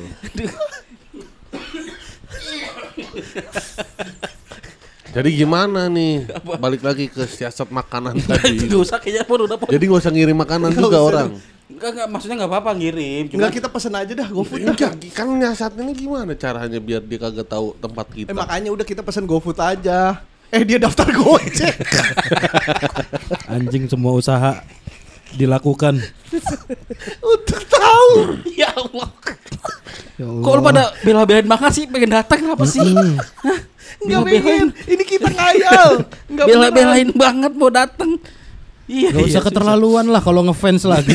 Jadi 5.15 5.29
gimana 5.33 5.89
nih? 5.89 6.29
Balik 6.61 6.85
lagi 6.85 7.09
ke 7.09 7.25
siasat 7.25 7.73
makanan 7.73 8.21
tadi. 8.21 8.69
Gak 8.69 8.77
usah 8.77 8.97
kayaknya 9.01 9.25
pun 9.25 9.41
udah 9.41 9.57
pun. 9.57 9.65
Jadi 9.73 9.83
gak 9.89 9.99
usah 10.05 10.11
ngirim 10.13 10.37
makanan 10.37 10.69
juga 10.77 11.01
usah 11.01 11.09
orang. 11.09 11.29
Enggak, 11.69 11.89
enggak, 11.93 12.07
maksudnya 12.09 12.35
enggak 12.41 12.51
apa-apa 12.53 12.71
ngirim. 12.77 13.23
Cuma 13.29 13.37
Enggak 13.41 13.53
kita 13.57 13.67
pesen 13.69 13.93
aja 13.93 14.13
dah 14.13 14.29
GoFood. 14.29 14.59
Enggak, 14.65 14.91
kan 15.13 15.27
nyasat 15.33 15.71
ini 15.81 15.93
gimana 15.97 16.33
caranya 16.37 16.79
biar 16.81 17.01
dia 17.01 17.19
kagak 17.21 17.47
tahu 17.49 17.73
tempat 17.77 18.05
kita? 18.09 18.29
Eh 18.29 18.35
makanya 18.37 18.69
udah 18.73 18.85
kita 18.85 19.01
pesen 19.01 19.25
GoFood 19.25 19.57
aja. 19.57 20.21
Eh 20.49 20.65
dia 20.65 20.81
daftar 20.81 21.05
Gojek. 21.13 21.77
Anjing 23.53 23.85
semua 23.85 24.17
usaha 24.17 24.65
dilakukan. 25.35 26.01
Untuk 27.33 27.61
tahu. 27.69 28.09
ya 28.57 28.69
Allah. 28.73 29.09
Ya 30.17 30.25
Allah. 30.25 30.43
Kok 30.45 30.53
lu 30.57 30.61
pada 30.61 30.83
bela-belain 31.05 31.47
banget 31.47 31.71
sih 31.75 31.85
pengen 31.85 32.11
datang 32.15 32.39
kenapa 32.41 32.63
sih? 32.65 32.81
Bela-belain. 32.81 34.25
pengen. 34.25 34.67
Ini 34.87 35.03
kita 35.05 35.29
ngayal. 35.29 35.89
Enggak 36.29 36.45
Bela-belain 36.47 37.09
banget 37.13 37.51
mau 37.53 37.69
datang. 37.69 38.17
Iya. 38.89 39.13
Gak 39.13 39.25
usah 39.29 39.41
iya, 39.41 39.47
keterlaluan 39.53 40.09
lah 40.09 40.21
kalau 40.23 40.41
ngefans 40.49 40.81
lagi. 40.89 41.13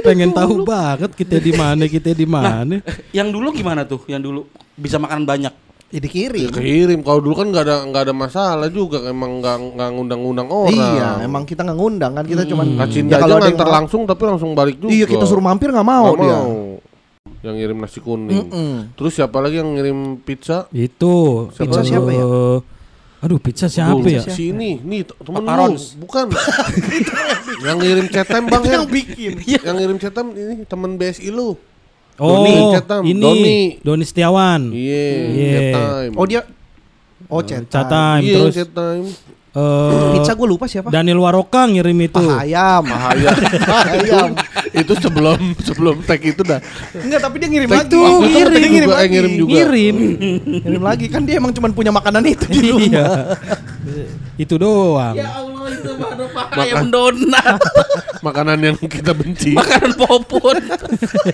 Pengen 0.00 0.32
tahu 0.32 0.64
banget 0.64 1.12
kita 1.12 1.36
di 1.36 1.52
mana, 1.52 1.84
kita 1.84 2.16
di 2.16 2.24
mana. 2.24 2.80
Yang 3.12 3.28
dulu 3.36 3.52
gimana 3.52 3.84
tuh? 3.84 4.00
Yang 4.08 4.22
dulu 4.32 4.40
bisa 4.80 4.96
makan 4.96 5.28
banyak. 5.28 5.65
Ya 5.86 6.02
dikirim. 6.02 6.50
Ya, 6.50 6.50
kirim. 6.50 7.00
Kalau 7.00 7.22
dulu 7.22 7.38
kan 7.38 7.46
nggak 7.46 7.62
ada 7.62 7.76
nggak 7.86 8.02
ada 8.10 8.14
masalah 8.14 8.66
juga. 8.66 9.06
Emang 9.06 9.38
nggak 9.38 9.78
nggak 9.78 9.88
ngundang-ngundang 9.94 10.48
orang. 10.50 10.74
Iya, 10.74 11.08
emang 11.22 11.46
kita 11.46 11.62
nggak 11.62 11.78
ngundang 11.78 12.12
kan 12.12 12.24
kita 12.26 12.42
cuman 12.42 12.66
Kak 12.74 12.88
Cinda 12.90 13.10
ya 13.10 13.16
aja 13.16 13.22
kalau 13.22 13.36
ada 13.36 13.46
yang 13.46 13.54
nganter 13.54 13.68
mau- 13.68 13.76
langsung 13.78 14.02
tapi 14.02 14.22
langsung 14.26 14.50
balik 14.52 14.76
juga. 14.76 14.90
Iya, 14.90 15.06
kita 15.06 15.24
suruh 15.24 15.44
mampir 15.44 15.70
nggak 15.70 15.86
mau 15.86 16.10
Nggak 16.10 16.18
dia. 16.18 16.34
mau. 16.34 16.54
Yang 17.46 17.54
ngirim 17.54 17.78
nasi 17.78 17.98
kuning. 18.02 18.38
Mm-mm. 18.50 18.72
Terus 18.98 19.12
siapa 19.14 19.38
lagi 19.38 19.62
yang 19.62 19.70
ngirim 19.72 19.98
pizza? 20.18 20.66
Itu. 20.74 21.46
Pizza 21.54 21.80
siapa 21.86 22.10
ya? 22.10 22.26
Aduh, 23.16 23.38
pizza 23.38 23.66
siapa 23.66 23.96
Tuh, 23.96 24.10
ya? 24.10 24.22
Si 24.26 24.50
ini, 24.50 24.82
nih 24.82 25.06
temen 25.06 25.40
lu, 25.40 25.46
Paparons. 25.46 25.94
bukan. 25.96 26.26
yang 27.66 27.78
ngirim 27.78 28.06
cetem 28.06 28.44
bang 28.44 28.62
ya. 28.62 28.72
yang 28.76 28.86
bikin. 28.86 29.32
yang 29.62 29.76
ngirim 29.78 29.96
cetem 29.96 30.26
ini 30.30 30.54
temen 30.62 30.98
BSI 30.98 31.30
lu. 31.30 31.54
Oh, 32.16 32.40
Doni 32.40 32.52
Cetam, 32.72 33.00
ini 33.02 33.20
Doni. 33.20 33.58
Doni 33.78 34.04
Setiawan. 34.04 34.60
Iya, 34.68 35.04
Iya. 35.28 35.52
cetem. 35.52 36.10
Oh 36.14 36.24
dia 36.24 36.40
Oh 37.26 37.40
chat 37.40 37.66
Chat 37.66 37.86
time 37.86 38.22
Iya, 38.22 38.34
terus 38.38 38.54
cetem. 38.56 39.00
eh, 39.52 40.12
Pizza 40.14 40.32
gue 40.32 40.46
lupa 40.46 40.64
siapa? 40.64 40.88
Daniel 40.88 41.16
Waroka 41.18 41.64
ngirim 41.66 41.96
itu. 41.98 42.20
Ah, 42.22 42.40
ayam. 42.40 42.84
Bahaya. 42.86 43.32
ayam. 43.90 44.30
itu 44.70 44.92
sebelum 44.94 45.36
sebelum 45.58 46.00
tag 46.02 46.20
itu 46.20 46.40
dah. 46.40 46.60
Enggak, 46.94 47.20
tapi 47.20 47.36
dia 47.36 47.48
ngirim 47.48 47.64
Tag 47.66 47.78
lagi. 47.78 47.88
itu 47.88 48.00
Dia 48.00 48.28
ngirim 48.30 48.52
ngirim 48.62 48.72
juga, 48.82 48.92
eh, 48.92 48.96
lagi. 48.98 49.10
ngirim 49.10 49.32
juga. 49.34 49.50
Ngirim. 49.50 49.96
Ngirim 50.62 50.82
lagi 50.82 51.06
kan 51.06 51.22
dia 51.22 51.36
emang 51.36 51.52
cuma 51.52 51.68
punya 51.70 51.88
makanan 51.90 52.20
itu 52.26 52.44
di 52.46 52.60
rumah. 52.66 52.84
iya. 52.86 53.06
itu 54.36 54.54
doang. 54.54 55.14
Ya 55.14 55.32
Allah 55.34 55.64
itu 55.70 55.90
ayam 56.62 56.88
donat. 56.88 57.60
Makanan 58.26 58.58
yang 58.58 58.76
kita 58.80 59.12
benci. 59.12 59.52
Makanan 59.54 59.92
popon. 59.98 60.56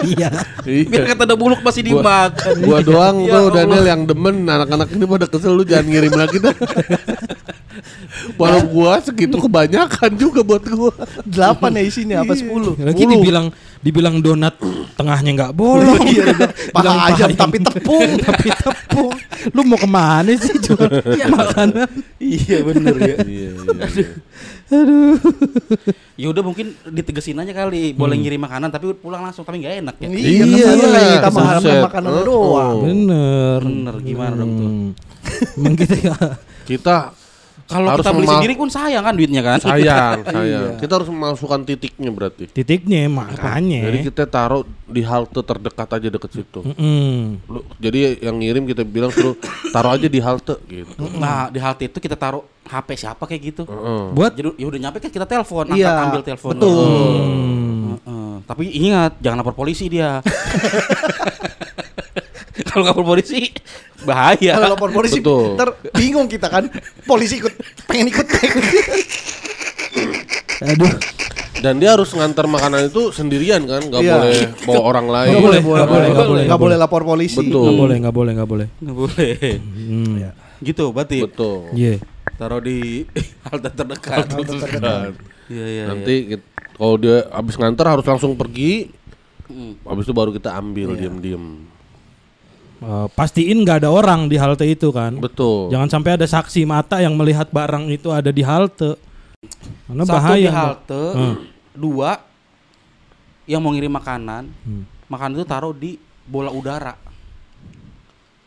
Iya. 0.02 0.30
Biar 0.66 1.02
iya. 1.06 1.10
kata 1.14 1.22
ada 1.28 1.36
buluk 1.38 1.62
masih 1.62 1.86
Gua- 1.86 2.02
dimakan. 2.02 2.54
Gua 2.62 2.78
doang 2.82 3.16
Ya 3.22 3.32
tuh 3.32 3.38
Allah. 3.48 3.54
Daniel 3.62 3.84
yang 3.86 4.02
demen 4.04 4.36
anak-anak 4.44 4.88
ini 4.92 5.04
pada 5.06 5.26
kesel 5.30 5.52
lu 5.54 5.64
jangan 5.64 5.86
ngirim 5.88 6.14
lagi 6.14 6.36
dah. 6.42 6.54
Walau 8.38 8.62
gua 8.68 9.00
segitu 9.02 9.40
kebanyakan 9.40 10.10
juga 10.14 10.44
buat 10.44 10.62
gua. 10.68 10.92
Delapan 11.24 11.80
ya 11.80 11.82
isinya 11.82 12.16
apa 12.22 12.36
sepuluh? 12.36 12.76
Lagi 12.78 13.08
dibilang 13.08 13.50
dibilang 13.82 14.22
donat 14.22 14.54
tengahnya 14.94 15.30
nggak 15.34 15.52
bolong. 15.52 15.98
Iya, 16.06 16.22
dia 16.38 16.46
bilang, 16.70 16.96
paha 17.02 17.18
paha 17.18 17.34
tapi 17.34 17.56
tepung. 17.58 18.10
tapi 18.30 18.48
tepung. 18.48 19.14
Lu 19.50 19.60
mau 19.66 19.74
ke 19.74 19.88
mana 19.90 20.30
sih 20.38 20.54
jual 20.62 20.86
makanan? 21.34 21.90
Iya 22.22 22.56
bener 22.62 22.94
ya. 22.94 23.16
Iya, 23.26 23.50
iya. 23.58 24.08
Aduh. 24.72 25.18
Ya 26.14 26.26
udah 26.30 26.42
mungkin 26.46 26.78
ditegesin 26.86 27.36
aja 27.36 27.50
kali, 27.52 27.90
boleh 27.92 28.14
ngirim 28.16 28.38
makanan 28.38 28.70
tapi 28.70 28.94
pulang 28.94 29.26
langsung 29.26 29.42
tapi 29.42 29.58
nggak 29.60 29.82
enak 29.82 29.96
ya. 29.98 30.08
Iya, 30.08 30.44
Iya, 30.46 30.68
kan 30.78 31.02
kita 31.18 31.28
mengharapkan 31.34 31.76
makanan 31.82 32.10
Oh, 32.12 32.24
doang. 32.24 32.76
oh. 32.78 32.82
Bener. 32.86 33.58
Bener 33.60 33.94
gimana 34.00 34.34
dong 34.38 34.52
tuh? 34.54 34.70
Hmm. 34.70 34.90
Emang 35.58 35.74
kita 35.74 35.94
ya 35.98 36.16
Kita 36.62 36.96
Kalau 37.64 37.88
Harus 37.88 38.00
kita 38.00 38.10
beli 38.10 38.24
memal- 38.24 38.34
sendiri 38.36 38.54
pun 38.54 38.68
sayang 38.68 39.02
kan 39.02 39.14
duitnya 39.14 39.40
kan? 39.40 39.58
sayang, 39.58 39.78
Iya. 40.18 40.26
sayang. 40.26 40.70
Kita 40.82 40.92
harus 40.94 41.08
memasukkan 41.08 41.60
titiknya 41.64 42.10
berarti. 42.10 42.44
titiknya 42.48 43.06
makanya. 43.06 43.80
Jadi 43.84 43.98
kita 44.04 44.24
taruh 44.24 44.62
di 44.84 45.00
halte 45.00 45.40
terdekat 45.40 45.88
aja 45.90 46.08
deket 46.08 46.30
situ. 46.32 46.60
Mm-mm. 46.62 47.40
Lu- 47.46 47.66
jadi 47.76 48.18
yang 48.20 48.36
ngirim 48.36 48.64
kita 48.64 48.82
bilang 48.82 49.08
suruh 49.08 49.34
taruh 49.68 49.90
aja 49.90 50.04
di 50.04 50.18
halte 50.18 50.58
gitu. 50.64 50.92
Nah 51.14 51.48
di 51.48 51.58
halte 51.58 51.86
itu 51.86 51.98
kita 51.98 52.14
taruh 52.14 52.40
HP 52.62 52.88
siapa 52.96 53.22
kayak 53.22 53.42
gitu. 53.44 53.62
Heeh. 53.64 54.02
Buat 54.10 54.32
Jadi 54.32 54.48
ya 54.54 54.66
udah 54.66 54.80
nyampe 54.80 54.98
kan 54.98 55.10
kita 55.10 55.24
telepon, 55.24 55.64
angkat 55.66 55.78
Iya, 55.78 55.92
ambil 56.00 56.22
telepon. 56.22 56.50
betul. 56.52 56.78
Heeh. 57.92 58.32
Tapi 58.42 58.62
ingat 58.70 59.12
jangan 59.18 59.38
lapor 59.38 59.54
polisi 59.54 59.86
dia. 59.86 60.18
Kalau 62.72 62.84
lapor 62.84 63.04
polisi 63.06 63.52
bahaya. 64.02 64.56
Kalau 64.56 64.72
lapor 64.72 64.90
polisi, 64.90 65.20
Betul. 65.20 65.54
ntar 65.54 65.68
bingung 65.92 66.26
kita 66.26 66.48
kan. 66.48 66.66
Polisi 67.04 67.38
ikut, 67.38 67.52
pengen 67.84 68.08
ikut. 68.08 68.26
aduh. 70.62 70.92
Dan 71.62 71.78
dia 71.78 71.94
harus 71.94 72.10
ngantar 72.10 72.50
makanan 72.50 72.90
itu 72.90 73.14
sendirian 73.14 73.62
kan, 73.62 73.78
nggak 73.80 74.02
Iya. 74.02 74.14
boleh 74.18 74.34
bawa 74.66 74.82
orang 74.82 75.06
lain. 75.06 75.30
Nggak 75.30 75.42
boleh, 75.42 75.60
nggak 75.60 75.70
boleh, 75.86 76.08
nggak 76.08 76.26
boleh, 76.26 76.42
Nggak 76.42 76.60
boleh 76.60 76.76
lapor 76.76 77.02
polisi. 77.04 77.38
Betul. 77.38 77.62
Nggak 77.62 77.78
boleh, 77.78 77.96
nggak 78.00 78.14
boleh, 78.14 78.32
nggak 78.34 78.48
boleh. 78.48 78.66
Nggak 78.74 78.96
boleh. 78.96 79.34
Hmm. 79.62 80.14
Gitu 80.58 80.84
berarti. 80.90 81.18
Betul. 81.22 81.58
Iya. 81.70 81.94
Taruh 82.34 82.58
di 82.58 83.06
halte 83.46 83.68
terdekat. 83.68 84.26
Kan. 84.26 85.14
Iya 85.46 85.64
iya. 85.68 85.84
Nanti 85.86 86.14
kit- 86.28 86.48
kalau 86.74 86.98
dia 86.98 87.30
habis 87.30 87.54
ngantar 87.54 87.86
harus 87.88 88.02
langsung 88.02 88.34
pergi, 88.34 88.90
Hmm. 89.46 89.76
habis 89.84 90.02
itu 90.02 90.14
baru 90.16 90.32
kita 90.32 90.50
ambil 90.50 90.96
diam-diam. 90.96 91.68
Eh, 92.82 93.06
pastiin 93.14 93.62
nggak 93.62 93.78
ada 93.78 93.88
orang 93.88 94.26
di 94.26 94.34
halte 94.34 94.66
itu 94.66 94.90
kan. 94.90 95.14
Betul. 95.14 95.70
Jangan 95.70 95.86
sampai 95.86 96.18
ada 96.18 96.26
saksi 96.26 96.66
mata 96.66 96.98
yang 96.98 97.14
melihat 97.14 97.46
barang 97.46 97.86
itu 97.88 98.10
ada 98.10 98.28
di 98.28 98.42
halte. 98.42 98.98
Karena 99.86 100.02
Satu 100.02 100.14
bahaya. 100.18 100.38
di 100.40 100.50
halte, 100.50 101.04
Hmm. 101.14 101.34
dua 101.72 102.18
yang 103.44 103.62
mau 103.62 103.70
ngirim 103.70 103.90
makanan, 103.90 104.50
Hmm. 104.66 104.82
makanan 105.06 105.34
itu 105.36 105.46
taruh 105.46 105.70
di 105.70 105.94
bola 106.24 106.50
udara. 106.50 106.98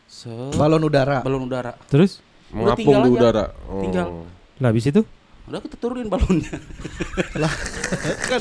Se 0.06 0.28
Balon 0.52 0.84
udara. 0.84 1.20
balon 1.20 1.44
udara. 1.44 1.72
Terus? 1.88 2.20
Mengapung 2.52 2.76
tinggal 2.78 3.02
di 3.02 3.10
udara. 3.10 3.44
Oh. 3.66 3.80
Tinggal. 3.80 4.06
Lah 4.60 4.68
habis 4.68 4.84
itu? 4.84 5.00
Udah 5.46 5.62
kita 5.62 5.76
turunin 5.78 6.10
balonnya. 6.10 6.58
kan, 8.26 8.40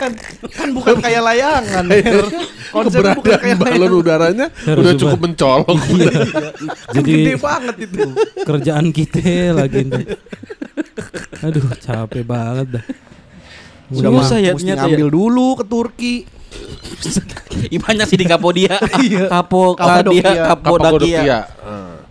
kan, 0.00 0.12
kan 0.48 0.68
bukan 0.72 0.96
kayak 1.04 1.20
layangan. 1.20 1.84
Mer. 1.84 2.24
Konsepnya 2.72 3.12
bukan 3.12 3.36
kayak 3.36 3.58
balon 3.60 3.76
layangan. 3.76 4.00
udaranya 4.00 4.46
Harus 4.64 4.80
udah 4.80 4.94
cukup 4.96 5.18
mencolok. 5.20 5.76
Kan 5.76 6.96
Jadi 6.96 7.10
gede 7.12 7.34
banget 7.36 7.76
itu. 7.84 8.00
kerjaan 8.48 8.86
kita 8.88 9.52
lagi 9.52 9.78
ntar. 9.84 10.00
Aduh, 11.44 11.64
capek 11.76 12.24
banget 12.24 12.80
dah. 12.80 12.84
Udah 13.92 14.08
mah, 14.08 14.24
ya 14.40 14.56
mesti 14.56 14.72
ngambil 14.72 15.08
dulu 15.12 15.60
ke 15.60 15.64
Turki. 15.68 16.14
Imannya 17.76 18.04
sih 18.08 18.16
di 18.16 18.24
Kapodia. 18.24 18.80
Iya. 18.96 19.28
Kapo 19.28 19.76
Kapadokia. 19.76 20.24
Kadia, 20.24 20.44
Kapodakia. 20.48 21.38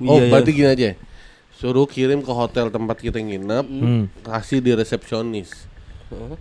Oh, 0.01 0.17
Iya, 0.17 0.21
iya. 0.21 0.29
berarti 0.33 0.51
gini 0.53 0.69
aja. 0.69 0.89
Suruh 1.61 1.85
kirim 1.85 2.19
ke 2.19 2.31
hotel 2.31 2.67
tempat 2.67 2.97
kita 2.97 3.21
nginep, 3.21 3.65
Hmm. 3.69 4.09
kasih 4.25 4.59
di 4.59 4.73
resepsionis. 4.73 5.69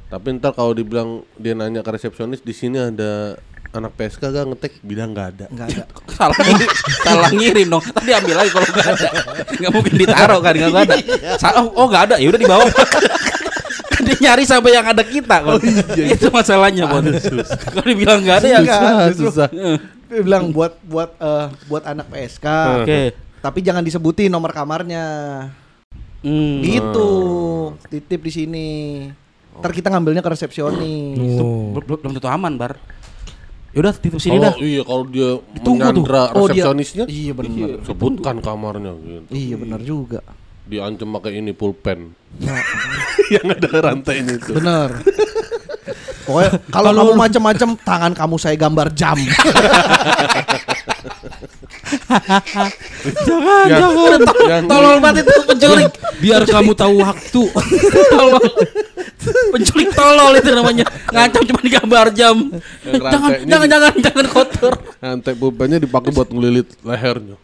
Tapi 0.08 0.26
ntar 0.34 0.50
kalau 0.50 0.72
dibilang 0.72 1.22
dia 1.36 1.52
nanya 1.52 1.84
ke 1.84 1.92
resepsionis 1.92 2.40
di 2.40 2.50
sini 2.50 2.80
ada 2.80 3.36
anak 3.70 3.94
PSK 3.94 4.22
gak 4.26 4.46
ngetek 4.48 4.72
bilang 4.82 5.12
nggak 5.12 5.28
ada. 5.30 5.46
Enggak 5.46 5.68
ada. 5.70 5.84
salah 6.16 6.34
ngirim, 6.40 6.70
salah 7.04 7.30
ngirim 7.30 7.66
dong. 7.68 7.84
Tadi 7.84 8.10
ambil 8.10 8.34
lagi 8.34 8.50
kalau 8.50 8.66
nggak 8.66 8.88
ada. 8.88 9.08
Nggak 9.54 9.70
mungkin 9.70 9.94
ditaruh 9.94 10.40
kan 10.40 10.54
nggak 10.56 10.82
ada. 10.82 10.94
Sa- 11.36 11.54
oh, 11.54 11.68
oh 11.76 11.86
nggak 11.86 12.02
ada, 12.02 12.14
ya 12.16 12.26
udah 12.26 12.40
dibawa. 12.40 12.64
Kan 13.90 14.02
dia 14.06 14.16
nyari 14.18 14.42
sampai 14.42 14.72
yang 14.72 14.86
ada 14.86 15.04
kita 15.04 15.36
kok. 15.44 15.60
Itu 15.92 16.32
masalahnya, 16.32 16.88
Bon. 16.88 17.04
Kalau 17.04 17.84
dibilang 17.84 18.24
nggak 18.24 18.36
ada 18.40 18.48
ya 18.48 18.58
Enggak, 18.58 18.80
Susah, 18.80 19.04
justru 19.12 19.26
susah. 19.28 19.48
dia 20.08 20.20
bilang 20.24 20.44
buat 20.50 20.80
buat 20.82 21.10
eh, 21.14 21.46
buat 21.68 21.84
anak 21.84 22.08
PSK. 22.08 22.46
Oke. 22.80 23.00
Tapi 23.40 23.58
jangan 23.60 23.80
disebutin 23.80 24.28
nomor 24.28 24.52
kamarnya. 24.52 25.04
Hmm. 26.20 26.60
Gitu. 26.60 27.08
Titip 27.88 28.20
di 28.20 28.30
sini. 28.30 28.68
Ntar 29.56 29.72
kita 29.72 29.88
ngambilnya 29.88 30.20
ke 30.20 30.30
resepsionis. 30.30 31.16
Oh. 31.36 31.72
Belum, 31.72 31.96
belum 31.96 32.12
tentu 32.14 32.28
aman, 32.28 32.54
Bar. 32.54 32.76
Yaudah 33.70 33.94
titip 33.94 34.18
sini 34.18 34.34
Kalau 34.34 34.50
dah. 34.50 34.54
iya 34.58 34.82
kalau 34.82 35.04
dia 35.06 35.30
Ditunggu 35.54 35.78
tuh. 35.78 36.02
menyandra 36.02 36.22
Oh, 36.34 36.50
dia- 36.50 36.66
resepsionisnya, 36.66 37.04
Iya 37.06 37.32
benar. 37.32 37.78
sebutkan 37.86 38.36
kamarnya 38.42 38.98
gitu. 38.98 39.30
Iya 39.30 39.54
benar 39.56 39.80
juga. 39.80 40.20
Diancam 40.66 41.14
pakai 41.14 41.38
ini 41.38 41.54
pulpen. 41.54 42.10
yang 43.34 43.46
ada 43.46 43.70
rantainya 43.70 44.34
itu. 44.36 44.58
Benar. 44.58 44.90
Pokoknya 46.26 46.50
kalau 46.66 46.90
kamu 46.92 47.12
macam-macam 47.14 47.68
tangan 47.78 48.12
kamu 48.12 48.36
saya 48.36 48.56
gambar 48.58 48.90
jam. 48.90 49.14
Jangan, 53.26 53.66
Yang- 53.66 53.80
jangan. 53.80 54.20
yang- 54.46 54.66
Tolol 54.66 54.96
banget 54.98 55.24
itu 55.24 55.34
penculik. 55.42 55.90
Biar 56.18 56.42
kamu 56.44 56.72
tahu 56.74 56.94
waktu. 57.00 57.42
tolol. 58.12 58.44
Penculik 59.50 59.90
tolol 59.90 60.32
itu 60.34 60.50
namanya. 60.50 60.84
Ngancam 61.08 61.42
cuma 61.44 61.60
digambar 61.60 62.06
jam. 62.12 62.36
Yang 62.82 63.02
Jangan, 63.02 63.30
jangan, 63.42 63.66
di- 63.66 63.72
jangan, 63.72 63.92
jangan 64.00 64.26
kotor. 64.28 64.74
Rantai 64.98 65.34
pulpennya 65.34 65.78
dipakai 65.78 66.10
buat 66.10 66.28
ngelilit 66.28 66.68
lehernya. 66.80 67.36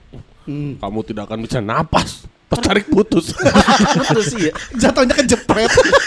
Kamu 0.76 0.99
tidak 1.03 1.26
akan 1.26 1.38
bisa 1.40 1.59
napas. 1.59 2.24
Pas 2.47 2.62
tarik 2.62 2.86
putus. 2.86 3.34
Betul 3.34 4.22
sih 4.22 4.38
ya. 4.47 4.53
Jatuhnya 4.78 5.18
kejepret. 5.18 5.66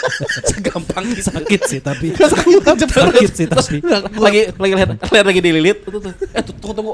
Segampang. 0.47 1.03
Sakit 1.11 1.61
sih 1.67 1.83
tapi. 1.83 2.15
Sakit 2.15 3.31
sih 3.35 3.43
Terus 3.43 3.67
tapi. 3.67 3.83
lagi 4.15 4.47
lagi 4.55 4.73
leher, 4.73 4.89
leher 5.03 5.25
lagi 5.27 5.41
dililit. 5.43 5.83
Eh 6.31 6.39
tuh, 6.39 6.55
tunggu 6.55 6.73
tunggu. 6.73 6.93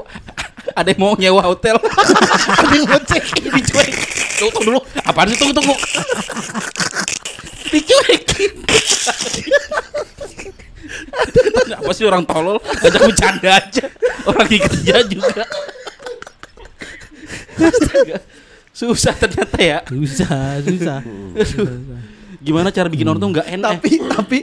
Ada 0.76 0.92
yang 0.92 1.00
mau 1.00 1.16
nyewa 1.16 1.40
hotel. 1.40 1.80
Ada 2.60 2.74
yang 2.76 2.84
mau 2.84 3.00
cek 3.00 3.24
dicuek. 3.48 3.88
Tunggu, 4.36 4.52
tunggu 4.52 4.66
dulu. 4.68 4.80
Apaan 5.08 5.32
sih 5.32 5.38
tunggu 5.40 5.56
tunggu. 5.56 5.72
Dicuekin. 7.72 8.52
Apa 11.80 11.90
sih 11.96 12.04
orang 12.04 12.28
tolol? 12.28 12.60
Ajak 12.60 13.00
bercanda 13.08 13.50
aja. 13.56 13.88
Orang 14.28 14.44
lagi 14.44 14.58
kerja 14.60 14.94
juga. 15.08 15.44
Astaga. 17.56 18.16
Susah 18.76 19.16
ternyata 19.16 19.56
ya. 19.56 19.80
Susah, 19.88 20.60
susah. 20.60 21.00
Gimana 22.44 22.68
cara 22.68 22.92
bikin 22.92 23.08
orang 23.08 23.20
tuh 23.24 23.30
nggak 23.32 23.48
enak? 23.48 23.72
tapi 23.80 23.90
tapi 24.04 24.38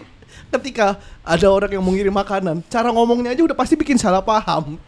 ketika 0.50 0.98
ada 1.22 1.48
orang 1.54 1.70
yang 1.78 1.86
mau 1.86 1.94
ngirim 1.94 2.14
makanan, 2.14 2.66
cara 2.66 2.90
ngomongnya 2.90 3.38
aja 3.38 3.46
udah 3.46 3.54
pasti 3.54 3.78
bikin 3.78 4.02
salah 4.02 4.26
paham. 4.26 4.82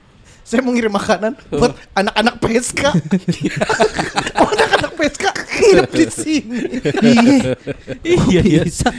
Saya 0.45 0.61
mau 0.61 0.77
ngirim 0.77 0.93
makanan 0.93 1.33
buat 1.49 1.73
anak-anak 1.97 2.37
PSK. 2.37 2.81
oh, 4.37 4.45
anak-anak 4.53 4.91
PSK 4.93 5.25
nginep 5.33 5.89
di 5.89 6.05
sini. 6.13 6.61
Iya 8.05 8.41
iya. 8.45 8.61
Bisa. 8.61 8.93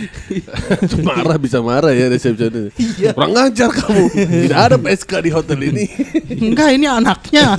marah 1.06 1.38
bisa 1.38 1.62
marah 1.62 1.94
ya 1.94 2.10
resepsionis. 2.10 2.74
Iya. 2.74 3.14
Kurang 3.14 3.38
ngajar 3.38 3.70
kamu. 3.70 4.04
Tidak 4.42 4.58
ada 4.58 4.74
PSK 4.74 5.12
di 5.22 5.30
hotel 5.30 5.58
ini. 5.70 5.86
Enggak, 6.34 6.74
ini 6.74 6.90
anaknya. 6.90 7.54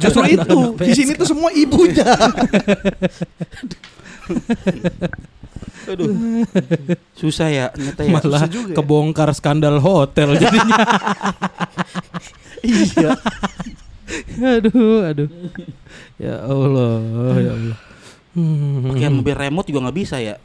Justru 0.00 0.24
itu. 0.32 0.58
Di 0.80 0.92
sini 0.96 1.12
tuh 1.12 1.28
semua 1.28 1.52
ibunya. 1.52 2.08
Aduh. 5.84 6.08
Susah 7.12 7.52
ya 7.52 7.66
ternyata 7.76 8.00
ya. 8.08 8.12
Malah 8.16 8.24
susah 8.24 8.48
juga 8.48 8.72
ya. 8.72 8.76
kebongkar 8.80 9.28
skandal 9.36 9.76
hotel 9.84 10.32
jadinya. 10.40 10.80
iya. 12.62 13.10
aduh, 14.56 15.04
aduh. 15.04 15.28
Ya 16.16 16.36
Allah, 16.40 16.92
ya 17.36 17.52
Allah. 17.52 17.78
Hmm. 18.32 18.88
Pakai 18.88 19.10
mobil 19.10 19.36
remote 19.36 19.66
juga 19.66 19.80
nggak 19.84 19.98
bisa 19.98 20.16
ya. 20.18 20.36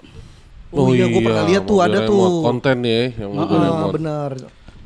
Oh, 0.73 0.89
iya, 0.89 1.05
gua 1.05 1.21
pernah 1.21 1.45
lihat 1.45 1.63
tuh, 1.63 1.79
ada 1.79 2.01
tuh. 2.03 2.41
konten 2.41 2.81
ya 2.81 3.13
yang 3.13 3.29
mobil 3.31 3.55
Ah, 3.55 3.63
remote. 3.63 3.93
benar. 3.93 4.31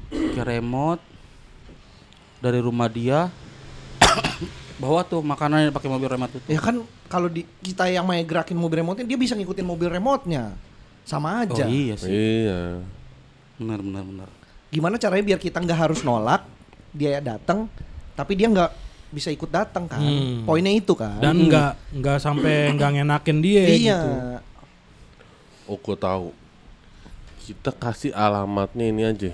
Pakai 0.08 0.44
remote 0.54 1.04
dari 2.38 2.60
rumah 2.60 2.88
dia 2.88 3.32
bawa 4.84 5.02
tuh 5.02 5.24
makanan 5.24 5.68
yang 5.68 5.74
pakai 5.74 5.88
mobil 5.88 6.08
remote 6.08 6.34
itu. 6.36 6.48
Ya 6.48 6.60
kan 6.60 6.76
kalau 7.08 7.28
di 7.28 7.48
kita 7.64 7.88
yang 7.88 8.04
main 8.04 8.22
gerakin 8.22 8.54
mobil 8.54 8.84
remote 8.84 9.00
dia 9.00 9.16
bisa 9.16 9.34
ngikutin 9.34 9.64
mobil 9.64 9.88
remote-nya. 9.88 10.54
Sama 11.02 11.40
Oh 11.40 11.44
aja. 11.48 11.64
iya 11.66 11.96
sih. 11.96 12.12
Iya. 12.12 12.84
Benar 13.56 13.80
benar 13.80 14.04
benar. 14.04 14.30
Gimana 14.68 15.00
caranya 15.00 15.24
biar 15.26 15.40
kita 15.40 15.58
nggak 15.58 15.80
harus 15.82 16.04
nolak 16.04 16.44
dia 16.98 17.22
datang 17.22 17.70
tapi 18.18 18.34
dia 18.34 18.50
nggak 18.50 18.72
bisa 19.14 19.32
ikut 19.32 19.48
datang 19.48 19.88
kan. 19.88 20.02
Hmm. 20.02 20.44
Poinnya 20.44 20.74
itu 20.74 20.92
kan. 20.98 21.22
Dan 21.22 21.48
enggak 21.48 21.80
enggak 21.94 22.18
sampai 22.20 22.54
enggak 22.74 22.90
ngenakin 22.98 23.38
dia 23.40 23.64
iya. 23.64 23.78
gitu. 23.78 24.10
Oh, 25.68 25.78
gue 25.80 25.98
tahu. 26.00 26.28
Kita 27.44 27.72
kasih 27.72 28.12
alamatnya 28.12 28.86
ini 28.92 29.04
aja. 29.08 29.32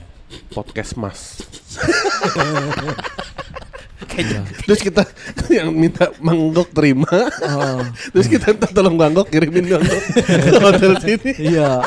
Podcast 0.50 0.98
Mas. 0.98 1.42
Terus 4.66 4.80
kita 4.82 5.04
yang 5.50 5.74
minta 5.74 6.14
Manggok 6.22 6.70
terima. 6.74 7.10
Terus 8.14 8.28
kita 8.30 8.54
minta 8.54 8.70
tolong 8.70 8.98
Manggok 8.98 9.30
kirimin 9.30 9.66
Manggok 9.74 10.04
ke 10.54 10.58
hotel 10.62 10.94
sini. 11.02 11.32
Iya. 11.38 11.82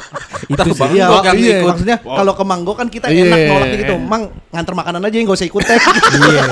Itu 0.47 0.61
Iya, 0.61 0.75
sih. 0.75 0.89
iya, 0.93 1.07
yang 1.09 1.37
ikut. 1.39 1.67
maksudnya 1.73 1.97
kalau 2.03 2.33
ke 2.37 2.45
Manggo 2.45 2.73
kan 2.77 2.87
kita 2.93 3.07
Iya. 3.09 3.25
enak 3.25 3.39
nolak 3.49 3.69
gitu. 3.81 3.95
Mang 3.97 4.23
nganter 4.53 4.75
makanan 4.77 5.01
aja 5.03 5.17
nggak 5.17 5.37
usah 5.37 5.49
ikut 5.49 5.63
teh. 5.65 5.81
Iya. 5.81 6.45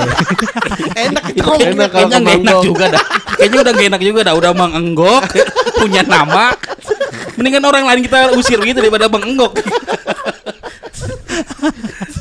enak 1.09 1.23
itu 1.31 1.41
enak 1.45 1.89
kalau 1.91 2.07
kayaknya 2.09 2.17
nggak 2.21 2.37
enak 2.41 2.57
juga 2.65 2.85
dah. 2.91 3.03
Kayaknya 3.35 3.59
udah 3.61 3.73
gak 3.75 3.87
enak 3.91 4.01
juga 4.01 4.19
dah. 4.23 4.33
Udah 4.33 4.51
Bang 4.55 4.73
Enggok 4.73 5.23
punya 5.81 6.01
nama. 6.07 6.55
Mendingan 7.35 7.67
orang 7.67 7.83
lain 7.83 8.01
kita 8.01 8.31
usir 8.33 8.57
gitu 8.63 8.79
daripada 8.79 9.11
Bang 9.11 9.23
Enggok. 9.27 9.53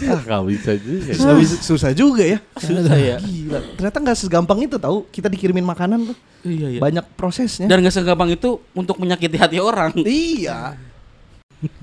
Ah, 0.04 0.20
gak 0.20 0.42
bisa 0.52 0.76
juga. 0.76 1.16
Susah, 1.16 1.34
susah 1.64 1.90
juga 1.96 2.22
ya. 2.24 2.38
Susah 2.60 2.96
ya. 2.96 3.16
Gila. 3.20 3.58
Ternyata 3.80 3.96
nggak 4.04 4.18
segampang 4.20 4.60
itu 4.60 4.76
tahu 4.76 5.08
kita 5.08 5.32
dikirimin 5.32 5.64
makanan 5.64 6.12
tuh. 6.12 6.16
Iya 6.44 6.76
iya. 6.76 6.80
Banyak 6.80 7.16
prosesnya. 7.16 7.64
Dan 7.64 7.80
gak 7.80 7.94
segampang 7.94 8.28
itu 8.28 8.60
untuk 8.76 9.00
menyakiti 9.00 9.40
hati 9.40 9.56
orang. 9.60 9.96
iya. 10.04 10.76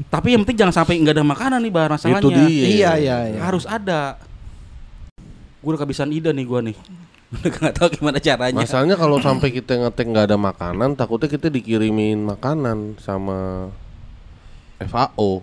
Tapi 0.07 0.27
yang 0.35 0.41
penting 0.45 0.59
jangan 0.65 0.75
sampai 0.83 0.99
nggak 1.01 1.15
ada 1.17 1.25
makanan 1.25 1.59
nih 1.63 1.71
bahar 1.73 1.89
masalahnya. 1.95 2.21
Itu 2.21 2.29
dia. 2.29 2.47
Iya, 2.47 2.91
iya, 2.97 3.17
iya. 3.35 3.39
Harus 3.41 3.65
ada. 3.65 4.17
Gue 5.61 5.75
udah 5.75 5.79
kehabisan 5.85 6.09
ide 6.09 6.33
nih 6.33 6.45
gue 6.45 6.61
nih. 6.73 6.77
Udah 7.31 7.47
gak 7.47 7.73
tahu 7.79 7.87
gimana 7.95 8.19
caranya. 8.19 8.59
Masalahnya 8.59 8.99
kalau 8.99 9.15
sampai 9.23 9.55
kita 9.55 9.79
ngetek 9.79 10.03
nggak 10.03 10.25
ada 10.27 10.35
makanan, 10.35 10.99
takutnya 10.99 11.31
kita 11.31 11.47
dikirimin 11.47 12.19
makanan 12.27 12.99
sama 12.99 13.71
FAO. 14.83 15.39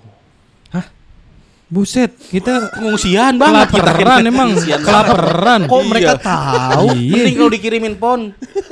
Buset, 1.68 2.16
kita 2.32 2.72
Pengungsian 2.72 3.36
banget 3.36 3.68
kita 3.76 3.92
kelaparan 3.92 4.24
emang, 4.24 4.50
kelaparan. 4.56 5.60
Kok 5.68 5.82
mereka 5.84 6.12
Iya. 6.16 6.24
tahu? 6.24 6.86
Iya. 6.96 7.12
Mending 7.12 7.36
kalau 7.36 7.50
dikirimin 7.52 7.94
pon 8.00 8.20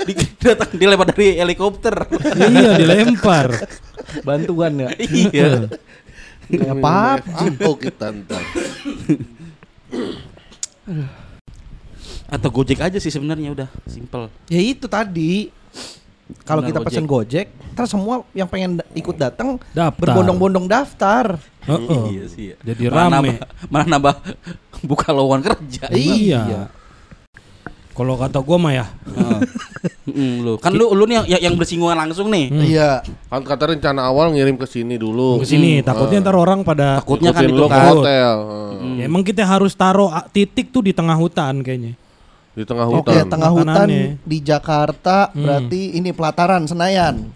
di, 0.08 0.12
datang 0.48 0.72
dilempar 0.72 1.12
dari 1.12 1.36
helikopter. 1.36 1.92
iya 2.40 2.72
dilempar. 2.72 3.68
Bantuan 4.24 4.72
ya. 4.80 4.88
iya. 5.12 5.68
Kayak 6.48 6.72
apa? 6.72 7.20
FAO 7.52 7.72
kita 7.76 8.06
ntar. 8.16 8.40
Atau 12.26 12.48
Gojek 12.48 12.80
aja 12.80 12.96
sih 12.96 13.12
sebenarnya 13.12 13.52
udah 13.52 13.68
simple. 13.84 14.32
Ya 14.48 14.58
itu 14.58 14.88
tadi. 14.88 15.52
Kalau 16.42 16.58
kita 16.60 16.78
pesen 16.80 17.04
Gojek, 17.04 17.46
ntar 17.70 17.86
semua 17.86 18.26
yang 18.32 18.46
pengen 18.46 18.78
da- 18.78 18.88
ikut 18.92 19.14
datang 19.14 19.62
Daftar. 19.70 19.94
berbondong-bondong 19.96 20.66
daftar. 20.66 21.38
Heeh. 21.62 22.02
Iya 22.12 22.24
sih. 22.26 22.44
ya. 22.48 22.56
Jadi 22.64 22.82
Malah 22.88 23.02
rame. 23.04 23.14
nambah, 23.14 23.34
malah 23.66 23.86
nambah 23.88 24.14
buka 24.90 25.08
lowongan 25.08 25.42
kerja. 25.44 25.86
Iya. 25.88 26.42
Kalau 27.90 28.12
kata 28.14 28.38
gua 28.38 28.58
mah 28.58 28.72
ya, 28.74 28.86
Heeh. 29.06 29.40
Mm, 30.06 30.38
lu 30.40 30.54
kan 30.56 30.70
lu 30.70 30.94
lu 30.94 31.02
nih 31.04 31.26
yang, 31.26 31.50
yang- 31.50 31.58
bersinggungan 31.58 31.98
langsung 31.98 32.30
nih. 32.30 32.46
Iya. 32.48 33.02
Kan 33.26 33.42
kata 33.42 33.74
rencana 33.74 34.06
awal 34.06 34.30
ngirim 34.30 34.54
ke 34.54 34.62
sini 34.64 34.94
dulu. 34.94 35.42
ke 35.42 35.46
sini 35.48 35.82
takutnya 35.82 36.22
ntar 36.22 36.34
orang 36.34 36.62
pada 36.62 37.02
Takutnya 37.02 37.34
kan 37.34 37.42
itu 37.42 37.58
ke 37.58 37.66
kan. 37.66 37.84
hotel. 37.90 38.34
Ya, 38.96 39.04
emang 39.04 39.22
kita 39.22 39.42
harus 39.42 39.74
taruh 39.74 40.06
titik 40.30 40.70
tuh 40.70 40.80
di 40.80 40.94
tengah 40.94 41.12
hutan 41.12 41.58
kayaknya. 41.58 41.98
Di 42.56 42.64
tengah 42.64 42.88
Oke, 42.88 43.12
hutan. 43.12 43.28
tengah 43.28 43.50
hutan 43.52 43.68
Makanannya. 43.84 44.16
di 44.24 44.38
Jakarta 44.40 45.28
Hmm. 45.28 45.44
berarti 45.44 45.80
ini 45.92 46.10
pelataran 46.10 46.64
Senayan. 46.64 47.28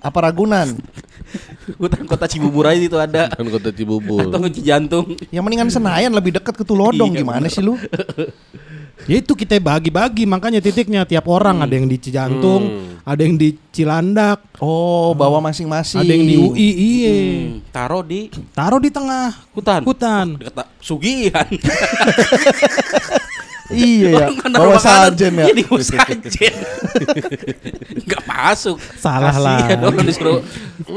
Apa 0.00 0.18
Ragunan? 0.20 0.78
Hutan 1.78 2.06
kota 2.06 2.26
Cibubur 2.26 2.66
aja 2.66 2.78
itu 2.78 2.94
ada. 2.94 3.26
Dan 3.28 3.46
kota 3.48 3.70
Cibubur. 3.70 4.18
Atau 4.20 4.38
kunci 4.38 4.60
jantung. 4.60 5.14
Yang 5.28 5.42
mendingan 5.42 5.68
Senayan 5.68 6.10
lebih 6.10 6.34
dekat 6.34 6.54
ke 6.54 6.62
Tulodong 6.62 7.10
Iya, 7.10 7.22
gimana 7.22 7.42
bener. 7.42 7.50
sih 7.50 7.62
lu? 7.62 7.74
Ya 9.04 9.18
itu 9.18 9.34
kita 9.34 9.58
bagi-bagi 9.58 10.22
makanya 10.24 10.62
titiknya 10.62 11.02
tiap 11.02 11.26
orang 11.26 11.58
ada 11.58 11.74
yang 11.74 11.86
di 11.86 11.98
Cijantung, 11.98 12.62
ada 13.02 13.18
yang 13.18 13.34
di 13.34 13.58
Cilandak, 13.68 14.38
Oh, 14.58 15.10
bawa 15.12 15.42
masing-masing. 15.42 15.98
ada 15.98 16.12
yang 16.12 16.22
di 16.22 16.36
UI, 16.36 16.68
iye. 16.70 17.16
Hmm, 17.18 17.50
taruh 17.68 18.04
di 18.04 18.30
Taruh 18.52 18.78
di 18.78 18.90
tengah 18.90 19.34
hutan. 19.50 19.82
hutan. 19.82 20.26
Dekat 20.38 20.66
Sugihan. 20.78 21.48
Iya 23.72 24.08
ya. 24.10 24.26
Bawa 24.28 24.46
naruh 24.46 24.72
makanan, 24.74 25.10
sajen 25.10 25.32
ya. 25.32 25.42
Iya 25.42 25.52
di 25.52 25.62
bawah 25.64 25.84
sajen. 25.84 26.52
Enggak 27.94 28.22
masuk. 28.24 28.76
Salah 28.94 29.34
lah. 29.34 29.58
Orang 29.78 30.02
disuruh 30.02 30.38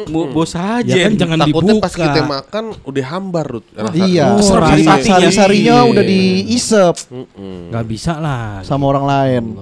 bos 0.08 0.50
sajen. 0.52 0.92
Ya 0.92 0.98
kan 1.06 1.14
jangan 1.16 1.38
Takutnya 1.42 1.74
dibuka. 1.74 1.82
pas 1.82 1.94
kita 1.94 2.22
makan 2.22 2.64
udah 2.82 3.06
hambar 3.08 3.46
Rut. 3.48 3.66
Iya. 3.92 4.24
Oh, 4.32 4.42
Sari-sarinya 4.44 5.76
Iya. 5.78 5.88
udah 5.88 6.04
diisep 6.04 6.96
Mm-mm. 7.08 7.70
Gak 7.70 7.86
bisa 7.86 8.18
lah. 8.18 8.62
sama 8.62 8.84
orang 8.88 9.06
lain. 9.06 9.44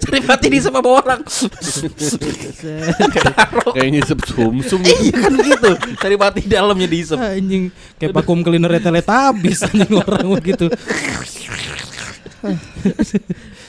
Saripati 0.00 0.46
di 0.48 0.58
sama 0.62 0.80
bawa 0.80 1.02
orang. 1.04 1.20
Kayak 3.74 3.88
nyisep 3.92 4.18
sumsum 4.24 4.80
Iya 4.82 5.12
kan 5.16 5.32
gitu. 5.36 5.70
Saripati 6.00 6.40
dalamnya 6.46 6.88
diisep. 6.88 7.18
Anjing 7.18 7.70
kayak 8.00 8.12
vacuum 8.16 8.40
cleaner 8.40 8.72
teletabis 8.80 9.66
anjing 9.66 9.92
orang 9.96 10.26
begitu. 10.38 10.66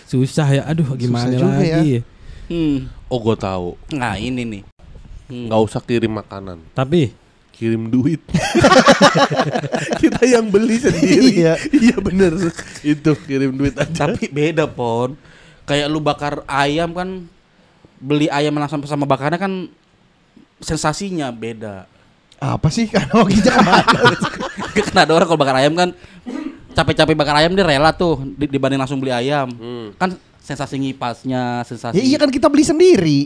Susah 0.07 0.47
ya. 0.51 0.63
Aduh 0.69 0.87
gimana 0.95 1.31
Susah 1.33 1.39
juga 1.39 1.63
ya. 1.63 1.77
lagi. 1.81 1.95
Hmm. 2.47 2.87
Oh 3.11 3.19
gue 3.19 3.35
tahu. 3.35 3.75
Nah 3.91 4.15
ini 4.15 4.43
nih. 4.47 4.63
Hmm. 5.27 5.51
Nggak 5.51 5.61
usah 5.67 5.81
kirim 5.83 6.15
makanan, 6.15 6.63
Tapi 6.71 7.11
kirim 7.57 7.89
duit. 7.89 8.21
Kita 10.01 10.21
yang 10.23 10.47
beli 10.47 10.77
sendiri. 10.77 11.41
Iya. 11.41 11.53
iya 11.73 11.97
bener. 11.97 12.37
Itu 12.85 13.17
kirim 13.17 13.57
duit 13.57 13.73
aja. 13.73 14.05
Tapi 14.07 14.29
beda 14.29 14.69
pon. 14.69 15.17
Kayak 15.65 15.89
lu 15.89 15.99
bakar 15.99 16.45
ayam 16.45 16.93
kan 16.93 17.25
beli 17.97 18.29
ayam 18.29 18.53
langsung 18.55 18.85
sama 18.85 19.09
bakarnya 19.09 19.41
kan 19.41 19.67
sensasinya 20.61 21.33
beda. 21.33 21.89
Apa 22.37 22.69
sih 22.69 22.85
analoginya 22.93 23.49
ke 23.57 23.61
mana? 23.65 23.99
kan 24.77 24.97
ada 25.09 25.11
orang 25.17 25.25
kalau 25.25 25.41
bakar 25.41 25.57
ayam 25.57 25.73
kan 25.73 25.89
capek-capek 26.77 27.17
bakar 27.17 27.41
ayam 27.41 27.57
dia 27.57 27.65
rela 27.65 27.89
tuh 27.89 28.21
di- 28.37 28.45
dibanding 28.45 28.77
langsung 28.77 29.01
beli 29.01 29.09
ayam. 29.09 29.49
Hmm. 29.49 29.97
Kan 29.97 30.13
sensasi 30.45 30.77
ngipasnya, 30.79 31.65
sensasi. 31.67 31.97
ya 31.97 32.03
iya 32.05 32.17
kan 32.21 32.29
kita 32.29 32.47
beli 32.47 32.63
sendiri. 32.63 33.19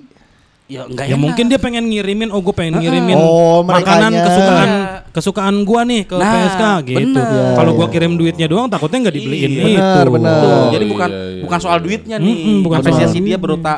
Ya 0.72 0.88
enggak 0.88 1.03
ya 1.03 1.19
mungkin 1.19 1.51
dia 1.51 1.59
pengen 1.59 1.84
ngirimin, 1.84 2.32
oh 2.32 2.39
gue 2.39 2.55
pengen 2.55 2.80
ngirimin 2.80 3.19
Oh, 3.19 3.59
makanan 3.59 4.07
kesukaan 4.15 4.69
Iya. 4.72 4.84
kesukaan 5.11 5.55
gua 5.67 5.82
nih 5.84 6.07
ke 6.07 6.15
Nah, 6.15 6.32
PSK 6.32 6.63
gitu. 6.88 7.19
bener. 7.19 7.55
Kalau 7.59 7.72
gua 7.76 7.88
kirim 7.91 8.15
duitnya 8.15 8.47
doang 8.47 8.72
takutnya 8.72 9.03
nggak 9.03 9.15
dibeliin 9.19 9.51
Iya. 9.51 9.59
itu. 9.59 9.76
Benar, 9.76 10.07
benar. 10.07 10.32
Tuh, 10.34 10.47
Oh, 10.47 10.67
jadi 10.72 10.86
iya, 10.88 10.91
bukan 10.95 11.09
iya, 11.11 11.41
bukan 11.43 11.57
iya. 11.59 11.65
soal 11.67 11.78
duitnya 11.78 12.15
nih. 12.17 12.36
Mm-mm, 12.39 12.57
bukan 12.63 12.78
Apresiasi 12.80 13.19
dia 13.19 13.36
berupa 13.36 13.74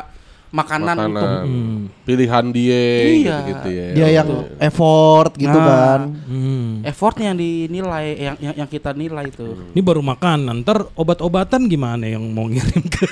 makanan, 0.54 0.94
Makanan. 0.94 1.10
untuk 1.10 1.28
Hmm. 1.42 1.78
Pilihan 2.06 2.44
dia 2.54 2.82
Iya. 3.02 3.36
gitu 3.42 3.68
ya. 3.68 3.86
Dia 3.90 4.08
yang 4.14 4.28
effort 4.60 5.32
gitu 5.34 5.50
Nah. 5.50 5.66
kan. 5.66 6.00
Hmm. 6.30 6.63
Effortnya 6.84 7.26
yang 7.28 7.38
dinilai 7.38 8.04
yang 8.14 8.36
yang, 8.38 8.54
yang 8.60 8.68
kita 8.68 8.92
nilai 8.92 9.28
tuh. 9.28 9.72
Ini 9.72 9.80
baru 9.80 10.00
makan, 10.00 10.60
ntar 10.60 10.86
obat-obatan 10.92 11.64
gimana 11.64 12.04
yang 12.04 12.22
mau 12.26 12.44
ngirim 12.44 12.84
ke 12.84 13.04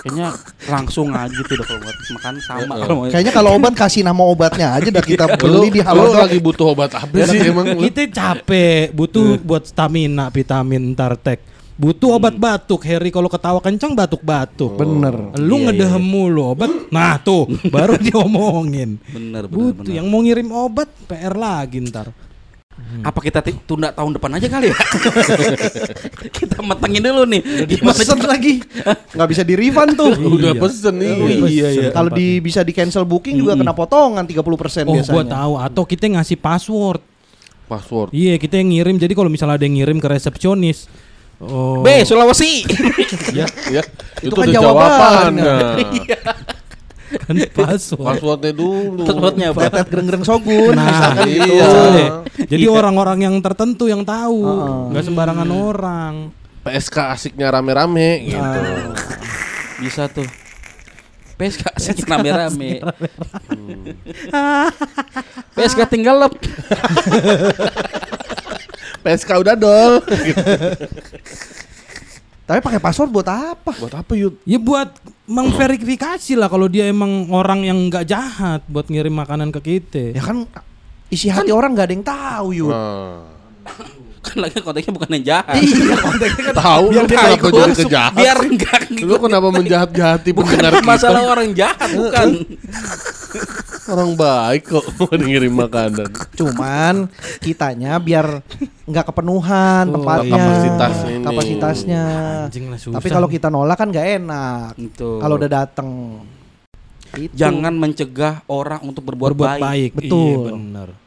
Kayaknya 0.00 0.36
langsung 0.66 1.08
aja 1.10 1.32
tuh 1.38 1.54
udah 1.54 1.66
kalau 1.66 1.80
buat 1.80 1.96
makan 1.96 2.34
sama 2.38 2.60
Iya. 2.64 2.80
kalau. 2.80 2.96
Kayaknya 3.08 3.32
kalau 3.32 3.50
obat 3.52 3.72
kasih 3.72 4.02
nama 4.02 4.22
obatnya 4.22 4.68
aja 4.72 4.88
dah 4.88 5.02
kita 5.02 5.24
beli 5.40 5.68
di 5.70 5.80
halodoc. 5.80 6.20
lagi 6.20 6.38
butuh 6.38 6.66
obat 6.70 6.90
apa 6.92 7.14
sih 7.24 7.40
emang? 7.40 7.66
lu? 7.68 7.80
Kita 7.82 8.02
capek, 8.06 8.92
butuh 8.92 9.40
buat 9.40 9.64
stamina, 9.64 10.28
vitamin, 10.28 10.92
tartek. 10.92 11.40
Butuh 11.74 12.14
obat 12.14 12.38
batuk, 12.38 12.86
Harry 12.86 13.10
kalau 13.10 13.26
ketawa 13.26 13.58
kencang 13.58 13.98
batuk-batuk. 13.98 14.78
Bener. 14.78 15.34
Lu 15.34 15.58
Iya, 15.58 15.74
ngedehem 15.74 15.98
mulu 15.98 16.54
obat. 16.54 16.70
Nah, 16.86 17.18
tuh 17.18 17.50
baru 17.66 17.98
diomongin. 18.04 18.94
Bener 19.04 19.42
bener. 19.42 19.50
Butuh 19.50 19.82
bener. 19.82 19.98
yang 19.98 20.06
mau 20.06 20.22
ngirim 20.22 20.54
obat 20.54 20.86
PR 21.10 21.34
lagi 21.34 21.82
ntar. 21.82 22.14
Apa 23.00 23.18
kita 23.18 23.38
tunda 23.64 23.90
tahun 23.90 24.14
depan 24.14 24.30
aja 24.34 24.46
kali 24.46 24.70
ya? 24.70 24.76
kita 26.36 26.58
matengin 26.60 27.00
dulu 27.00 27.22
nih. 27.26 27.42
Gimana 27.66 27.94
Pesen 27.94 28.18
cara- 28.18 28.34
lagi. 28.34 28.60
Nggak 29.14 29.28
bisa 29.30 29.42
di 29.42 29.54
refund 29.54 29.92
tuh. 29.94 30.12
Udah 30.36 30.52
Iya. 30.52 30.60
pesen 30.60 30.94
nih. 30.98 31.14
Udah 31.16 31.48
iya, 31.48 31.68
iya. 31.70 31.88
Kalau 31.90 32.10
tempatnya. 32.10 32.34
di 32.34 32.42
bisa 32.42 32.60
di 32.60 32.72
cancel 32.72 33.04
booking 33.04 33.36
juga 33.36 33.54
kena 33.54 33.72
potongan 33.72 34.24
30% 34.24 34.42
Oh, 34.84 34.94
biasanya. 34.94 35.10
gua 35.10 35.24
tahu 35.24 35.52
atau 35.56 35.82
kita 35.84 36.04
ngasih 36.08 36.36
password. 36.36 37.00
Password. 37.64 38.12
Iya, 38.12 38.36
kita 38.36 38.58
yang 38.58 38.68
ngirim. 38.70 38.96
Jadi 38.96 39.12
kalau 39.12 39.28
misalnya 39.28 39.56
ada 39.56 39.64
yang 39.64 39.74
ngirim 39.74 39.96
ke 39.96 40.06
resepsionis. 40.06 40.86
Oh. 41.38 41.80
B 41.80 42.02
Sulawesi. 42.02 42.62
Ya, 43.34 43.48
ya. 43.66 43.82
Itu 44.22 44.30
Itu, 44.30 44.34
kan 44.36 44.46
jawabannya. 44.46 45.42
jawabannya. 45.42 46.16
Kan 47.20 47.34
password. 47.52 48.06
Passwordnya 48.06 48.52
dulu. 48.52 49.04
Passwordnya 49.06 49.46
apa? 49.54 49.60
Tetet 49.70 49.88
gereng-gereng 49.90 50.24
sogun. 50.26 50.74
Nah, 50.74 50.86
misalkan 50.86 51.26
iya. 51.28 51.44
gitu. 51.44 51.54
Misalnya. 51.54 52.08
Jadi 52.50 52.64
orang-orang 52.66 53.18
yang 53.26 53.34
tertentu 53.38 53.84
yang 53.86 54.02
tahu, 54.02 54.40
nggak 54.90 55.04
sembarangan 55.04 55.48
orang. 55.50 56.14
PSK 56.64 56.96
asiknya 57.12 57.52
rame-rame 57.52 58.10
gitu. 58.24 58.60
Bisa 59.84 60.08
tuh. 60.08 60.26
PSK 61.34 61.62
asik 61.74 62.06
rame-rame. 62.06 62.78
PSK 65.58 65.80
tinggal 65.90 66.24
lep. 66.24 66.34
PSK 69.04 69.30
udah 69.44 69.54
dol. 69.58 70.00
Gitu. 70.08 70.40
Tapi 72.48 72.60
pakai 72.60 72.80
password 72.80 73.10
buat 73.12 73.28
apa? 73.28 73.72
Buat 73.76 73.94
apa 74.04 74.12
yuk? 74.16 74.40
Ya 74.44 74.60
buat 74.60 74.88
mengverifikasi 75.24 76.36
lah 76.36 76.52
kalau 76.52 76.68
dia 76.68 76.88
emang 76.88 77.32
orang 77.32 77.64
yang 77.64 77.78
nggak 77.88 78.04
jahat 78.04 78.60
buat 78.68 78.88
ngirim 78.88 79.14
makanan 79.14 79.48
ke 79.54 79.60
kita. 79.60 80.16
Ya 80.16 80.22
kan 80.22 80.44
isi 81.08 81.32
hati 81.32 81.52
orang 81.52 81.72
nggak 81.72 81.86
ada 81.88 81.94
yang 81.94 82.06
tahu 82.06 82.48
yuk. 82.52 82.70
Nah. 82.72 83.24
Kan 84.24 84.38
lagi 84.40 84.56
konteksnya 84.56 84.90
bukan 84.90 85.10
yang 85.12 85.24
jahat. 85.26 85.54
iya 85.58 85.96
konteksnya 85.96 86.42
kan 86.46 86.54
Tahu 86.56 86.84
biar 86.88 87.04
dia 87.04 87.16
kenapa 87.18 87.46
jadi 87.46 87.72
kejahat? 87.76 88.12
Biar 88.16 88.38
enggak 88.40 88.80
Lu 89.00 89.14
kenapa 89.18 89.48
menjahat-jahati 89.50 90.30
bukan 90.32 90.48
pendengar 90.50 90.72
kita? 90.74 90.86
masalah 90.86 91.22
orang 91.22 91.48
jahat 91.52 91.88
bukan. 91.92 92.28
Orang 93.84 94.10
baik 94.14 94.62
kok 94.66 94.84
mau 94.96 95.12
ngirim 95.12 95.52
makanan. 95.52 96.08
cuman 96.32 96.94
kitanya 97.38 97.98
biar 97.98 98.40
nggak 98.82 99.04
kepenuhan 99.06 99.84
Oh, 99.86 99.94
tempatnya 99.94 100.32
kapasitas 100.32 100.94
ini. 101.04 101.20
kapasitasnya. 101.20 102.04
Anjing 102.44 102.64
lah 102.66 102.78
susah. 102.78 102.96
Tapi 102.96 103.08
kalau 103.10 103.28
kita 103.28 103.48
nolak 103.48 103.76
kan 103.76 103.92
nggak 103.92 104.08
enak. 104.18 104.72
Itu. 104.78 105.20
Kalau 105.20 105.34
udah 105.36 105.50
dateng 105.52 105.88
Itu. 107.14 107.28
jangan 107.34 107.74
mencegah 107.74 108.40
orang 108.46 108.80
untuk 108.82 109.04
berbuat, 109.04 109.36
berbuat 109.36 109.50
baik. 109.52 109.62
baik. 109.62 109.90
Betul. 110.00 110.48
Iya. 110.48 111.03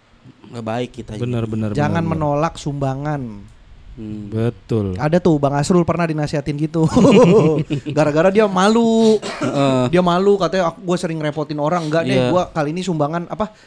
Nggak 0.48 0.66
baik 0.66 0.89
kita. 0.93 1.12
ini. 1.16 1.22
Bener 1.22 1.43
bener. 1.43 1.70
jangan 1.72 2.02
bener, 2.02 2.04
bener. 2.04 2.12
menolak 2.12 2.54
sumbangan. 2.56 3.22
Hmm. 3.98 4.30
Betul. 4.30 4.93
Ada 4.93 5.18
tuh 5.18 5.41
Bang 5.41 5.58
Asrul 5.58 5.82
pernah 5.82 6.06
dinasihatin 6.06 6.54
gitu. 6.56 6.86
Gara-gara 7.98 8.30
dia 8.30 8.45
malu. 8.45 9.18
Dia 9.89 10.06
malu 10.06 10.38
katanya 10.38 10.70
aku 10.70 10.86
gue 10.86 10.98
sering 11.02 11.18
repotin 11.18 11.58
orang 11.58 11.89
enggak 11.89 12.06
deh 12.06 12.14
Iya. 12.14 12.30
gua 12.30 12.43
kali 12.48 12.78
ini 12.78 12.86
sumbangan 12.86 13.26
apa 13.26 13.58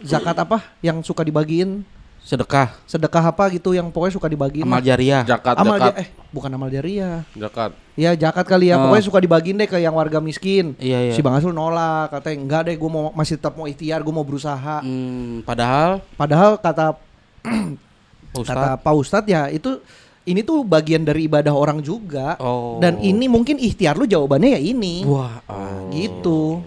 zakat 0.00 0.36
apa 0.36 0.76
yang 0.80 1.00
suka 1.00 1.24
dibagiin 1.24 1.84
sedekah, 2.20 2.76
sedekah 2.84 3.24
apa 3.32 3.48
gitu 3.50 3.72
yang 3.72 3.88
pokoknya 3.88 4.14
suka 4.14 4.28
dibagiin 4.28 4.62
amal 4.68 4.84
jariah. 4.84 5.24
Jakat, 5.24 5.54
amal 5.56 5.76
jakat, 5.80 5.92
ja- 5.96 6.00
eh 6.04 6.08
bukan 6.30 6.50
amal 6.52 6.68
jariah. 6.70 7.24
Jakat. 7.34 7.72
ya 7.98 8.16
zakat 8.16 8.46
kali 8.46 8.70
ya. 8.72 8.78
Ah. 8.78 8.86
pokoknya 8.86 9.04
suka 9.04 9.18
dibagiin 9.20 9.56
deh 9.60 9.68
ke 9.68 9.76
yang 9.80 9.96
warga 9.96 10.22
miskin. 10.22 10.78
Iya, 10.78 11.10
iya. 11.10 11.12
si 11.12 11.20
Bang 11.20 11.36
Asrul 11.36 11.56
nolak 11.56 12.14
katanya 12.14 12.36
enggak 12.40 12.62
deh 12.70 12.76
gue 12.78 12.90
mau 12.90 13.12
masih 13.12 13.36
tetap 13.36 13.56
mau 13.56 13.66
ikhtiar 13.66 14.00
gue 14.04 14.14
mau 14.14 14.24
berusaha. 14.24 14.80
Hmm, 14.84 15.42
padahal 15.44 16.00
padahal 16.14 16.56
kata 16.60 16.96
kata 18.48 18.78
Pak 18.78 18.94
Ustadz 18.94 19.28
ya 19.28 19.50
itu 19.50 19.80
ini 20.28 20.44
tuh 20.46 20.62
bagian 20.62 21.02
dari 21.02 21.26
ibadah 21.26 21.52
orang 21.52 21.80
juga. 21.82 22.36
Oh. 22.38 22.78
dan 22.78 23.00
ini 23.02 23.26
mungkin 23.26 23.58
ikhtiar 23.58 23.96
lu 23.98 24.06
jawabannya 24.06 24.54
ya 24.54 24.60
ini. 24.60 25.02
Wah, 25.08 25.42
ah, 25.48 25.88
gitu. 25.90 26.62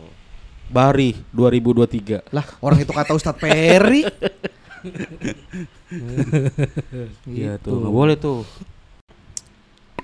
Bari 0.73 1.13
2023. 1.29 2.33
lah 2.33 2.45
orang 2.57 2.81
itu 2.81 2.89
kata 2.89 3.13
Ustadz 3.13 3.37
Peri 3.37 4.01
Iya 7.25 7.57
Gitu. 7.57 7.63
tuh, 7.63 7.75
nggak 7.79 7.93
boleh 7.93 8.15
tuh. 8.15 8.41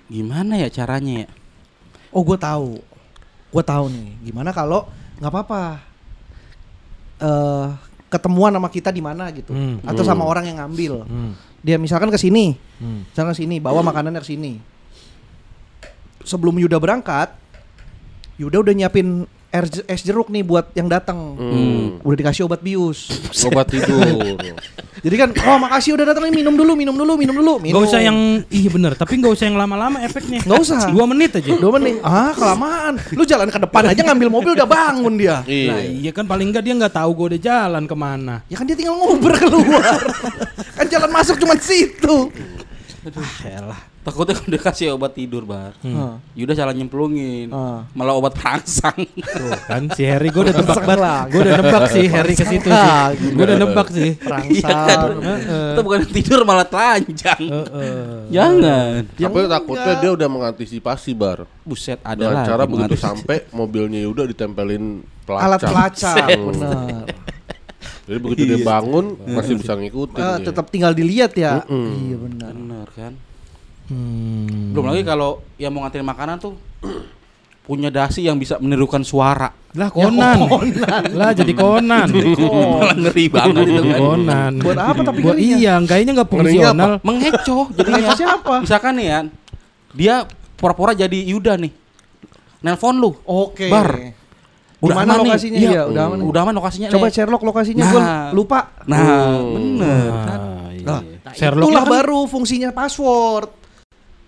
Gimana 0.10 0.58
ya 0.58 0.70
caranya 0.70 1.26
ya? 1.26 1.28
Oh 2.10 2.26
gue 2.26 2.36
tahu, 2.36 2.82
gue 3.50 3.64
tahu 3.64 3.86
nih. 3.92 4.10
Gimana 4.26 4.50
kalau 4.50 4.90
nggak 5.20 5.30
apa-apa 5.30 5.62
eh 7.20 7.68
ketemuan 8.10 8.50
sama 8.50 8.72
kita 8.72 8.90
di 8.90 9.04
mana 9.06 9.30
gitu, 9.30 9.54
Hmm. 9.54 9.84
atau 9.86 10.02
sama 10.02 10.26
orang 10.26 10.50
yang 10.50 10.58
ngambil. 10.66 11.06
Hmm. 11.06 11.38
Dia 11.62 11.78
misalkan 11.78 12.10
ke 12.10 12.18
sini, 12.18 12.58
Hmm. 12.82 13.06
misalkan 13.06 13.38
ke 13.38 13.46
sini, 13.46 13.62
bawa 13.62 13.86
makanannya 13.86 14.18
ke 14.18 14.30
sini. 14.34 14.58
Sebelum 16.26 16.58
Yuda 16.58 16.82
berangkat, 16.82 17.30
Yuda 18.42 18.66
udah 18.66 18.74
nyiapin 18.74 19.28
air 19.50 19.66
es 19.90 20.02
jeruk 20.06 20.30
nih 20.30 20.46
buat 20.46 20.70
yang 20.78 20.86
datang. 20.86 21.18
Hmm. 21.36 21.98
Udah 22.06 22.18
dikasih 22.22 22.46
obat 22.46 22.62
bius. 22.62 23.10
Obat 23.50 23.74
tidur. 23.74 24.06
Jadi 25.06 25.16
kan, 25.16 25.32
oh 25.32 25.58
makasih 25.64 25.96
udah 25.96 26.12
datang 26.12 26.28
nih 26.28 26.44
minum 26.44 26.60
dulu, 26.60 26.76
minum 26.76 26.92
dulu, 26.92 27.16
minum 27.16 27.32
dulu. 27.32 27.54
Minum. 27.64 27.80
Gak 27.80 27.88
usah 27.88 28.04
yang 28.04 28.44
iya 28.52 28.68
bener, 28.68 29.00
tapi 29.00 29.16
gak 29.24 29.32
usah 29.32 29.48
yang 29.48 29.56
lama-lama 29.56 30.04
efeknya. 30.04 30.44
Nggak 30.44 30.60
usah. 30.60 30.92
Dua 30.92 31.08
menit 31.08 31.40
aja. 31.40 31.56
Dua 31.56 31.72
menit. 31.80 32.04
Ah 32.04 32.36
kelamaan. 32.36 33.00
Lu 33.16 33.24
jalan 33.24 33.48
ke 33.48 33.60
depan 33.64 33.96
aja 33.96 34.02
ngambil 34.12 34.28
mobil 34.28 34.52
udah 34.60 34.68
bangun 34.68 35.16
dia. 35.16 35.40
Nah, 35.40 35.48
Iya. 35.48 35.76
iya 35.88 36.12
kan 36.12 36.28
paling 36.28 36.52
enggak 36.52 36.68
dia 36.68 36.76
nggak 36.76 36.92
tahu 36.92 37.10
gue 37.16 37.26
udah 37.36 37.42
jalan 37.42 37.84
ke 37.88 37.96
mana. 37.96 38.44
Ya 38.52 38.60
kan 38.60 38.68
dia 38.68 38.76
tinggal 38.76 39.00
ngobrol 39.00 39.40
keluar. 39.40 40.04
kan 40.78 40.86
jalan 40.92 41.10
masuk 41.16 41.40
cuma 41.40 41.56
situ. 41.56 42.28
Ah, 43.16 43.34
elah. 43.48 43.80
Takutnya 44.00 44.32
kalau 44.32 44.48
dia 44.48 44.62
kasih 44.64 44.86
obat 44.96 45.12
tidur, 45.12 45.44
Bar. 45.44 45.76
Ah. 45.84 46.24
Yuda 46.32 46.56
salah 46.56 46.72
nyemplungin. 46.72 47.52
Ah. 47.52 47.84
Malah 47.92 48.16
obat 48.16 48.32
perangsang. 48.32 48.96
Tuh 49.12 49.52
kan 49.68 49.92
si 49.92 50.08
Harry 50.08 50.32
gue 50.32 50.40
udah 50.40 50.56
Perangsang 50.56 50.88
banget. 50.88 51.00
lah. 51.04 51.22
Gue 51.28 51.40
udah 51.44 51.54
nebak 51.60 51.84
sih 51.92 52.06
Harry 52.08 52.34
ke 52.34 52.46
situ 52.48 52.70
sih. 52.72 52.92
Gue 53.36 53.44
udah 53.44 53.58
nebak 53.60 53.88
sih. 53.92 54.12
Perangsang. 54.16 55.10
Itu 55.76 55.82
bukan 55.84 56.00
tidur 56.08 56.40
malah 56.48 56.64
telanjang. 56.64 57.44
Heeh. 57.44 58.32
Jangan. 58.32 59.02
Tapi 59.14 59.40
takutnya 59.52 59.94
dia 60.00 60.12
udah 60.16 60.28
mengantisipasi 60.32 61.12
bar. 61.12 61.44
Buset 61.68 62.00
ada 62.02 62.16
Dengan 62.16 62.38
lah. 62.40 62.46
cara 62.48 62.64
begitu 62.66 62.96
sampai 62.96 63.52
mobilnya 63.52 64.00
Yuda 64.00 64.26
ditempelin 64.26 65.04
pelacak. 65.28 65.46
Alat 65.46 65.62
pelacak, 65.62 66.28
benar. 66.40 67.04
Jadi 68.10 68.18
begitu 68.26 68.44
dia 68.50 68.60
bangun 68.66 69.06
masih 69.28 69.54
bisa 69.60 69.78
ngikutin. 69.78 70.18
Dia. 70.18 70.42
tetap 70.50 70.66
tinggal 70.74 70.98
dilihat 70.98 71.36
ya. 71.38 71.62
Iya 71.70 72.16
benar. 72.18 72.54
Bener 72.56 72.88
kan. 72.96 73.14
Hmm. 73.90 74.70
Belum 74.72 74.86
lagi 74.86 75.02
kalau 75.02 75.42
yang 75.58 75.74
mau 75.74 75.82
nganterin 75.82 76.06
makanan 76.06 76.38
tuh 76.38 76.54
punya 77.68 77.90
dasi 77.90 78.26
yang 78.26 78.38
bisa 78.38 78.58
menirukan 78.58 79.02
suara. 79.02 79.50
Lah 79.74 79.90
Conan. 79.96 80.38
Lah 81.14 81.34
jadi 81.34 81.54
Conan. 81.54 82.10
Malah 82.10 82.96
ngeri 82.98 83.26
banget 83.30 83.66
itu 83.66 83.82
kan. 83.84 84.00
Conan. 84.00 84.54
Buat 84.62 84.78
apa 84.78 85.02
tapi 85.04 85.20
Buat 85.22 85.38
iya, 85.38 85.78
kayaknya 85.82 86.22
nggak 86.22 86.30
fungsional. 86.30 86.92
Mengecoh 87.02 87.66
jadinya. 87.74 87.98
Mengecoh 87.98 88.18
siapa? 88.18 88.54
Misalkan 88.62 88.94
nih 88.98 89.06
ya, 89.06 89.20
dia 89.94 90.16
pura-pura 90.56 90.94
jadi 90.94 91.18
Yuda 91.30 91.58
nih. 91.58 91.74
Nelpon 92.60 92.96
lu. 92.98 93.14
Oke. 93.24 93.70
Bar. 93.70 94.18
Di 94.80 94.96
mana 94.96 95.20
lokasinya? 95.20 95.60
Iya, 95.60 95.70
Iya, 95.70 95.82
udah 95.92 96.04
aman. 96.08 96.18
nih. 96.18 96.26
Udah 96.32 96.42
aman 96.48 96.54
lokasinya 96.56 96.88
Coba 96.88 97.06
nih. 97.08 97.14
Sherlock 97.14 97.44
lokasinya 97.44 97.84
Nah. 97.84 97.92
gua 97.92 98.02
lupa. 98.32 98.60
Nah, 98.88 99.38
bener. 99.44 100.10
Ah, 100.10 100.68
iya. 100.72 100.86
Lah, 100.88 101.02
Sherlock 101.36 101.68
Itulah 101.68 101.84
kan 101.84 101.92
baru 102.00 102.20
fungsinya 102.26 102.70
password. 102.72 103.59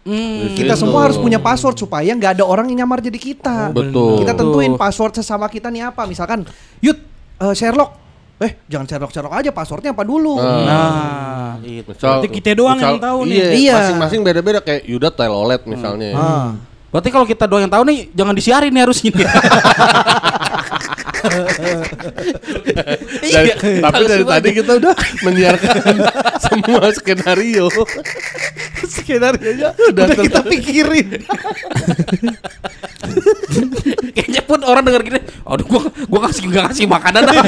Hmm. 0.02 0.58
Kita 0.58 0.74
Itu. 0.74 0.82
semua 0.82 1.06
harus 1.06 1.16
punya 1.16 1.38
password 1.38 1.78
supaya 1.78 2.10
nggak 2.10 2.42
ada 2.42 2.44
orang 2.44 2.66
yang 2.70 2.84
nyamar 2.84 3.00
jadi 3.00 3.16
kita. 3.16 3.70
Betul. 3.70 4.18
Kita 4.18 4.34
tentuin 4.34 4.74
password 4.74 5.14
sesama 5.14 5.46
kita 5.46 5.70
nih 5.70 5.94
apa. 5.94 6.10
Misalkan, 6.10 6.42
Yud, 6.82 6.98
eh, 7.38 7.54
Sherlock. 7.54 8.02
Eh, 8.42 8.58
jangan 8.66 8.90
Sherlock 8.90 9.14
Sherlock 9.14 9.34
aja. 9.38 9.54
Passwordnya 9.54 9.94
apa 9.94 10.02
dulu? 10.02 10.42
Ah. 10.42 10.66
Nah, 10.66 11.54
itu. 11.62 11.86
Misal- 11.86 12.18
Berarti 12.18 12.28
kita 12.34 12.58
doang 12.58 12.82
yang 12.82 12.98
tahu 12.98 13.30
nih. 13.30 13.38
Iya, 13.38 13.50
Iya. 13.54 13.74
masing-masing 13.78 14.20
beda-beda 14.26 14.60
kayak 14.60 14.82
Yuda 14.90 15.10
telolet 15.14 15.62
misalnya. 15.70 16.10
ya. 16.10 16.18
Ah. 16.18 16.50
Berarti 16.90 17.08
kalau 17.08 17.24
kita 17.24 17.46
doang 17.46 17.64
yang 17.64 17.72
tahu 17.72 17.84
nih, 17.86 18.10
jangan 18.12 18.34
disiarin 18.34 18.74
nih 18.74 18.82
harus 18.82 19.00
ini. 19.06 19.22
Dari- 23.22 23.54
tapi 23.82 24.04
dari 24.08 24.26
tadi 24.26 24.50
kita 24.56 24.72
udah 24.82 24.94
menyiarkan 25.22 25.96
semua 26.46 26.86
skenario. 26.94 27.68
Skenario 28.86 29.48
aja 29.56 29.68
udah 29.78 30.06
kita 30.12 30.40
pikirin. 30.46 31.08
Kayaknya 34.16 34.42
pun 34.46 34.60
orang 34.64 34.84
denger 34.88 35.02
gini, 35.04 35.20
aduh 35.44 35.66
gua 35.68 35.82
gua 36.08 36.20
kasih 36.30 36.44
gak 36.52 36.66
kasih 36.72 36.86
makanan 36.88 37.28
dah. 37.28 37.44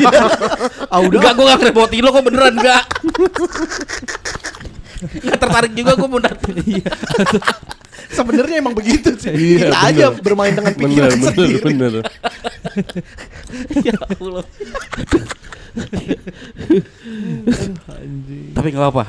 Ah, 0.90 1.00
udah. 1.04 1.20
Enggak, 1.20 1.34
gua 1.38 1.46
gak 1.54 1.58
ngerepotin 1.62 2.02
lo 2.04 2.10
kok 2.12 2.26
beneran 2.26 2.54
enggak. 2.58 2.84
Gak 5.24 5.38
tertarik 5.40 5.74
juga 5.76 5.92
gua 6.00 6.08
mau 6.10 6.22
datang. 6.22 6.56
Sebenarnya 8.14 8.56
emang 8.58 8.74
begitu 8.74 9.10
sih. 9.16 9.34
Iya, 9.34 9.58
kita 9.68 9.78
aja 9.82 10.06
bener. 10.10 10.22
bermain 10.22 10.54
dengan 10.54 10.74
pikiran 10.74 11.10
bener, 11.12 11.28
sendiri. 11.28 11.64
bener. 11.66 11.94
ya 13.88 13.96
Allah. 14.14 14.46
Tapi 18.54 18.68
nggak 18.70 18.90
apa. 18.90 19.04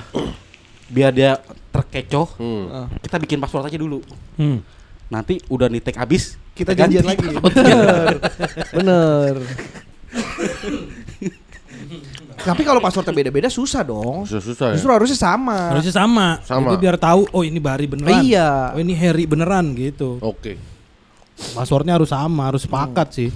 Biar 0.89 1.11
dia 1.11 1.37
terkecoh, 1.69 2.29
Hmm. 2.39 2.65
Ah. 2.69 2.87
kita 2.99 3.17
bikin 3.19 3.39
password 3.39 3.67
aja 3.67 3.77
dulu. 3.77 4.01
Hmm. 4.37 4.63
Nanti 5.07 5.39
udah 5.47 5.69
nih 5.69 5.81
tag 5.81 5.99
habis, 5.99 6.41
Kita 6.55 6.71
ganti 6.71 6.97
janjian 6.97 7.07
lagi. 7.07 7.29
Bener. 7.45 8.15
Bener. 8.73 9.35
Tapi 12.45 12.63
kalau 12.63 12.79
passwordnya 12.79 13.17
beda-beda 13.17 13.49
susah 13.49 13.81
dong. 13.81 14.29
Susah-susah 14.29 14.67
ya. 14.71 14.75
Justru 14.77 14.91
harusnya 14.93 15.17
sama. 15.17 15.73
Harusnya 15.73 15.95
sama. 15.97 16.27
Sama. 16.45 16.69
Itu 16.71 16.77
biar 16.79 16.97
tahu 17.01 17.25
oh 17.33 17.43
ini 17.43 17.57
Bari 17.57 17.89
beneran. 17.89 18.21
Iya. 18.21 18.77
Oh 18.77 18.81
ini 18.81 18.93
Harry 18.93 19.25
beneran 19.25 19.73
gitu. 19.75 20.21
Oke. 20.21 20.61
Passwordnya 21.57 21.99
harus 21.99 22.13
sama, 22.13 22.53
harus 22.53 22.63
sepakat 22.63 23.09
sih. 23.11 23.31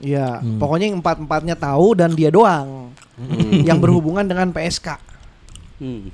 Iya. 0.00 0.40
Pokoknya 0.58 0.90
yang 0.90 0.98
empat-empatnya 0.98 1.54
tahu 1.54 1.94
dan 1.94 2.16
dia 2.16 2.32
doang. 2.32 2.90
yang 3.66 3.82
berhubungan 3.82 4.22
dengan 4.22 4.48
PSK. 4.54 4.94
Hmm. 5.82 6.08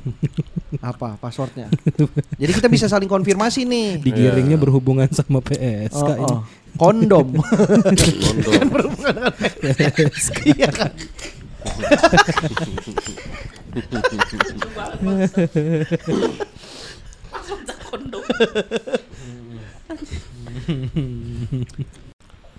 Apa 0.80 1.18
passwordnya? 1.18 1.68
Jadi 2.38 2.52
kita 2.56 2.68
bisa 2.70 2.86
saling 2.86 3.10
konfirmasi 3.10 3.66
nih. 3.66 4.00
Digiringnya 4.00 4.56
berhubungan 4.56 5.10
sama 5.10 5.42
PSK 5.42 5.98
Oh, 5.98 6.14
ini. 6.14 6.24
oh. 6.30 6.40
Kondom. 6.80 7.36
Kondom. 8.48 8.92
Iya 10.48 10.68
kan? 10.72 10.92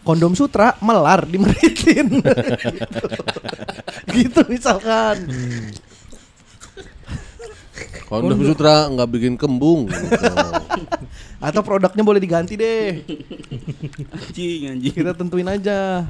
Kondom 0.06 0.38
sutra 0.38 0.78
melar 0.86 1.26
dimeritin. 1.26 2.22
gitu. 2.22 3.06
gitu 4.14 4.42
misalkan. 4.54 5.18
Kondom 8.12 8.44
sutra 8.44 8.92
nggak 8.92 9.08
bikin 9.08 9.34
kembung. 9.40 9.88
gitu. 9.88 10.12
Atau 11.48 11.64
produknya 11.64 12.04
boleh 12.04 12.20
diganti 12.20 12.60
deh. 12.60 13.00
Anjing, 14.12 14.62
anjing. 14.68 14.92
Kita 14.92 15.16
tentuin 15.16 15.48
aja. 15.48 16.04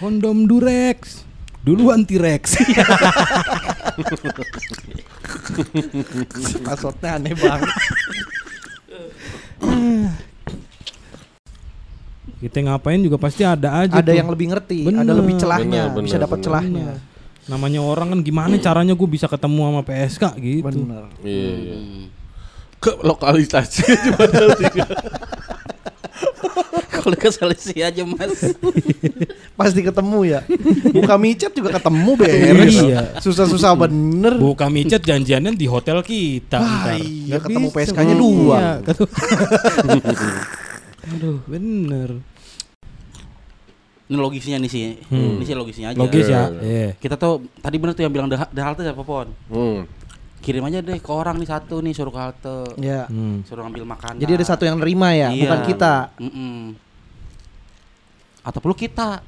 Kondom 0.00 0.48
Durex. 0.48 1.28
Dulu 1.60 1.92
anti 1.92 2.16
Rex. 2.16 2.56
Passwordnya 6.64 7.20
aneh 7.20 7.34
banget. 7.36 7.68
Kita 12.38 12.56
ngapain 12.62 13.02
juga 13.02 13.18
pasti 13.20 13.42
ada 13.44 13.84
aja. 13.84 13.98
Ada 13.98 14.14
tuh. 14.14 14.16
yang 14.16 14.30
lebih 14.30 14.46
ngerti, 14.54 14.86
ada 14.86 15.02
Bener. 15.02 15.16
lebih 15.18 15.34
celahnya, 15.36 15.82
Bener, 15.90 16.04
bisa 16.06 16.16
dapat 16.16 16.38
bener. 16.40 16.96
Namanya 17.48 17.80
orang 17.80 18.12
kan 18.12 18.20
gimana 18.20 18.54
caranya 18.60 18.92
gue 18.92 19.08
bisa 19.08 19.24
ketemu 19.24 19.60
sama 19.64 19.82
PSK 19.82 20.24
gitu. 20.36 20.68
Bener. 20.68 21.04
Iya, 21.24 21.52
iya. 21.56 21.76
Ke 22.78 22.92
lokalisasi. 23.00 23.82
Kalau 26.88 27.14
ke 27.16 27.30
seleksi 27.32 27.80
aja 27.80 28.02
mas. 28.04 28.52
Pasti 29.56 29.80
ketemu 29.80 30.18
ya. 30.28 30.40
Buka 30.92 31.16
micet 31.16 31.56
juga 31.56 31.80
ketemu 31.80 32.10
beres. 32.20 32.74
Iya. 32.74 33.00
Susah-susah 33.24 33.72
bener. 33.74 34.36
Buka 34.36 34.68
micet 34.68 35.00
janjiannya 35.00 35.56
di 35.56 35.64
hotel 35.64 36.04
kita. 36.04 36.60
Wah, 36.60 36.84
ntar. 36.84 37.00
iya, 37.00 37.38
Nggak 37.38 37.40
ketemu. 37.48 37.66
PSK-nya 37.72 38.14
dua. 38.14 38.56
Iya, 38.58 38.72
ketemu. 38.84 39.08
Aduh, 41.16 41.36
bener. 41.48 42.10
Ini 44.08 44.16
logisnya 44.16 44.56
nih 44.56 44.70
sih. 44.72 44.84
Hmm. 45.12 45.36
Ini 45.36 45.44
sih 45.44 45.56
logisnya 45.56 45.86
aja. 45.92 45.98
Logis 46.00 46.26
ya. 46.26 46.48
Iya, 46.48 46.60
Iya. 46.64 46.88
Kita 46.96 47.20
tuh 47.20 47.44
tadi 47.60 47.76
bener 47.76 47.92
tuh 47.92 48.02
yang 48.08 48.12
bilang 48.12 48.28
the, 48.32 48.40
the 48.50 48.62
halte 48.64 48.80
siapa 48.80 49.04
pon? 49.04 49.28
Hmm. 49.52 49.84
Kirim 50.40 50.64
aja 50.64 50.80
deh 50.80 50.96
ke 50.96 51.10
orang 51.12 51.36
nih 51.36 51.48
satu 51.50 51.84
nih 51.84 51.92
suruh 51.92 52.12
ke 52.12 52.20
halte. 52.20 52.58
Ya. 52.80 53.04
Hmm. 53.06 53.44
Suruh 53.44 53.62
ngambil 53.68 53.84
makanan. 53.84 54.16
Jadi 54.20 54.32
ada 54.32 54.46
satu 54.48 54.64
yang 54.64 54.80
nerima 54.80 55.12
ya, 55.12 55.28
Iya. 55.28 55.44
bukan 55.44 55.60
kita. 55.68 55.94
Mm-mm. 56.16 56.72
Atau 58.40 58.64
perlu 58.64 58.72
kita 58.72 59.20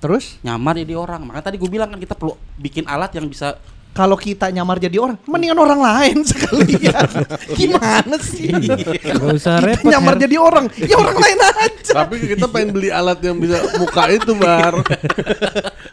Terus 0.00 0.40
nyamar 0.40 0.80
jadi 0.80 0.96
orang. 0.96 1.28
Makanya 1.28 1.44
tadi 1.52 1.60
gue 1.60 1.68
bilang 1.68 1.92
kan 1.92 2.00
kita 2.00 2.16
perlu 2.16 2.32
bikin 2.56 2.88
alat 2.88 3.12
yang 3.12 3.28
bisa 3.28 3.60
kalau 3.90 4.14
kita 4.14 4.46
nyamar 4.54 4.78
jadi 4.78 5.02
orang, 5.02 5.18
mendingan 5.26 5.58
orang 5.58 5.80
lain 5.82 6.16
sekalian. 6.30 7.10
Gimana 7.58 8.16
sih? 8.22 8.54
Gak 8.54 9.18
usah 9.34 9.58
Kita 9.58 9.66
repot. 9.66 9.90
nyamar 9.90 10.14
Her. 10.14 10.22
jadi 10.24 10.36
orang, 10.38 10.64
ya 10.78 10.94
orang 10.94 11.18
lain 11.18 11.38
aja. 11.42 11.92
Tapi 12.06 12.14
kita 12.22 12.46
pengen 12.46 12.70
beli 12.70 12.88
alat 12.94 13.18
yang 13.18 13.36
bisa 13.36 13.58
muka 13.76 14.06
itu 14.08 14.32
bar. 14.38 14.78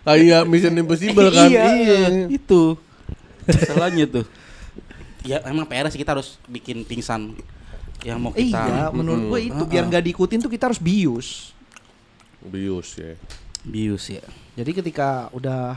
Kayak 0.05 0.45
Mission 0.45 0.77
Impossible 0.77 1.27
kan. 1.33 1.49
Iya, 1.49 2.29
itu. 2.29 2.77
Salahnya 3.65 4.05
tuh. 4.05 4.25
Ya 5.25 5.43
emang 5.43 5.67
PR 5.67 5.89
sih 5.91 5.99
kita 5.99 6.15
harus 6.15 6.39
bikin 6.47 6.85
pingsan 6.87 7.33
yang 8.05 8.21
mau 8.21 8.31
kita. 8.31 8.61
Iya, 8.61 8.83
menurut 8.93 9.35
gue 9.35 9.39
itu 9.51 9.63
biar 9.65 9.83
nggak 9.89 10.03
diikutin 10.05 10.39
tuh 10.39 10.51
kita 10.53 10.69
harus 10.69 10.79
bius. 10.79 11.51
Bius 12.39 12.95
ya. 12.95 13.17
bius 13.67 14.07
ya. 14.07 14.23
Jadi 14.55 14.71
ketika 14.71 15.27
udah 15.35 15.75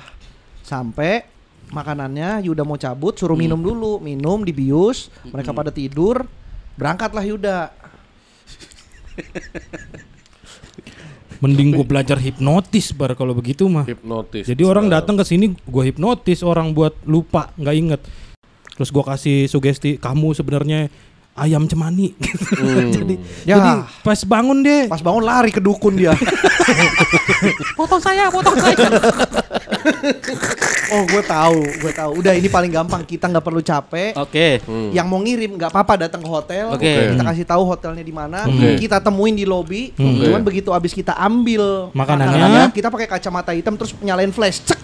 sampai 0.62 1.26
makanannya 1.70 2.44
Yuda 2.44 2.62
mau 2.66 2.76
cabut 2.76 3.14
suruh 3.16 3.34
Hmm. 3.34 3.46
minum 3.46 3.60
dulu, 3.62 4.02
minum 4.02 4.42
dibius, 4.42 5.08
mereka 5.30 5.54
pada 5.54 5.70
tidur, 5.70 6.26
berangkatlah 6.74 7.24
Yuda. 7.24 7.58
Mending 11.40 11.72
gue 11.72 11.86
belajar 11.88 12.20
hipnotis 12.20 12.92
bar 12.92 13.16
kalau 13.16 13.32
begitu 13.32 13.64
mah. 13.64 13.88
Hipnotis. 13.88 14.44
Jadi 14.44 14.60
orang 14.60 14.92
datang 14.92 15.16
ke 15.16 15.24
sini 15.24 15.56
gue 15.56 15.82
hipnotis 15.88 16.44
orang 16.44 16.76
buat 16.76 16.92
lupa 17.08 17.48
nggak 17.56 17.76
inget. 17.76 18.02
terus 18.70 18.96
gua 18.96 19.04
kasih 19.12 19.44
sugesti 19.44 20.00
kamu 20.00 20.32
sebenarnya 20.32 20.88
ayam 21.32 21.64
cemani 21.64 22.12
gitu. 22.20 22.52
jadi 22.90 23.14
Ya. 23.42 23.56
jadi 23.56 23.70
pas 24.02 24.20
bangun 24.20 24.60
deh 24.60 24.86
Pas 24.86 25.00
bangun 25.00 25.22
lari 25.22 25.48
ke 25.48 25.58
dukun 25.58 25.94
dia. 25.94 26.12
potong 27.78 27.98
saya 27.98 28.28
potong 28.28 28.54
saya 28.54 28.76
Oh, 30.90 31.06
gue 31.06 31.22
tahu, 31.22 31.62
gue 31.78 31.92
tahu. 31.94 32.10
Udah 32.18 32.34
ini 32.34 32.50
paling 32.50 32.66
gampang. 32.68 33.06
Kita 33.06 33.30
nggak 33.30 33.40
perlu 33.40 33.62
capek. 33.62 34.10
Oke. 34.18 34.58
Yang 34.90 35.06
mau 35.06 35.22
ngirim 35.22 35.54
nggak 35.54 35.70
apa-apa 35.70 35.94
datang 36.04 36.18
ke 36.18 36.26
hotel. 36.26 36.74
Oke. 36.74 37.14
Kita 37.14 37.22
kasih 37.22 37.46
tahu 37.46 37.62
hotelnya 37.62 38.02
di 38.02 38.10
mana. 38.10 38.42
Oke. 38.44 38.74
Kita 38.76 38.98
temuin 38.98 39.38
di 39.38 39.46
lobby. 39.46 39.94
Oke. 39.94 40.26
Cuman 40.26 40.42
begitu 40.42 40.74
abis 40.74 40.90
kita 40.90 41.14
ambil 41.14 41.94
Makanannya. 41.94 42.74
kita 42.74 42.90
pakai 42.90 43.06
kacamata 43.06 43.54
hitam 43.54 43.78
terus 43.78 43.94
nyalain 44.02 44.34
flash. 44.34 44.66
Cek. 44.66 44.80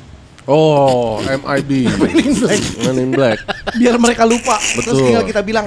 Oh, 0.47 1.19
MIB. 1.19 1.91
Men 1.99 2.15
in 2.17 2.33
Black. 2.39 2.63
Men 2.79 2.97
in 2.97 3.11
Black. 3.11 3.39
Biar 3.75 3.99
mereka 3.99 4.23
lupa. 4.23 4.63
Terus 4.63 4.87
Betul. 4.95 5.07
tinggal 5.11 5.25
kita 5.27 5.43
bilang 5.43 5.67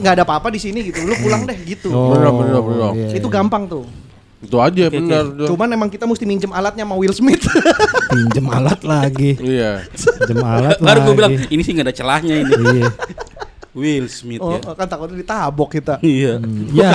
nggak 0.00 0.14
ada 0.16 0.24
apa-apa 0.24 0.48
di 0.48 0.58
sini 0.58 0.80
gitu. 0.82 1.00
Lu 1.00 1.14
pulang 1.14 1.44
deh 1.44 1.56
gitu. 1.60 1.88
Bener, 1.88 2.32
bener, 2.32 2.60
bener. 2.60 2.90
iya, 2.96 3.08
Itu 3.14 3.28
iya. 3.28 3.36
gampang 3.36 3.64
tuh. 3.66 3.84
Itu 4.40 4.56
aja 4.56 4.88
benar. 4.88 5.24
tuh. 5.36 5.52
Cuman 5.52 5.68
emang 5.68 5.86
kita 5.86 6.08
mesti 6.08 6.24
minjem 6.24 6.48
alatnya 6.48 6.82
sama 6.82 6.96
Will 6.96 7.12
Smith. 7.12 7.44
pinjem 8.10 8.46
alat 8.48 8.80
lagi 8.82 9.36
Iya. 9.36 9.84
pinjem 10.24 10.40
alat 10.40 10.80
Baru 10.84 10.98
gue 10.98 11.06
lagi. 11.06 11.18
bilang 11.20 11.32
ini 11.46 11.62
sih 11.62 11.72
nggak 11.72 11.86
ada 11.86 11.94
celahnya 11.94 12.34
ini. 12.40 12.54
iya 12.74 12.88
Will 13.70 14.08
Smith 14.08 14.42
oh, 14.42 14.58
ya. 14.58 14.74
kan 14.74 14.88
takutnya 14.88 15.14
ditabok 15.14 15.68
kita. 15.70 15.94
Iya. 16.00 16.40
ya 16.80 16.90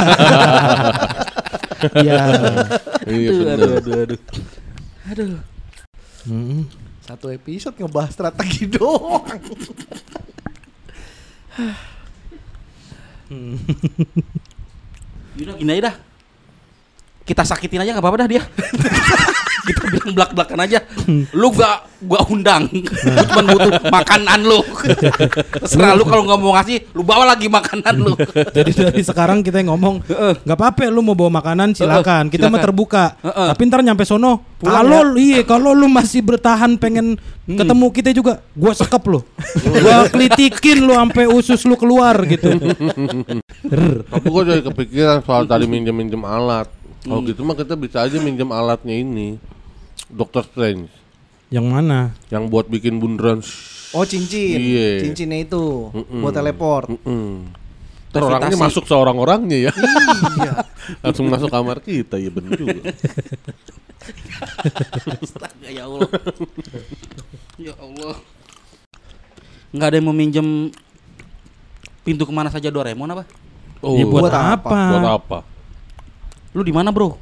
ya 2.01 2.21
Iya 3.05 3.29
Aduh, 3.29 3.37
benar. 3.37 3.55
aduh, 3.55 3.71
aduh, 3.77 3.93
aduh. 4.01 4.19
Aduh. 5.05 5.27
Hmm. 6.25 6.65
Satu 6.99 7.29
episode 7.29 7.77
ngebahas 7.77 8.09
strategi 8.09 8.65
doang. 8.65 9.21
Yaudah 15.39 15.55
gini 15.59 15.71
aja 15.75 15.91
dah. 15.91 15.95
Kita 17.25 17.41
sakitin 17.41 17.81
aja 17.81 17.91
nggak 17.91 18.05
apa-apa 18.05 18.23
dah 18.23 18.29
dia. 18.29 18.43
kita 19.65 19.83
bilang 19.89 20.11
belak-belakan 20.13 20.59
aja. 20.61 20.79
Lu 21.33 21.49
gak 21.49 21.77
gua 22.05 22.21
undang. 22.29 22.69
Gua 22.69 23.23
cuma 23.25 23.41
butuh 23.49 23.73
makanan 23.89 24.39
lu. 24.45 24.61
Terserah 25.65 25.97
lu 25.97 26.05
kalau 26.05 26.23
nggak 26.29 26.39
mau 26.39 26.53
ngasih, 26.53 26.77
lu 26.93 27.01
bawa 27.01 27.33
lagi 27.33 27.49
makanan 27.49 27.95
lu. 27.97 28.13
Jadi 28.53 28.71
dari 28.71 29.01
sekarang 29.01 29.41
kita 29.41 29.65
yang 29.65 29.73
ngomong 29.73 30.05
nggak 30.45 30.57
apa-apa 30.57 30.87
lu 30.93 31.01
mau 31.01 31.17
bawa 31.17 31.41
makanan 31.41 31.73
silakan 31.73 32.29
kita 32.29 32.51
mah 32.51 32.61
terbuka 32.61 33.17
tapi 33.23 33.61
ntar 33.65 33.81
nyampe 33.81 34.05
sono 34.05 34.55
kalau 34.61 35.17
iya 35.17 35.41
kalau 35.41 35.73
lu 35.73 35.89
masih 35.89 36.21
bertahan 36.21 36.77
pengen 36.77 37.17
ketemu 37.47 37.85
kita 37.89 38.09
juga 38.13 38.43
gua 38.53 38.75
sekep 38.77 39.03
lu 39.09 39.25
gua 39.81 40.05
kelitikin 40.11 40.85
lu 40.85 40.93
sampai 40.93 41.25
usus 41.25 41.61
lu 41.65 41.73
keluar 41.79 42.15
gitu. 42.27 42.53
Tapi 44.05 44.27
gue 44.29 44.43
jadi 44.45 44.61
kepikiran 44.61 45.25
soal 45.25 45.49
tadi 45.49 45.65
minjem-minjem 45.65 46.21
alat. 46.21 46.69
Kalau 47.05 47.21
gitu 47.25 47.41
mah 47.41 47.57
kita 47.57 47.73
bisa 47.77 48.05
aja 48.05 48.17
minjem 48.21 48.49
alatnya 48.49 48.93
ini. 48.93 49.37
Doctor 50.07 50.43
Strange 50.43 50.89
yang 51.47 51.65
mana 51.65 52.13
yang 52.27 52.45
buat 52.45 52.65
bikin 52.65 52.97
bundaran. 52.97 53.39
Oh 53.91 54.03
cincin, 54.03 54.57
Iya. 54.57 55.01
cincinnya 55.01 55.39
itu 55.41 55.89
Mm-mm. 55.89 56.19
buat 56.19 56.33
teleport. 56.33 56.89
Mm-mm. 56.89 57.47
Ntar 58.09 58.21
orangnya 58.23 58.47
Levitasi. 58.49 58.65
masuk 58.65 58.83
seorang-orangnya 58.85 59.57
ya. 59.61 59.71
iya. 60.35 60.51
Langsung 61.03 61.27
masuk 61.27 61.47
kamar 61.47 61.79
kita 61.79 62.15
ya 62.15 62.29
bener 62.29 62.55
juga. 62.55 62.81
Astaga 65.15 65.67
ya 65.67 65.83
Allah. 65.85 66.09
ya 67.57 67.73
Allah. 67.75 68.15
Nggak 69.71 69.87
ada 69.87 69.95
yang 69.95 70.05
mau 70.05 70.15
minjem 70.15 70.47
pintu 72.01 72.23
ke 72.23 72.31
mana 72.31 72.47
saja 72.47 72.69
Doraemon 72.69 73.11
apa? 73.11 73.23
Oh, 73.79 73.95
Ya, 73.95 74.05
buat, 74.05 74.27
buat 74.27 74.33
apa? 74.33 74.53
apa, 74.55 74.79
buat 74.89 75.07
apa? 75.13 75.37
Lu 76.51 76.63
di 76.63 76.71
mana 76.71 76.89
bro? 76.89 77.19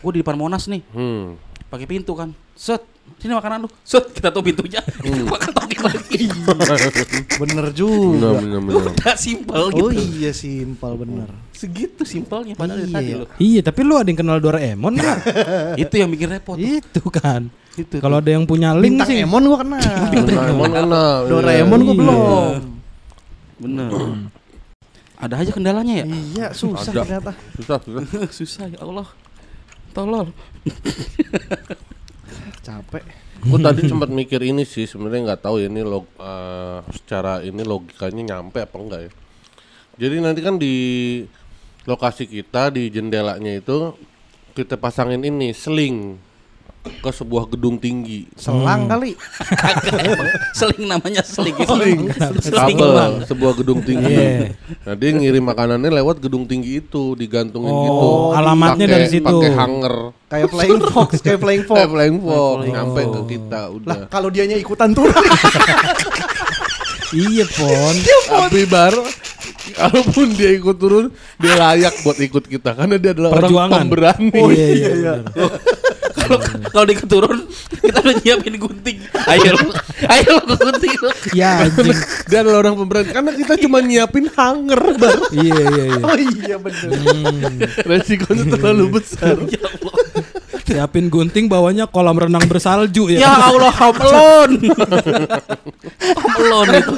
Gue 0.00 0.10
di 0.14 0.20
depan 0.20 0.34
Monas 0.34 0.64
nih, 0.64 0.80
Hmm. 0.90 1.36
Pakai 1.70 1.86
pintu 1.86 2.12
kan. 2.12 2.34
Set, 2.52 2.82
sini 3.16 3.32
makanan 3.32 3.64
lu. 3.64 3.68
Set, 3.80 4.10
kita 4.10 4.28
tuh 4.28 4.42
pintunya. 4.42 4.82
Kita 5.00 5.24
makan 5.24 5.50
toki 5.54 5.76
lagi. 5.80 6.20
Bener 6.28 6.78
Bener 7.40 7.66
juga. 7.72 8.28
bener 8.36 8.60
bener. 8.60 8.90
Udah 8.92 9.14
simpel 9.16 9.62
gitu. 9.70 9.86
Oh 9.86 9.90
iya 9.94 10.30
simpel 10.30 10.92
bener. 10.94 11.28
Segitu 11.50 12.02
simpelnya 12.02 12.52
padahal 12.54 12.80
Iya. 12.80 12.88
tadi 12.90 13.10
lo. 13.14 13.24
iya 13.36 13.60
tapi 13.60 13.80
lu 13.80 13.92
ada 13.94 14.08
yang 14.08 14.16
kenal 14.16 14.36
Doraemon 14.38 14.96
nggak 14.96 15.18
Itu 15.76 15.94
yang 15.94 16.08
bikin 16.08 16.28
repot. 16.30 16.56
itu 16.56 17.00
kan 17.06 17.52
Itu. 17.74 18.00
kalau 18.00 18.16
ada 18.16 18.28
yang 18.28 18.44
punya 18.44 18.72
link 18.72 18.96
Bintang 18.96 19.08
sih 19.08 19.20
Emon 19.20 19.44
gua 19.44 19.60
kenal. 19.60 19.84
Doraemon 20.10 20.70
kenal. 20.70 21.16
Doraemon 21.28 21.80
gua 21.80 21.92
Iya. 21.92 22.00
belum. 22.00 22.60
Bener. 23.58 23.90
Ada 25.20 25.34
aja 25.36 25.50
kendalanya 25.52 25.94
ya? 26.00 26.04
Iya 26.08 26.46
susah 26.50 26.92
ternyata. 26.96 27.32
Susah 27.54 27.78
susah. 27.78 28.04
Susah 28.32 28.64
ya 28.66 28.78
Allah. 28.80 29.04
Tolol. 29.90 30.30
Capek. 32.66 33.04
Gue 33.40 33.58
tadi 33.58 33.88
sempat 33.88 34.12
mikir 34.12 34.44
ini 34.44 34.68
sih 34.68 34.84
sebenarnya 34.84 35.32
nggak 35.32 35.42
tahu 35.48 35.64
ya 35.64 35.72
ini 35.72 35.80
log 35.80 36.04
eh, 36.20 36.78
secara 36.92 37.40
ini 37.40 37.64
logikanya 37.64 38.36
nyampe 38.36 38.60
apa 38.60 38.76
enggak 38.76 39.00
ya. 39.08 39.10
Jadi 40.00 40.16
nanti 40.20 40.40
kan 40.44 40.56
di 40.60 40.74
lokasi 41.88 42.28
kita 42.28 42.68
di 42.68 42.92
jendelanya 42.92 43.56
itu 43.56 43.96
kita 44.52 44.76
pasangin 44.76 45.24
ini 45.24 45.56
seling 45.56 46.20
ke 46.80 47.10
sebuah 47.10 47.44
gedung 47.46 47.76
tinggi. 47.76 48.24
Selang 48.34 48.84
kali. 48.86 49.12
Kagak 49.52 50.00
emang. 50.06 50.28
Seling 50.52 50.84
namanya 50.86 51.20
seling. 51.20 51.52
Seling. 51.54 52.00
Seling 52.40 52.76
Kabel 52.76 52.90
bang. 52.90 53.12
sebuah 53.24 53.52
gedung 53.54 53.80
tinggi. 53.80 54.08
Iya. 54.08 54.56
Nah 54.82 54.94
dia 54.94 55.10
ngirim 55.10 55.44
makanannya 55.44 55.90
lewat 55.92 56.20
gedung 56.20 56.44
tinggi 56.44 56.80
itu 56.80 57.12
digantungin 57.14 57.68
Oh, 57.68 57.82
gitu. 57.82 58.08
alamatnya 58.34 58.84
Pakai- 58.84 58.94
dari 58.96 59.06
situ. 59.06 59.28
Pakai 59.28 59.52
hanger. 59.52 59.94
Kayak 60.26 60.48
flying 60.48 60.80
fox, 60.86 61.10
kayak 61.24 61.38
flying 61.38 61.64
fox. 61.64 61.76
Kayak 61.76 61.90
flying 61.90 62.18
fox 62.18 62.58
nyampe 62.64 63.00
fox. 63.02 63.12
ke 63.12 63.20
kita 63.28 63.60
Lah 63.60 63.66
udah. 63.70 63.98
kalau 64.08 64.28
dianya 64.28 64.56
ikutan 64.56 64.90
turun. 64.90 65.10
iya 67.12 67.44
pon 67.48 67.94
Tapi 68.24 68.62
bar 68.64 68.94
Kalaupun 69.70 70.34
dia 70.34 70.50
ikut 70.52 70.76
turun, 70.76 71.08
dia 71.38 71.54
layak 71.54 72.02
buat 72.02 72.18
ikut 72.18 72.42
kita 72.44 72.74
karena 72.74 72.98
dia 72.98 73.14
adalah 73.14 73.30
orang 73.30 73.44
Perjuangan. 73.44 73.78
pemberani. 73.78 74.30
Oh, 74.34 74.50
iya, 74.50 74.66
iya, 74.68 74.90
iya. 74.92 75.14
Kalau 76.30 76.46
kalau 76.70 76.84
dia 76.86 76.96
keturun, 77.02 77.38
kita 77.82 77.98
udah 78.06 78.14
nyiapin 78.22 78.54
gunting. 78.54 78.98
Ayo 79.26 79.50
lu, 79.58 79.68
ayo 80.06 80.30
lu 80.38 80.42
ke 80.46 80.54
gunting 80.62 80.94
lu. 81.02 81.10
ya 81.34 81.66
anjing 81.66 81.98
dia 82.30 82.38
adalah 82.46 82.62
orang 82.62 82.78
pemberani 82.78 83.10
karena 83.10 83.30
kita 83.34 83.52
cuma 83.58 83.82
nyiapin 83.82 84.30
hanger 84.30 84.80
bar. 84.94 85.18
iya 85.34 85.58
iya 85.58 85.84
iya 85.90 85.98
oh 85.98 86.14
iya 86.14 86.56
bener. 86.62 86.90
Resikonya 87.82 88.44
terlalu 88.46 89.02
besar. 89.02 89.34
Ya 89.50 89.58
Allah. 89.66 89.94
siapin 90.70 91.10
gunting 91.10 91.50
bawahnya 91.50 91.90
kolam 91.90 92.14
renang 92.14 92.46
bersalju 92.46 93.10
ya, 93.10 93.26
Ya 93.26 93.34
Allah, 93.42 93.74
home 93.74 94.00
alone. 94.06 94.54
home 96.14 96.36
alone 96.46 96.70
itu. 96.78 96.94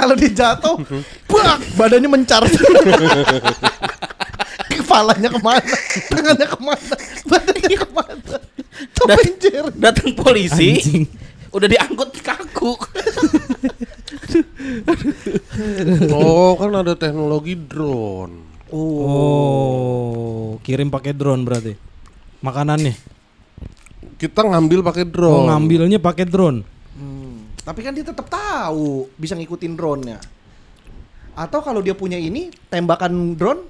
Kalau 0.00 0.16
dia 0.16 0.32
jatuh, 0.32 0.80
bak, 1.28 1.60
badannya 1.76 2.08
mencar. 2.08 2.40
Kepalanya 4.68 5.28
ke 5.28 5.40
mana? 5.40 5.74
Tangannya 6.08 6.46
ke 6.46 6.58
mana? 6.58 6.94
Badannya 7.24 7.76
ke 7.76 7.88
mana? 7.90 8.36
Kepencir. 8.92 9.64
Datang 9.74 10.10
polisi, 10.12 10.76
Anjing. 10.76 11.04
udah 11.50 11.68
diangkut 11.68 12.10
kaku. 12.20 12.72
Oh, 16.10 16.56
kan 16.56 16.70
ada 16.74 16.94
teknologi 16.94 17.54
drone. 17.54 18.48
oh 18.70 20.54
kirim 20.62 20.88
pakai 20.88 21.10
drone 21.10 21.42
berarti 21.42 21.74
makanannya 22.38 22.94
Kita 24.14 24.46
ngambil 24.46 24.78
pakai 24.80 25.02
oh 25.02 25.10
drone. 25.10 25.46
ngambilnya 25.48 25.98
pakai 25.98 26.22
drone 26.24 26.62
Hmm, 26.92 27.50
Tapi 27.60 27.80
kan 27.80 27.90
dia 27.90 28.04
tetap 28.04 28.28
tahu 28.28 29.08
bisa 29.16 29.32
ngikutin 29.32 29.72
drone-nya. 29.72 30.20
Atau 31.32 31.58
kalau 31.60 31.80
dia 31.80 31.94
punya 31.94 32.14
ini 32.14 32.52
tembakan 32.68 33.32
drone, 33.32 33.64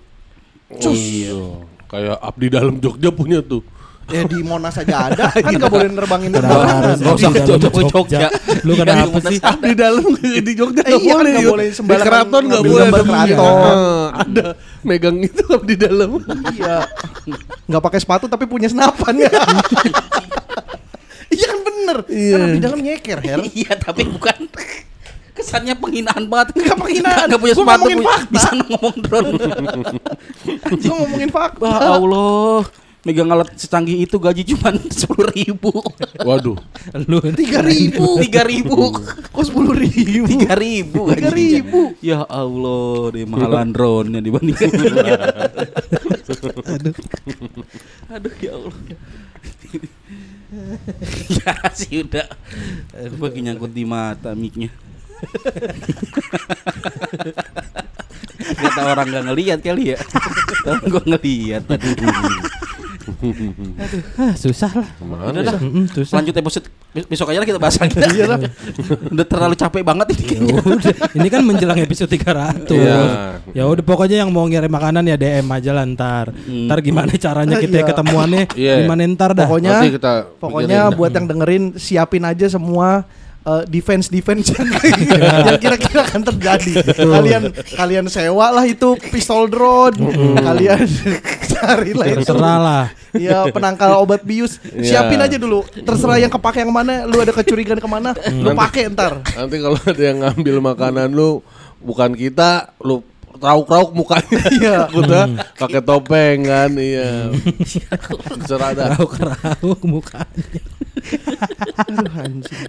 Oh, 0.70 0.92
iya. 0.92 1.38
Kayak 1.84 2.16
Abdi 2.20 2.46
dalam 2.48 2.74
Jogja 2.78 3.10
punya 3.10 3.40
tuh. 3.40 3.62
ya 4.06 4.26
di 4.26 4.42
Monas 4.42 4.74
aja 4.74 5.06
ada, 5.06 5.30
kan 5.38 5.54
nggak 5.54 5.70
boleh 5.70 5.86
nerbangin 5.86 6.34
Kenapa 6.34 6.50
drone. 6.50 6.66
harus 6.66 6.98
Nggak 6.98 7.14
usah 7.14 7.30
di 7.30 7.40
ke 7.70 7.82
Jogja. 7.86 8.18
Lu 8.60 8.72
Iya, 8.72 8.82
kenapa 8.82 9.16
di 9.16 9.26
sih? 9.30 9.38
Abdi 9.40 9.72
dalam 9.72 10.04
di 10.18 10.52
Jogja 10.52 10.82
Eh, 10.82 10.88
nggak 10.88 10.98
iya 11.00 11.14
boleh. 11.14 11.32
yuk. 11.36 11.50
boleh 11.52 11.66
Di 11.70 11.96
keraton 12.00 12.42
nggak 12.44 12.60
ngambil 12.60 12.74
boleh. 12.74 12.90
Iya. 12.90 13.06
keraton. 13.06 13.54
Ah, 13.62 14.06
Ada 14.16 14.46
megang 14.82 15.14
itu 15.16 15.42
Abdi 15.48 15.74
dalam. 15.76 16.10
Iya. 16.26 16.76
Nggak 17.66 17.82
pakai 17.84 17.98
sepatu 17.98 18.26
tapi 18.26 18.44
punya 18.44 18.66
senapan 18.66 19.14
ya. 19.16 19.30
Iya 21.30 21.46
kan 21.46 21.58
bener. 21.62 21.98
Iya. 22.10 22.34
Kan 22.34 22.48
di 22.50 22.60
dalam 22.60 22.78
nyeker, 22.80 23.18
Her. 23.22 23.38
Iya, 23.46 23.72
tapi 23.78 24.02
bukan 24.04 24.50
kesannya 25.40 25.74
penghinaan 25.74 26.22
banget. 26.26 26.48
Nggak 26.54 26.76
penghinaan. 26.78 27.26
Nggak 27.26 27.40
punya 27.40 27.54
Gua 27.54 27.62
sepatu, 27.64 27.78
ngomongin 27.80 27.96
punya- 27.96 28.10
fakta. 28.12 28.30
bisa 28.30 28.50
ngomong 28.54 28.96
drone. 29.00 29.30
Gue 30.80 30.94
ngomongin 30.94 31.30
fakta. 31.30 31.68
Ya 31.68 31.90
Allah. 31.90 32.60
megang 33.00 33.32
alat 33.32 33.56
secanggih 33.56 34.04
itu 34.04 34.20
gaji 34.20 34.44
cuma 34.44 34.76
sepuluh 34.92 35.32
ribu. 35.32 35.72
Waduh. 36.20 36.60
Lu 37.08 37.16
Tiga 37.32 37.64
ribu. 37.64 38.04
Tiga 38.28 38.44
ribu. 38.44 38.92
Kok 39.32 39.40
sepuluh 39.40 39.72
ribu? 39.72 40.28
Tiga 40.28 40.52
ribu. 40.52 41.08
Tiga 41.08 41.32
ribu. 41.32 41.96
Ya 42.04 42.28
Allah, 42.28 43.08
di 43.16 43.24
mahalan 43.24 43.72
drone-nya 43.72 44.20
dibandingkan. 44.20 44.68
Aduh. 46.68 46.92
Aduh 48.12 48.34
ya 48.36 48.52
Allah. 48.52 48.76
ya 51.30 51.54
sih 51.72 52.04
udah. 52.04 52.28
Bagi 53.16 53.40
nyangkut 53.40 53.72
di 53.72 53.88
mata 53.88 54.36
mic-nya. 54.36 54.68
Kata 58.40 58.80
orang 58.82 59.06
nggak 59.08 59.24
ngelihat 59.30 59.58
kali 59.60 59.94
ya. 59.94 59.98
Tapi 60.64 60.84
gua 60.88 61.02
ngelihat 61.06 61.62
tadi. 61.64 61.90
ah, 64.16 64.32
susah 64.38 64.70
lah. 64.70 64.88
Udah 65.02 65.42
ya? 65.42 65.54
susah. 65.92 66.14
Lanjut 66.20 66.34
episode 66.36 66.66
besok 67.10 67.30
aja 67.32 67.38
lah 67.42 67.48
kita 67.48 67.60
bahas 67.60 67.76
lagi. 67.76 67.96
Iya 67.96 68.24
lah. 68.28 68.38
Udah 69.14 69.26
terlalu 69.26 69.54
capek 69.58 69.82
banget 69.82 70.06
ini. 70.14 70.50
Ya 70.50 70.60
udah, 70.62 70.94
ini 71.16 71.28
kan 71.28 71.42
menjelang 71.44 71.78
episode 71.80 72.10
300. 72.10 72.70
Iya. 72.70 72.98
Ya 73.52 73.64
udah 73.66 73.84
pokoknya 73.84 74.24
yang 74.24 74.30
mau 74.30 74.46
ngirim 74.46 74.70
makanan 74.70 75.04
ya 75.06 75.16
DM 75.20 75.46
aja 75.48 75.70
lah 75.74 75.84
ntar. 75.86 76.32
Hmm. 76.32 76.70
Ntar 76.70 76.78
gimana 76.80 77.10
caranya 77.14 77.56
kita 77.58 77.76
Iya. 77.82 77.86
ketemuannya? 77.92 78.42
Iya. 78.54 78.74
Gimana 78.84 79.00
ntar 79.10 79.30
dah? 79.36 79.46
Pokoknya 79.48 79.74
kita 79.90 80.12
Pokoknya 80.38 80.80
buat 80.94 81.12
yang 81.12 81.26
dengerin 81.28 81.64
siapin 81.76 82.24
aja 82.24 82.46
semua 82.46 83.04
eh, 83.46 83.62
defense 83.68 84.12
defense 84.12 84.52
yang, 84.52 84.68
yang 85.48 85.58
kira-kira 85.60 86.00
akan 86.06 86.22
terjadi. 86.34 86.72
Kalian 86.96 87.42
kalian 87.76 88.04
sewa 88.10 88.52
lah 88.52 88.64
itu 88.66 88.96
pistol 89.10 89.48
drone, 89.48 89.96
kalian 90.36 90.84
cari 91.52 91.92
lah 91.96 92.06
itu. 92.08 92.18
Terserah 92.24 92.58
lah. 92.58 92.84
Ya 93.16 93.46
penangkal 93.50 93.96
obat 94.00 94.22
bius. 94.22 94.62
Iya. 94.70 95.02
Siapin 95.02 95.20
aja 95.20 95.36
dulu. 95.36 95.66
Terserah 95.66 96.18
yang 96.20 96.30
kepake 96.32 96.62
yang 96.62 96.72
mana. 96.72 97.04
Lu 97.08 97.18
ada 97.18 97.34
kecurigaan 97.34 97.80
ke 97.82 97.88
mana? 97.90 98.14
Lu 98.30 98.54
pakai 98.54 98.92
ntar. 98.92 99.20
Nanti 99.34 99.56
kalau 99.58 99.78
ada 99.80 100.02
yang 100.02 100.18
ngambil 100.22 100.56
makanan 100.62 101.10
lu 101.10 101.42
bukan 101.80 102.12
kita, 102.14 102.76
lu 102.84 103.02
rauk-rauk 103.40 103.90
mukanya. 103.96 104.42
Iya. 104.52 104.76
Takutnya 104.86 105.22
pakai 105.56 105.80
topeng 105.80 106.38
kan, 106.44 106.70
iya. 106.76 107.32
Terserah 108.44 108.70
dah. 108.76 108.88
Rauk-rauk 108.94 109.80
mukanya. 109.82 110.60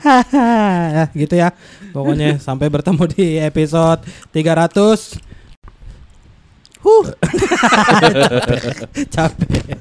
Hahaha, 0.02 1.10
gitu 1.22 1.36
ya. 1.36 1.54
Pokoknya 1.92 2.40
sampai 2.40 2.68
bertemu 2.72 3.04
di 3.12 3.38
episode 3.40 4.02
300. 4.34 5.32
Huh. 6.82 7.06
Capek. 9.14 9.78